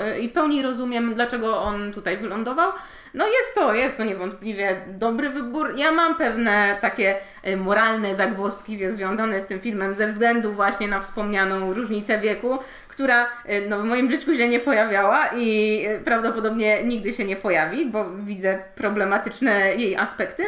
e, 0.01 0.19
i 0.19 0.29
w 0.29 0.33
pełni 0.33 0.61
rozumiem, 0.61 1.13
dlaczego 1.15 1.61
on 1.61 1.93
tutaj 1.93 2.17
wylądował. 2.17 2.71
No 3.15 3.27
jest 3.27 3.55
to, 3.55 3.73
jest 3.73 3.97
to 3.97 4.03
niewątpliwie 4.03 4.81
dobry 4.87 5.29
wybór. 5.29 5.73
Ja 5.77 5.91
mam 5.91 6.15
pewne 6.15 6.77
takie 6.81 7.15
e, 7.43 7.57
moralne 7.57 8.15
zagwozdki 8.15 8.91
związane 8.91 9.41
z 9.41 9.45
tym 9.45 9.59
filmem 9.59 9.95
ze 9.95 10.07
względu 10.07 10.53
właśnie 10.53 10.87
na 10.87 10.99
wspomnianą 10.99 11.73
różnicę 11.73 12.19
wieku, 12.19 12.59
która 12.87 13.27
e, 13.45 13.61
no, 13.61 13.79
w 13.79 13.83
moim 13.83 14.09
życiu 14.09 14.35
się 14.35 14.47
nie 14.47 14.59
pojawiała 14.59 15.27
i 15.35 15.81
e, 15.87 15.99
prawdopodobnie 15.99 16.83
nigdy 16.83 17.13
się 17.13 17.25
nie 17.25 17.35
pojawi, 17.35 17.85
bo 17.85 18.05
widzę 18.09 18.59
problematyczne 18.75 19.75
jej 19.75 19.95
aspekty. 19.95 20.43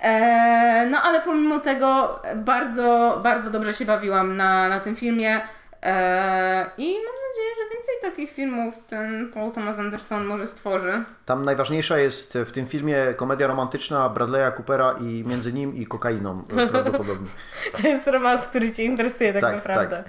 E, 0.00 0.86
no 0.90 1.02
ale 1.02 1.20
pomimo 1.20 1.60
tego 1.60 2.20
bardzo, 2.36 3.20
bardzo 3.22 3.50
dobrze 3.50 3.74
się 3.74 3.84
bawiłam 3.84 4.36
na, 4.36 4.68
na 4.68 4.80
tym 4.80 4.96
filmie. 4.96 5.40
E, 5.86 6.70
I 6.78 6.94
mam 6.94 7.14
nadzieję, 7.28 7.54
że 7.56 7.74
więcej 7.74 7.94
takich 8.02 8.32
filmów 8.32 8.74
ten 8.88 9.30
Paul 9.34 9.52
Thomas 9.52 9.78
Anderson 9.78 10.24
może 10.24 10.48
stworzy. 10.48 11.04
Tam 11.26 11.44
najważniejsza 11.44 11.98
jest 11.98 12.38
w 12.46 12.52
tym 12.52 12.66
filmie 12.66 12.96
komedia 13.16 13.46
romantyczna 13.46 14.10
Bradley'a 14.14 14.52
Coopera 14.56 14.94
i 15.00 15.24
między 15.26 15.52
nim 15.52 15.76
i 15.76 15.86
kokainą 15.86 16.42
e, 16.56 16.66
prawdopodobnie. 16.66 17.28
To 17.82 17.88
jest 17.88 18.06
romans, 18.06 18.46
który 18.46 18.72
Cię 18.72 18.84
interesuje 18.84 19.32
tak, 19.32 19.42
Tak, 19.42 19.54
naprawdę. 19.54 20.04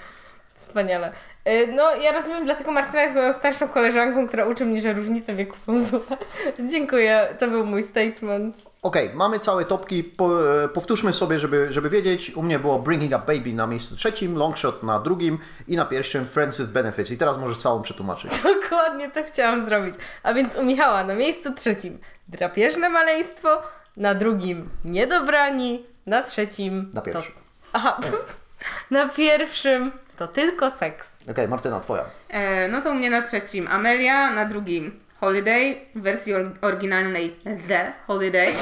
Wspaniale. 0.57 1.11
Y, 1.47 1.67
No, 1.75 1.95
ja 1.95 2.11
rozumiem, 2.11 2.45
dlatego 2.45 2.71
Martyna 2.71 3.01
jest 3.01 3.15
moją 3.15 3.33
starszą 3.33 3.67
koleżanką, 3.67 4.27
która 4.27 4.45
uczy 4.45 4.65
mnie, 4.65 4.81
że 4.81 4.93
różnice 4.93 5.35
wieku 5.35 5.57
są 5.57 5.85
złe. 5.85 5.99
Dziękuję, 6.71 7.35
to 7.39 7.47
był 7.47 7.65
mój 7.65 7.83
statement. 7.83 8.63
Okej, 8.81 9.09
mamy 9.13 9.39
całe 9.39 9.65
topki. 9.65 10.03
Po, 10.03 10.55
e, 10.63 10.67
powtórzmy 10.67 11.13
sobie, 11.13 11.39
żeby, 11.39 11.67
żeby 11.69 11.89
wiedzieć. 11.89 12.31
U 12.35 12.43
mnie 12.43 12.59
było 12.59 12.79
Bringing 12.79 13.11
Up 13.15 13.33
Baby 13.33 13.53
na 13.53 13.67
miejscu 13.67 13.95
trzecim, 13.95 14.35
Longshot 14.37 14.83
na 14.83 14.99
drugim 14.99 15.39
i 15.67 15.75
na 15.75 15.85
pierwszym 15.85 16.25
Friends 16.27 16.57
with 16.57 16.69
Benefits. 16.69 17.11
I 17.11 17.17
teraz 17.17 17.37
możesz 17.37 17.57
całą 17.57 17.81
przetłumaczyć. 17.81 18.31
Dokładnie 18.61 19.11
to 19.11 19.23
chciałam 19.23 19.65
zrobić. 19.65 19.95
A 20.23 20.33
więc 20.33 20.55
u 20.55 20.63
Michała 20.63 21.03
na 21.03 21.15
miejscu 21.15 21.53
trzecim 21.53 21.99
drapieżne 22.27 22.89
maleństwo, 22.89 23.61
na 23.97 24.13
drugim 24.15 24.69
niedobrani, 24.85 25.85
na 26.05 26.21
trzecim... 26.23 26.89
Na 26.93 27.01
pierwszym. 27.01 27.33
Aha, 27.73 27.99
na 28.91 29.09
pierwszym 29.09 29.91
to 30.17 30.27
tylko 30.27 30.69
seks. 30.71 31.19
Okej, 31.31 31.47
Martyna, 31.47 31.79
twoja. 31.79 32.05
E, 32.29 32.67
no 32.67 32.81
to 32.81 32.89
u 32.91 32.93
mnie 32.93 33.09
na 33.09 33.21
trzecim 33.21 33.67
Amelia, 33.67 34.31
na 34.31 34.45
drugim 34.45 34.99
Holiday, 35.21 35.75
w 35.95 36.01
wersji 36.01 36.33
or- 36.33 36.51
oryginalnej 36.61 37.35
The 37.67 37.93
Holiday. 38.07 38.53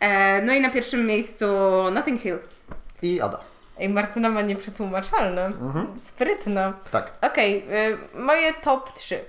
E, 0.00 0.42
no 0.42 0.52
i 0.52 0.60
na 0.60 0.70
pierwszym 0.70 1.06
miejscu 1.06 1.46
Notting 1.92 2.20
Hill. 2.20 2.38
I 3.02 3.20
Ada. 3.20 3.40
Ej, 3.78 3.88
Martyna 3.88 4.28
ma 4.30 4.42
nieprzetłumaczalne. 4.42 5.52
Sprytna. 5.96 6.72
Tak. 6.90 7.10
Okej, 7.22 7.64
y, 8.14 8.18
moje 8.18 8.52
top 8.54 8.92
3. 8.92 9.20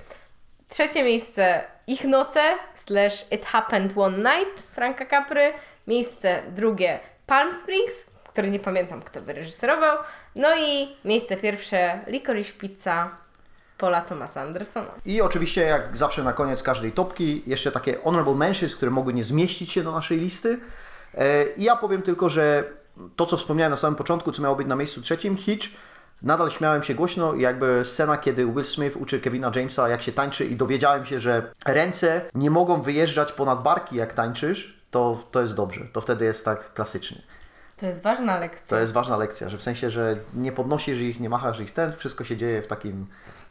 Trzecie 0.70 1.04
miejsce 1.04 1.64
Ich 1.88 2.04
noce 2.04 2.42
slash 2.76 3.26
It 3.32 3.46
Happened 3.46 3.98
One 3.98 4.18
Night 4.18 4.62
Franka 4.72 5.06
Capry. 5.06 5.54
Miejsce 5.88 6.42
drugie 6.56 7.00
Palm 7.26 7.54
Springs, 7.54 8.06
który 8.36 8.52
nie 8.52 8.60
pamiętam 8.60 9.02
kto 9.02 9.22
wyreżyserował. 9.22 9.98
No 10.36 10.48
i 10.56 10.88
miejsce 11.06 11.38
pierwsze 11.38 12.00
Licorice 12.08 12.54
Pizza 12.54 13.10
Paula 13.78 14.02
Thomasa 14.02 14.42
Andersona. 14.42 14.92
I 15.06 15.22
oczywiście, 15.22 15.62
jak 15.62 15.98
zawsze 15.98 16.24
na 16.24 16.34
koniec 16.34 16.64
każdej 16.64 16.92
topki, 16.92 17.44
jeszcze 17.48 17.72
takie 17.72 17.98
honorable 18.04 18.36
mentions, 18.36 18.76
które 18.76 18.92
mogły 18.92 19.14
nie 19.14 19.24
zmieścić 19.24 19.72
się 19.72 19.84
do 19.84 19.92
naszej 19.92 20.20
listy. 20.20 20.60
E, 21.14 21.44
I 21.58 21.64
ja 21.64 21.76
powiem 21.76 22.02
tylko, 22.02 22.30
że 22.30 22.64
to, 23.16 23.26
co 23.26 23.38
wspomniałem 23.38 23.72
na 23.72 23.78
samym 23.78 23.96
początku, 23.96 24.32
co 24.32 24.42
miało 24.42 24.56
być 24.56 24.68
na 24.68 24.76
miejscu 24.76 25.02
trzecim, 25.02 25.38
Hitch, 25.38 25.68
nadal 26.22 26.52
śmiałem 26.52 26.84
się 26.84 26.96
głośno 26.96 27.36
jakby 27.36 27.86
scena, 27.86 28.18
kiedy 28.18 28.46
Will 28.46 28.66
Smith 28.66 28.98
uczy 28.98 29.20
Kevina 29.20 29.52
Jamesa, 29.56 29.90
jak 29.90 30.02
się 30.02 30.12
tańczy 30.12 30.46
i 30.46 30.56
dowiedziałem 30.56 31.06
się, 31.06 31.20
że 31.20 31.52
ręce 31.66 32.22
nie 32.34 32.50
mogą 32.50 32.82
wyjeżdżać 32.82 33.32
ponad 33.32 33.64
barki, 33.64 33.96
jak 33.96 34.14
tańczysz, 34.14 34.82
to, 34.92 35.24
to 35.32 35.42
jest 35.42 35.56
dobrze. 35.56 35.82
To 35.94 36.02
wtedy 36.02 36.26
jest 36.26 36.46
tak 36.46 36.74
klasycznie. 36.74 37.35
To 37.78 37.86
jest 37.86 38.02
ważna 38.04 38.38
lekcja. 38.40 38.68
To 38.70 38.80
jest 38.80 38.94
ważna 38.94 39.18
lekcja, 39.18 39.50
że 39.50 39.58
w 39.58 39.62
sensie, 39.62 39.90
że 39.90 40.18
nie 40.34 40.52
podnosisz 40.52 41.00
ich, 41.00 41.20
nie 41.20 41.30
machasz 41.30 41.60
ich, 41.60 41.72
ten, 41.74 41.94
wszystko 41.94 42.24
się 42.24 42.38
dzieje 42.38 42.62
w 42.62 42.68
takim, 42.68 43.06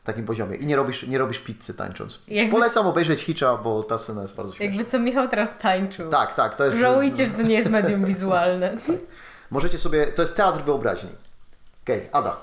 takim 0.05 0.27
poziomie. 0.27 0.57
I 0.57 0.67
nie 0.67 0.77
robisz, 0.77 1.07
nie 1.07 1.19
robisz 1.19 1.39
pizzy 1.41 1.75
tańcząc. 1.75 2.21
Jakby- 2.29 2.53
Polecam 2.53 2.87
obejrzeć 2.87 3.21
Hitcha, 3.23 3.57
bo 3.57 3.83
ta 3.83 3.99
scena 3.99 4.23
jest 4.23 4.37
bardzo 4.37 4.53
śmieszna. 4.55 4.77
Jakby 4.77 4.91
co 4.91 4.99
Michał 4.99 5.29
teraz 5.29 5.59
tańczył. 5.59 6.11
Tak, 6.11 6.35
tak, 6.35 6.57
to 6.57 6.65
jest... 6.65 6.79
Żałujcie, 6.79 7.27
że 7.27 7.33
to 7.33 7.43
nie 7.43 7.55
jest 7.55 7.71
medium 7.71 8.05
wizualne. 8.15 8.77
Możecie 9.51 9.79
sobie, 9.79 10.07
to 10.07 10.23
jest 10.23 10.37
teatr 10.37 10.65
wyobraźni. 10.65 11.11
Okej, 11.85 12.09
Ada. 12.13 12.37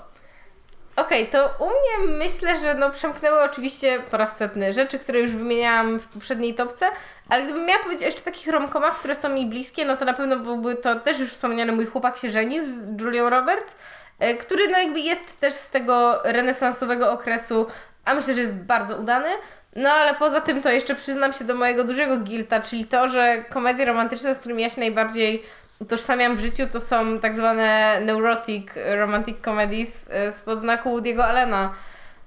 Okej, 0.96 1.26
to 1.26 1.50
u 1.58 1.66
mnie 1.66 2.16
myślę, 2.18 2.56
że 2.60 2.74
no 2.74 2.90
przemknęły 2.90 3.40
oczywiście 3.40 4.00
po 4.10 4.16
raz 4.16 4.36
setny 4.36 4.72
rzeczy, 4.72 4.98
które 4.98 5.20
już 5.20 5.30
wymieniałam 5.30 6.00
w 6.00 6.08
poprzedniej 6.08 6.54
topce, 6.54 6.86
ale 7.28 7.44
gdybym 7.44 7.66
miała 7.66 7.82
powiedzieć 7.82 8.02
o 8.02 8.06
jeszcze 8.06 8.22
takich 8.22 8.48
romkomach, 8.48 8.98
które 8.98 9.14
są 9.14 9.28
mi 9.28 9.46
bliskie, 9.46 9.84
no 9.84 9.96
to 9.96 10.04
na 10.04 10.12
pewno 10.12 10.36
byłby 10.36 10.74
to 10.74 11.00
też 11.00 11.18
już 11.18 11.30
wspomniany 11.30 11.72
Mój 11.72 11.86
chłopak 11.86 12.18
się 12.18 12.30
żeni 12.30 12.66
z 12.66 13.00
Julią 13.00 13.30
Roberts, 13.30 13.76
e, 14.18 14.34
który 14.34 14.68
no 14.68 14.78
jakby 14.78 15.00
jest 15.00 15.40
też 15.40 15.54
z 15.54 15.70
tego 15.70 16.22
renesansowego 16.24 17.12
okresu, 17.12 17.66
a 18.04 18.14
myślę, 18.14 18.34
że 18.34 18.40
jest 18.40 18.56
bardzo 18.56 18.96
udany. 18.96 19.28
No 19.76 19.90
ale 19.90 20.14
poza 20.14 20.40
tym 20.40 20.62
to 20.62 20.70
jeszcze 20.70 20.94
przyznam 20.94 21.32
się 21.32 21.44
do 21.44 21.54
mojego 21.54 21.84
dużego 21.84 22.16
gilta, 22.16 22.60
czyli 22.60 22.84
to, 22.84 23.08
że 23.08 23.44
komedie 23.50 23.84
romantyczne, 23.84 24.34
z 24.34 24.38
którymi 24.38 24.62
ja 24.62 24.70
się 24.70 24.80
najbardziej 24.80 25.42
utożsamiam 25.82 26.36
w 26.36 26.40
życiu, 26.40 26.66
to 26.72 26.80
są 26.80 27.18
tak 27.18 27.36
zwane 27.36 28.00
neurotic 28.04 28.66
romantic 28.96 29.36
comedies 29.44 30.10
e, 30.10 30.30
spod 30.30 30.60
znaku 30.60 30.90
Woody'ego 30.90 31.20
Allena. 31.20 31.74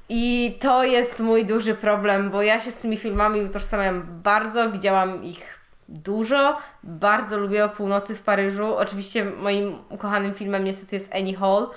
I 0.10 0.58
to 0.60 0.84
jest 0.84 1.20
mój 1.20 1.46
duży 1.46 1.76
problem, 1.76 2.32
bo 2.32 2.42
ja 2.42 2.60
się 2.60 2.72
z 2.72 2.78
tymi 2.80 2.98
filmami 2.98 3.42
utożsamiam 3.42 4.08
bardzo. 4.24 4.72
Widziałam 4.72 5.24
ich 5.24 5.60
dużo. 5.90 6.58
Bardzo 6.84 7.38
lubię 7.38 7.66
o 7.66 7.70
północy 7.70 8.16
w 8.16 8.22
Paryżu. 8.22 8.76
Oczywiście 8.76 9.26
moim 9.26 9.78
ukochanym 9.90 10.34
filmem 10.34 10.64
niestety 10.64 10.96
jest 10.96 11.16
Annie 11.16 11.38
Hall. 11.38 11.70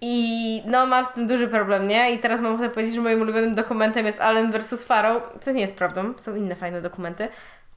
I 0.00 0.62
no 0.66 0.86
mam 0.86 1.04
z 1.04 1.12
tym 1.12 1.26
duży 1.26 1.48
problem, 1.48 1.88
nie? 1.88 2.14
I 2.14 2.18
teraz 2.18 2.40
mam 2.40 2.54
ochotę 2.54 2.70
powiedzieć, 2.70 2.94
że 2.94 3.00
moim 3.00 3.20
ulubionym 3.20 3.54
dokumentem 3.54 4.06
jest 4.06 4.20
Allen 4.20 4.52
vs. 4.52 4.84
Farrow, 4.84 5.22
co 5.40 5.52
nie 5.52 5.60
jest 5.60 5.76
prawdą, 5.76 6.14
są 6.16 6.34
inne 6.34 6.54
fajne 6.54 6.82
dokumenty. 6.82 7.28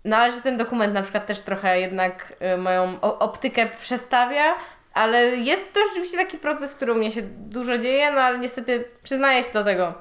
No 0.06 0.18
ale 0.18 0.32
że 0.32 0.42
ten 0.42 0.58
dokument 0.58 0.94
na 0.94 1.02
przykład 1.02 1.26
też 1.26 1.42
trochę 1.42 1.80
jednak 1.80 2.34
y, 2.54 2.58
moją 2.58 3.02
optykę 3.02 3.68
przestawia, 3.82 4.56
ale 4.94 5.26
jest 5.26 5.74
to 5.74 5.80
rzeczywiście 5.88 6.18
taki 6.18 6.38
proces, 6.38 6.76
który 6.76 6.94
u 6.94 6.96
mnie 6.96 7.12
się 7.12 7.22
dużo 7.22 7.78
dzieje, 7.78 8.12
no 8.12 8.22
ale 8.22 8.40
niestety 8.40 8.86
przyznaję 9.04 9.44
się 9.44 9.54
do 9.54 9.64
tego. 9.64 9.94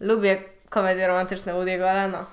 Lubię 0.00 0.36
komedie 0.68 1.06
romantyczne 1.06 1.52
Woody'ego 1.52 1.82
Allena. 1.82 2.26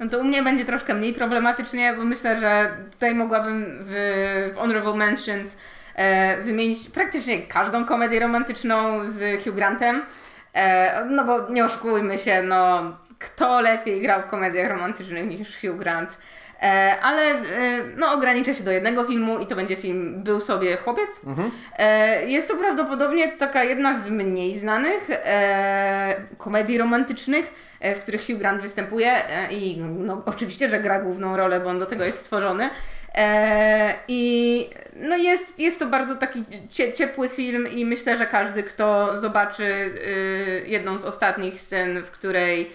No 0.00 0.08
to 0.08 0.18
u 0.18 0.24
mnie 0.24 0.42
będzie 0.42 0.64
troszkę 0.64 0.94
mniej 0.94 1.14
problematycznie, 1.14 1.94
bo 1.94 2.04
myślę, 2.04 2.40
że 2.40 2.76
tutaj 2.92 3.14
mogłabym 3.14 3.78
w, 3.80 3.92
w 4.54 4.56
Honorable 4.58 4.94
Mentions 4.94 5.58
e, 5.94 6.42
wymienić 6.42 6.90
praktycznie 6.90 7.42
każdą 7.42 7.84
komedię 7.84 8.20
romantyczną 8.20 9.04
z 9.10 9.44
Hugh 9.44 9.54
Grantem. 9.54 10.02
E, 10.54 11.04
no 11.04 11.24
bo 11.24 11.48
nie 11.48 11.64
oszukujmy 11.64 12.18
się, 12.18 12.42
no 12.42 12.82
kto 13.18 13.60
lepiej 13.60 14.02
grał 14.02 14.22
w 14.22 14.26
komediach 14.26 14.70
romantycznych 14.70 15.26
niż 15.26 15.60
Hugh 15.60 15.76
Grant. 15.76 16.18
E, 16.62 16.96
ale 17.02 17.22
e, 17.22 17.42
no, 17.96 18.12
ograniczę 18.12 18.54
się 18.54 18.64
do 18.64 18.70
jednego 18.70 19.04
filmu 19.04 19.38
i 19.38 19.46
to 19.46 19.56
będzie 19.56 19.76
film 19.76 20.22
Był 20.22 20.40
sobie 20.40 20.76
chłopiec. 20.76 21.20
E, 21.78 22.26
jest 22.26 22.48
to 22.48 22.56
prawdopodobnie 22.56 23.28
taka 23.28 23.64
jedna 23.64 23.98
z 23.98 24.10
mniej 24.10 24.54
znanych 24.54 25.08
komedii 26.38 26.78
romantycznych, 26.78 27.76
w 27.96 27.98
których 27.98 28.26
Hugh 28.26 28.38
Grant 28.38 28.62
występuje 28.62 29.14
i 29.50 29.76
no, 29.80 30.22
oczywiście, 30.26 30.68
że 30.68 30.80
gra 30.80 31.00
główną 31.00 31.36
rolę, 31.36 31.60
bo 31.60 31.70
on 31.70 31.78
do 31.78 31.86
tego 31.86 32.04
jest 32.04 32.18
stworzony. 32.18 32.70
I 34.08 34.70
no 34.96 35.16
jest, 35.16 35.58
jest 35.58 35.78
to 35.78 35.86
bardzo 35.86 36.16
taki 36.16 36.44
cie, 36.68 36.92
ciepły 36.92 37.28
film 37.28 37.68
i 37.72 37.84
myślę, 37.84 38.18
że 38.18 38.26
każdy, 38.26 38.62
kto 38.62 39.18
zobaczy 39.18 39.64
y, 39.64 40.64
jedną 40.66 40.98
z 40.98 41.04
ostatnich 41.04 41.60
scen, 41.60 42.02
w 42.02 42.10
której 42.10 42.70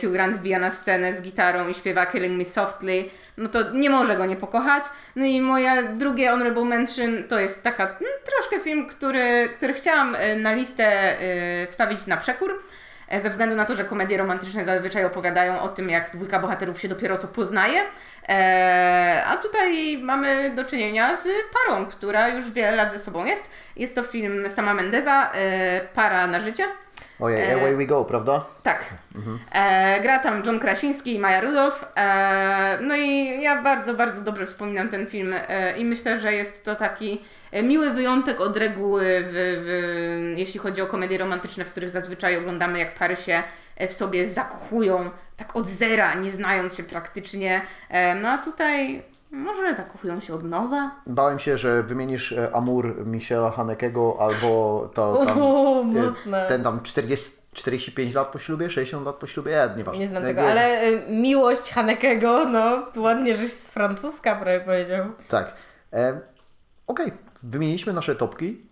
Hugh 0.00 0.12
Grant 0.12 0.36
wbija 0.36 0.58
na 0.58 0.70
scenę 0.70 1.12
z 1.12 1.22
gitarą 1.22 1.68
i 1.68 1.74
śpiewa 1.74 2.06
Killing 2.06 2.38
Me 2.38 2.44
Softly, 2.44 3.04
no 3.36 3.48
to 3.48 3.70
nie 3.72 3.90
może 3.90 4.16
go 4.16 4.26
nie 4.26 4.36
pokochać. 4.36 4.82
No 5.16 5.24
i 5.24 5.40
moja 5.40 5.82
drugie 5.82 6.30
honorable 6.30 6.64
mention 6.64 7.24
to 7.28 7.38
jest 7.38 7.62
taka 7.62 7.84
mm, 7.84 7.98
troszkę 8.24 8.60
film, 8.60 8.86
który, 8.86 9.48
który 9.56 9.74
chciałam 9.74 10.14
e, 10.18 10.36
na 10.36 10.52
listę 10.52 10.86
e, 11.20 11.66
wstawić 11.66 12.06
na 12.06 12.16
przekór. 12.16 12.62
e, 13.08 13.20
Ze 13.20 13.30
względu 13.30 13.56
na 13.56 13.64
to, 13.64 13.76
że 13.76 13.84
komedie 13.84 14.18
romantyczne 14.18 14.64
zazwyczaj 14.64 15.04
opowiadają 15.04 15.60
o 15.60 15.68
tym, 15.68 15.90
jak 15.90 16.10
dwójka 16.10 16.38
bohaterów 16.38 16.80
się 16.80 16.88
dopiero 16.88 17.18
co 17.18 17.28
poznaje. 17.28 17.82
E, 18.28 19.24
a 19.26 19.36
tutaj 19.36 19.98
mamy 19.98 20.50
do 20.50 20.64
czynienia 20.64 21.16
z 21.16 21.28
parą, 21.54 21.86
która 21.86 22.28
już 22.28 22.50
wiele 22.50 22.70
lat 22.76 22.92
ze 22.92 22.98
sobą 22.98 23.24
jest. 23.24 23.50
Jest 23.76 23.94
to 23.94 24.02
film 24.02 24.44
Sama 24.54 24.74
Mendeza, 24.74 25.32
e, 25.34 25.80
Para 25.94 26.26
na 26.26 26.40
życie. 26.40 26.64
Ojej, 27.20 27.50
E, 27.50 27.54
away 27.54 27.76
we 27.76 27.86
go, 27.86 28.04
prawda? 28.04 28.44
Tak. 28.62 28.84
E, 29.52 30.00
gra 30.02 30.18
tam 30.18 30.42
John 30.46 30.60
Krasiński 30.60 31.14
i 31.14 31.18
Maja 31.18 31.40
Rudolph. 31.40 31.84
E, 31.96 32.78
no 32.80 32.96
i 32.96 33.40
ja 33.42 33.62
bardzo, 33.62 33.94
bardzo 33.94 34.20
dobrze 34.20 34.46
wspominam 34.46 34.88
ten 34.88 35.06
film 35.06 35.34
e, 35.48 35.78
i 35.78 35.84
myślę, 35.84 36.20
że 36.20 36.32
jest 36.32 36.64
to 36.64 36.76
taki 36.76 37.20
e, 37.52 37.62
miły 37.62 37.90
wyjątek 37.90 38.40
od 38.40 38.56
reguły, 38.56 39.04
w, 39.04 39.32
w, 39.32 40.38
jeśli 40.38 40.60
chodzi 40.60 40.82
o 40.82 40.86
komedie 40.86 41.18
romantyczne, 41.18 41.64
w 41.64 41.70
których 41.70 41.90
zazwyczaj 41.90 42.36
oglądamy, 42.36 42.78
jak 42.78 42.94
pary 42.94 43.16
się 43.16 43.42
e, 43.76 43.88
w 43.88 43.92
sobie 43.92 44.28
zakochują 44.28 45.10
tak 45.36 45.56
od 45.56 45.66
zera, 45.66 46.14
nie 46.14 46.30
znając 46.30 46.76
się 46.76 46.82
praktycznie. 46.82 47.60
No 48.22 48.28
a 48.28 48.38
tutaj 48.38 49.02
może 49.32 49.74
zakochują 49.74 50.20
się 50.20 50.34
od 50.34 50.44
nowa. 50.44 50.90
Bałem 51.06 51.38
się, 51.38 51.56
że 51.56 51.82
wymienisz 51.82 52.32
e, 52.32 52.54
Amur 52.54 53.06
Michela 53.06 53.50
Hanekego 53.50 54.16
albo 54.20 54.90
to 54.94 55.22
tam, 55.26 55.38
Uuu, 55.42 55.80
e, 55.82 55.84
mocne. 55.84 56.46
ten 56.48 56.62
tam 56.62 56.80
40, 56.82 57.30
45 57.52 58.14
lat 58.14 58.28
po 58.28 58.38
ślubie, 58.38 58.70
60 58.70 59.06
lat 59.06 59.16
po 59.16 59.26
ślubie, 59.26 59.50
ja, 59.52 59.74
nieważne. 59.76 60.00
Nie 60.00 60.08
znam 60.08 60.22
E, 60.22 60.26
tego, 60.26 60.40
nie- 60.42 60.48
ale 60.50 60.80
miłość 61.08 61.70
Hanekego, 61.70 62.44
no 62.44 62.82
ładnie, 62.96 63.36
żeś 63.36 63.52
z 63.52 63.70
francuska 63.70 64.34
prawie 64.36 64.60
powiedział. 64.60 65.06
Tak. 65.28 65.54
E, 65.92 66.20
Okej, 66.86 67.12
wymieniliśmy 67.42 67.92
nasze 67.92 68.16
topki, 68.16 68.66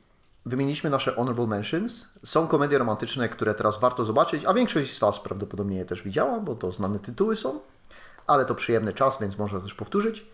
wymieniliśmy 0.46 0.90
nasze 0.90 1.12
honorable 1.12 1.46
mentions. 1.46 2.09
Są 2.24 2.46
komedie 2.46 2.78
romantyczne, 2.78 3.28
które 3.28 3.54
teraz 3.54 3.80
warto 3.80 4.04
zobaczyć, 4.04 4.44
a 4.44 4.54
większość 4.54 4.94
z 4.94 4.98
Was 4.98 5.20
prawdopodobnie 5.20 5.76
je 5.78 5.84
też 5.84 6.02
widziała, 6.02 6.40
bo 6.40 6.54
to 6.54 6.72
znane 6.72 6.98
tytuły 6.98 7.36
są, 7.36 7.61
ale 8.26 8.44
to 8.44 8.54
przyjemny 8.54 8.92
czas, 8.92 9.20
więc 9.20 9.38
można 9.38 9.61
też 9.61 9.74
powtórzyć. 9.74 10.26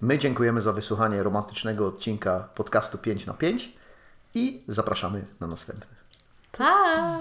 My 0.00 0.18
dziękujemy 0.18 0.60
za 0.60 0.72
wysłuchanie 0.72 1.22
romantycznego 1.22 1.86
odcinka 1.86 2.48
podcastu 2.54 2.98
5 2.98 3.26
na 3.26 3.34
5 3.34 3.72
i 4.34 4.62
zapraszamy 4.68 5.24
na 5.40 5.46
następny. 5.46 5.96
Pa! 6.52 7.18